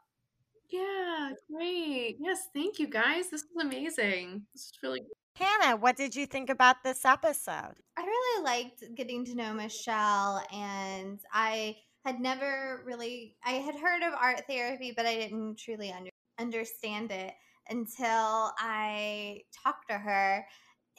Yeah, 0.70 1.32
great. 1.52 2.18
Yes, 2.20 2.48
thank 2.54 2.78
you 2.78 2.88
guys. 2.88 3.30
This 3.30 3.46
was 3.54 3.66
amazing. 3.66 4.44
This 4.54 4.66
is 4.66 4.74
really 4.84 5.00
good. 5.00 5.10
Hannah, 5.36 5.78
what 5.78 5.96
did 5.96 6.16
you 6.16 6.26
think 6.26 6.50
about 6.50 6.84
this 6.84 7.06
episode? 7.06 7.76
I 7.98 8.02
really 8.02 8.44
liked 8.44 8.84
getting 8.96 9.24
to 9.26 9.36
know 9.36 9.54
Michelle, 9.54 10.44
and 10.52 11.20
I 11.32 11.78
had 12.06 12.20
never 12.20 12.84
really 12.86 13.36
I 13.44 13.54
had 13.54 13.76
heard 13.76 14.04
of 14.04 14.14
art 14.14 14.44
therapy, 14.48 14.94
but 14.96 15.06
I 15.06 15.16
didn't 15.16 15.58
truly 15.58 15.92
under, 15.92 16.12
understand 16.40 17.12
it 17.12 17.34
until 17.70 18.52
I 18.58 19.42
talked 19.64 19.90
to 19.90 19.98
her 19.98 20.46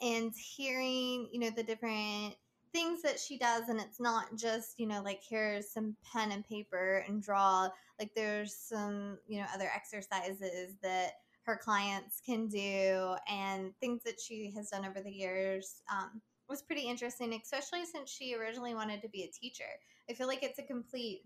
and 0.01 0.33
hearing, 0.35 1.27
you 1.31 1.39
know, 1.39 1.49
the 1.49 1.63
different 1.63 2.35
things 2.73 3.01
that 3.01 3.19
she 3.19 3.37
does 3.37 3.67
and 3.67 3.79
it's 3.79 3.99
not 3.99 4.35
just, 4.37 4.79
you 4.79 4.87
know, 4.87 5.01
like 5.03 5.21
here's 5.27 5.71
some 5.71 5.95
pen 6.11 6.31
and 6.31 6.47
paper 6.47 7.03
and 7.07 7.21
draw. 7.21 7.67
Like 7.99 8.11
there's 8.15 8.55
some, 8.55 9.17
you 9.27 9.39
know, 9.39 9.45
other 9.53 9.69
exercises 9.75 10.75
that 10.81 11.11
her 11.43 11.57
clients 11.57 12.21
can 12.25 12.47
do 12.47 13.15
and 13.29 13.73
things 13.79 14.03
that 14.03 14.19
she 14.19 14.53
has 14.55 14.69
done 14.69 14.85
over 14.85 15.01
the 15.01 15.11
years 15.11 15.81
um, 15.91 16.21
was 16.47 16.61
pretty 16.61 16.83
interesting, 16.83 17.33
especially 17.33 17.85
since 17.85 18.09
she 18.09 18.35
originally 18.35 18.75
wanted 18.75 19.01
to 19.01 19.09
be 19.09 19.23
a 19.23 19.31
teacher. 19.31 19.65
I 20.11 20.13
feel 20.13 20.27
like 20.27 20.43
it's 20.43 20.59
a 20.59 20.63
complete 20.63 21.21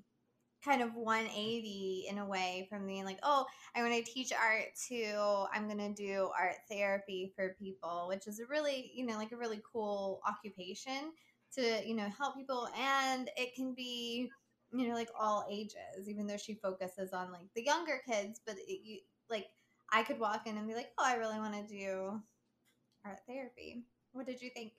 kind 0.63 0.81
of 0.81 0.95
180 0.95 2.05
in 2.09 2.19
a 2.19 2.25
way 2.25 2.67
from 2.69 2.85
being 2.85 3.03
like, 3.03 3.19
oh, 3.23 3.45
I 3.75 3.81
want 3.81 3.93
to 3.93 4.11
teach 4.11 4.31
art 4.31 4.67
to 4.89 5.45
I'm 5.53 5.67
going 5.67 5.79
to 5.79 5.93
do 5.93 6.29
art 6.39 6.55
therapy 6.69 7.33
for 7.35 7.55
people, 7.59 8.05
which 8.07 8.27
is 8.27 8.39
a 8.39 8.45
really, 8.45 8.91
you 8.93 9.05
know, 9.05 9.17
like 9.17 9.31
a 9.31 9.37
really 9.37 9.61
cool 9.71 10.21
occupation 10.27 11.13
to, 11.55 11.81
you 11.85 11.95
know, 11.95 12.09
help 12.17 12.35
people. 12.35 12.67
And 12.77 13.29
it 13.37 13.55
can 13.55 13.73
be, 13.73 14.29
you 14.71 14.87
know, 14.87 14.93
like 14.93 15.09
all 15.19 15.45
ages, 15.49 16.07
even 16.07 16.27
though 16.27 16.37
she 16.37 16.53
focuses 16.55 17.11
on 17.11 17.31
like 17.31 17.47
the 17.55 17.63
younger 17.63 18.01
kids, 18.07 18.41
but 18.45 18.55
it, 18.57 18.81
you, 18.83 18.99
like 19.29 19.47
I 19.91 20.03
could 20.03 20.19
walk 20.19 20.47
in 20.47 20.57
and 20.57 20.67
be 20.67 20.75
like, 20.75 20.91
oh, 20.99 21.05
I 21.05 21.15
really 21.15 21.39
want 21.39 21.55
to 21.55 21.67
do 21.67 22.21
art 23.05 23.19
therapy. 23.27 23.83
What 24.13 24.27
did 24.27 24.41
you 24.41 24.51
think? 24.55 24.73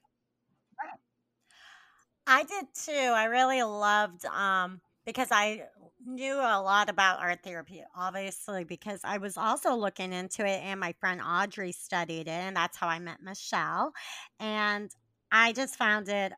I 2.27 2.43
did 2.45 2.67
too. 2.75 2.93
I 2.93 3.25
really 3.25 3.63
loved 3.63 4.25
um 4.27 4.81
because 5.05 5.29
I 5.31 5.63
knew 6.05 6.35
a 6.35 6.61
lot 6.61 6.91
about 6.91 7.21
art 7.21 7.41
therapy, 7.45 7.83
obviously, 7.95 8.65
because 8.65 9.01
I 9.05 9.19
was 9.19 9.37
also 9.37 9.75
looking 9.75 10.13
into 10.13 10.45
it, 10.45 10.61
and 10.65 10.81
my 10.81 10.95
friend 11.01 11.21
Audrey 11.25 11.71
studied 11.73 12.23
it, 12.27 12.29
and 12.29 12.57
that's 12.57 12.77
how 12.77 12.89
I 12.89 12.99
met 12.99 13.23
Michelle. 13.23 13.93
And 14.41 14.91
I 15.31 15.53
just 15.53 15.77
found 15.77 16.09
it, 16.09 16.33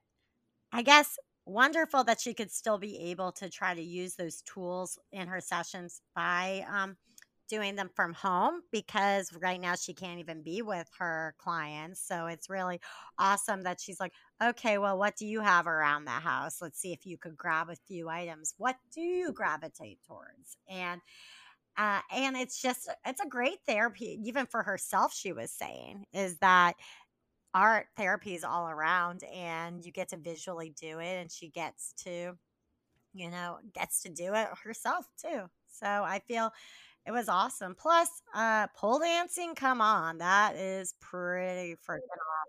I 0.72 0.82
guess, 0.82 1.18
wonderful 1.46 2.04
that 2.04 2.20
she 2.20 2.34
could 2.34 2.50
still 2.52 2.78
be 2.78 2.98
able 3.10 3.32
to 3.32 3.50
try 3.50 3.74
to 3.74 3.82
use 3.82 4.16
those 4.16 4.42
tools 4.42 4.98
in 5.12 5.28
her 5.28 5.40
sessions 5.40 6.02
by 6.14 6.64
um, 6.70 6.96
doing 7.48 7.76
them 7.76 7.90
from 7.94 8.12
home 8.12 8.60
because 8.70 9.32
right 9.40 9.60
now 9.60 9.74
she 9.74 9.94
can't 9.94 10.20
even 10.20 10.42
be 10.42 10.62
with 10.62 10.88
her 10.98 11.34
clients. 11.38 12.00
So 12.06 12.26
it's 12.26 12.50
really 12.50 12.80
awesome 13.18 13.62
that 13.62 13.80
she's 13.80 14.00
like, 14.00 14.12
okay, 14.42 14.78
well, 14.78 14.98
what 14.98 15.16
do 15.16 15.26
you 15.26 15.40
have 15.40 15.66
around 15.66 16.04
the 16.04 16.10
house? 16.10 16.60
Let's 16.60 16.80
see 16.80 16.92
if 16.92 17.06
you 17.06 17.18
could 17.18 17.36
grab 17.36 17.70
a 17.70 17.76
few 17.76 18.08
items. 18.08 18.54
What 18.58 18.76
do 18.92 19.00
you 19.00 19.32
gravitate 19.32 19.98
towards? 20.06 20.56
And 20.68 21.00
uh, 21.76 22.00
and 22.12 22.36
it's 22.36 22.60
just 22.60 22.90
it's 23.06 23.20
a 23.20 23.28
great 23.28 23.58
therapy 23.66 24.20
even 24.24 24.46
for 24.46 24.64
herself 24.64 25.14
she 25.14 25.32
was 25.32 25.52
saying 25.52 26.04
is 26.12 26.36
that 26.38 26.74
art 27.54 27.86
therapy 27.96 28.34
is 28.34 28.44
all 28.44 28.68
around 28.68 29.22
and 29.32 29.84
you 29.84 29.92
get 29.92 30.08
to 30.08 30.16
visually 30.16 30.74
do 30.80 30.98
it 30.98 31.20
and 31.20 31.30
she 31.30 31.48
gets 31.48 31.94
to 32.04 32.32
you 33.14 33.30
know 33.30 33.58
gets 33.74 34.02
to 34.02 34.08
do 34.08 34.34
it 34.34 34.48
herself 34.64 35.06
too 35.20 35.42
so 35.68 35.86
i 35.86 36.20
feel 36.26 36.50
it 37.06 37.12
was 37.12 37.28
awesome. 37.28 37.74
Plus, 37.74 38.08
uh, 38.34 38.66
pole 38.76 38.98
dancing, 38.98 39.54
come 39.54 39.80
on, 39.80 40.18
that 40.18 40.56
is 40.56 40.94
pretty 41.00 41.74
freaking 41.88 42.00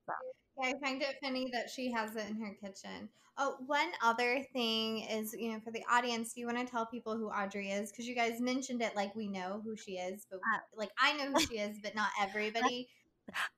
awesome. 0.09 0.15
I 0.61 0.73
find 0.83 1.01
it 1.01 1.15
funny 1.23 1.49
that 1.53 1.69
she 1.69 1.91
has 1.91 2.15
it 2.15 2.29
in 2.29 2.39
her 2.41 2.55
kitchen. 2.61 3.09
Oh, 3.37 3.55
one 3.67 3.89
other 4.03 4.43
thing 4.51 4.99
is, 5.09 5.33
you 5.33 5.53
know, 5.53 5.59
for 5.63 5.71
the 5.71 5.83
audience, 5.89 6.33
do 6.33 6.41
you 6.41 6.47
want 6.47 6.59
to 6.59 6.65
tell 6.65 6.85
people 6.85 7.15
who 7.15 7.29
Audrey 7.29 7.69
is? 7.69 7.89
Because 7.89 8.05
you 8.05 8.15
guys 8.15 8.41
mentioned 8.41 8.81
it 8.81 8.95
like 8.95 9.15
we 9.15 9.29
know 9.29 9.61
who 9.63 9.77
she 9.77 9.93
is, 9.93 10.25
but 10.29 10.39
uh, 10.39 10.59
like 10.75 10.89
I 10.99 11.13
know 11.13 11.31
who 11.31 11.39
she 11.39 11.57
is, 11.57 11.77
but 11.81 11.95
not 11.95 12.09
everybody. 12.21 12.89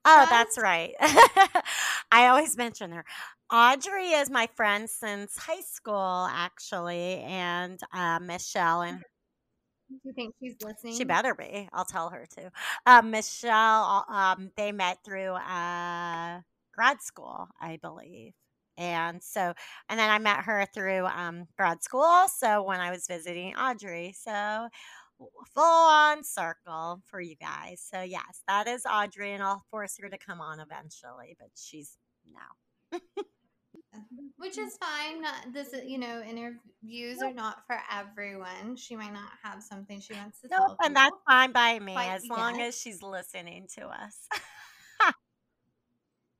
Oh, 0.04 0.26
that's 0.28 0.58
right. 0.58 0.94
I 2.12 2.28
always 2.28 2.56
mention 2.56 2.92
her. 2.92 3.04
Audrey 3.52 4.10
is 4.10 4.30
my 4.30 4.48
friend 4.54 4.88
since 4.88 5.36
high 5.36 5.60
school, 5.60 6.28
actually, 6.30 7.18
and 7.20 7.80
uh, 7.92 8.18
Michelle 8.20 8.82
and 8.82 9.02
do 10.02 10.08
you 10.08 10.12
think 10.12 10.34
she's 10.40 10.56
listening? 10.62 10.96
She 10.96 11.04
better 11.04 11.34
be. 11.34 11.68
I'll 11.72 11.84
tell 11.84 12.10
her 12.10 12.26
to. 12.36 12.50
Um, 12.86 13.10
Michelle, 13.10 14.04
um, 14.08 14.50
they 14.56 14.72
met 14.72 14.98
through 15.04 15.32
uh, 15.32 16.40
grad 16.74 17.00
school, 17.00 17.48
I 17.60 17.78
believe. 17.80 18.32
And 18.78 19.22
so, 19.22 19.52
and 19.88 19.98
then 19.98 20.10
I 20.10 20.18
met 20.18 20.44
her 20.44 20.66
through 20.74 21.06
um, 21.06 21.46
grad 21.56 21.82
school 21.82 22.02
also 22.02 22.62
when 22.62 22.80
I 22.80 22.90
was 22.90 23.06
visiting 23.06 23.54
Audrey. 23.54 24.14
So, 24.18 24.68
full 25.54 25.62
on 25.64 26.24
circle 26.24 27.02
for 27.06 27.20
you 27.20 27.36
guys. 27.36 27.86
So, 27.92 28.02
yes, 28.02 28.42
that 28.48 28.66
is 28.68 28.84
Audrey, 28.90 29.32
and 29.32 29.42
I'll 29.42 29.64
force 29.70 29.98
her 30.00 30.08
to 30.08 30.18
come 30.18 30.40
on 30.40 30.58
eventually, 30.60 31.36
but 31.38 31.48
she's 31.54 31.96
now. 32.32 32.98
which 34.36 34.58
is 34.58 34.76
fine. 34.76 35.22
Not 35.22 35.52
this, 35.52 35.72
uh, 35.74 35.80
you 35.84 35.98
know, 35.98 36.22
interviews 36.22 37.18
nope. 37.20 37.30
are 37.30 37.34
not 37.34 37.66
for 37.66 37.78
everyone. 37.92 38.76
She 38.76 38.96
might 38.96 39.12
not 39.12 39.30
have 39.42 39.62
something 39.62 40.00
she 40.00 40.14
wants 40.14 40.40
to 40.40 40.48
nope, 40.50 40.60
tell. 40.60 40.76
and 40.84 40.96
that's 40.96 41.16
fine 41.26 41.52
by 41.52 41.78
me 41.78 41.94
as 41.96 42.26
long 42.26 42.60
as 42.60 42.78
she's 42.78 43.02
listening 43.02 43.68
to 43.78 43.86
us. 43.86 44.28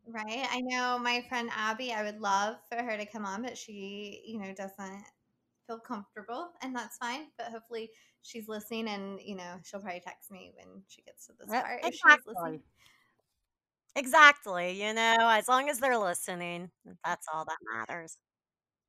right. 0.06 0.46
I 0.50 0.60
know 0.62 0.98
my 0.98 1.24
friend 1.28 1.50
Abby. 1.56 1.92
I 1.92 2.02
would 2.02 2.20
love 2.20 2.56
for 2.68 2.82
her 2.82 2.96
to 2.96 3.06
come 3.06 3.24
on, 3.24 3.42
but 3.42 3.56
she, 3.56 4.22
you 4.26 4.38
know, 4.38 4.52
doesn't 4.52 5.04
feel 5.66 5.78
comfortable, 5.78 6.50
and 6.62 6.74
that's 6.74 6.96
fine. 6.96 7.26
But 7.38 7.48
hopefully, 7.48 7.90
she's 8.22 8.48
listening, 8.48 8.88
and 8.88 9.20
you 9.20 9.36
know, 9.36 9.56
she'll 9.64 9.80
probably 9.80 10.02
text 10.04 10.30
me 10.30 10.52
when 10.56 10.82
she 10.88 11.02
gets 11.02 11.26
to 11.26 11.32
this 11.38 11.50
part 11.50 11.80
if 11.84 11.94
she's 11.94 12.26
listening. 12.26 12.62
Exactly. 13.96 14.72
You 14.82 14.94
know, 14.94 15.16
as 15.20 15.48
long 15.48 15.68
as 15.68 15.78
they're 15.78 15.98
listening, 15.98 16.70
that's 17.04 17.26
all 17.32 17.44
that 17.44 17.58
matters. 17.74 18.16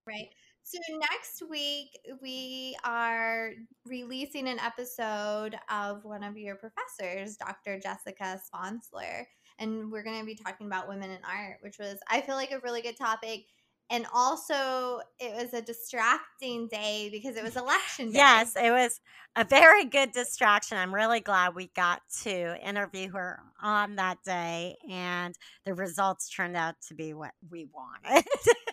Right. 0.08 0.30
So 0.64 0.80
next 1.12 1.43
week 1.49 1.89
we 2.22 2.76
are 2.86 3.51
releasing 3.86 4.47
an 4.47 4.60
episode 4.60 5.58
of 5.70 6.04
one 6.06 6.24
of 6.24 6.38
your 6.38 6.56
professors, 6.56 7.38
Dr. 7.38 7.80
Jessica 7.80 8.39
Sponsler, 8.45 9.28
and 9.60 9.91
we're 9.91 10.04
going 10.04 10.20
to 10.20 10.26
be 10.26 10.36
talking 10.36 10.68
about 10.68 10.88
women 10.88 11.12
in 11.12 11.20
art, 11.26 11.58
which 11.62 11.78
was 11.80 11.99
I 12.10 12.22
feel 12.22 12.36
like 12.36 12.51
a 12.51 12.60
really 12.60 12.82
good 12.82 12.97
topic 12.97 13.45
and 13.93 14.07
also 14.11 15.01
it 15.19 15.35
was 15.35 15.53
a 15.53 15.61
distracting 15.61 16.67
day 16.67 17.09
because 17.11 17.35
it 17.35 17.43
was 17.43 17.55
election 17.55 18.07
day. 18.07 18.17
Yes, 18.17 18.55
it 18.55 18.71
was 18.71 18.99
a 19.35 19.45
very 19.45 19.85
good 19.85 20.11
distraction. 20.11 20.79
I'm 20.79 20.93
really 20.93 21.19
glad 21.19 21.53
we 21.53 21.69
got 21.75 22.01
to 22.23 22.57
interview 22.67 23.11
her 23.11 23.39
on 23.61 23.97
that 23.97 24.17
day 24.25 24.77
and 24.89 25.35
the 25.65 25.75
results 25.75 26.27
turned 26.27 26.57
out 26.57 26.73
to 26.87 26.95
be 26.95 27.13
what 27.13 27.33
we 27.51 27.67
wanted. 27.71 28.25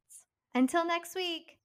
Until 0.55 0.87
next 0.87 1.15
week. 1.15 1.59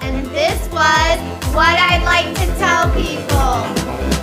And 0.00 0.24
this 0.26 0.68
was 0.68 1.18
What 1.54 1.78
I'd 1.78 2.02
Like 2.04 2.34
to 2.34 2.46
Tell 2.58 2.90
People. 2.94 4.17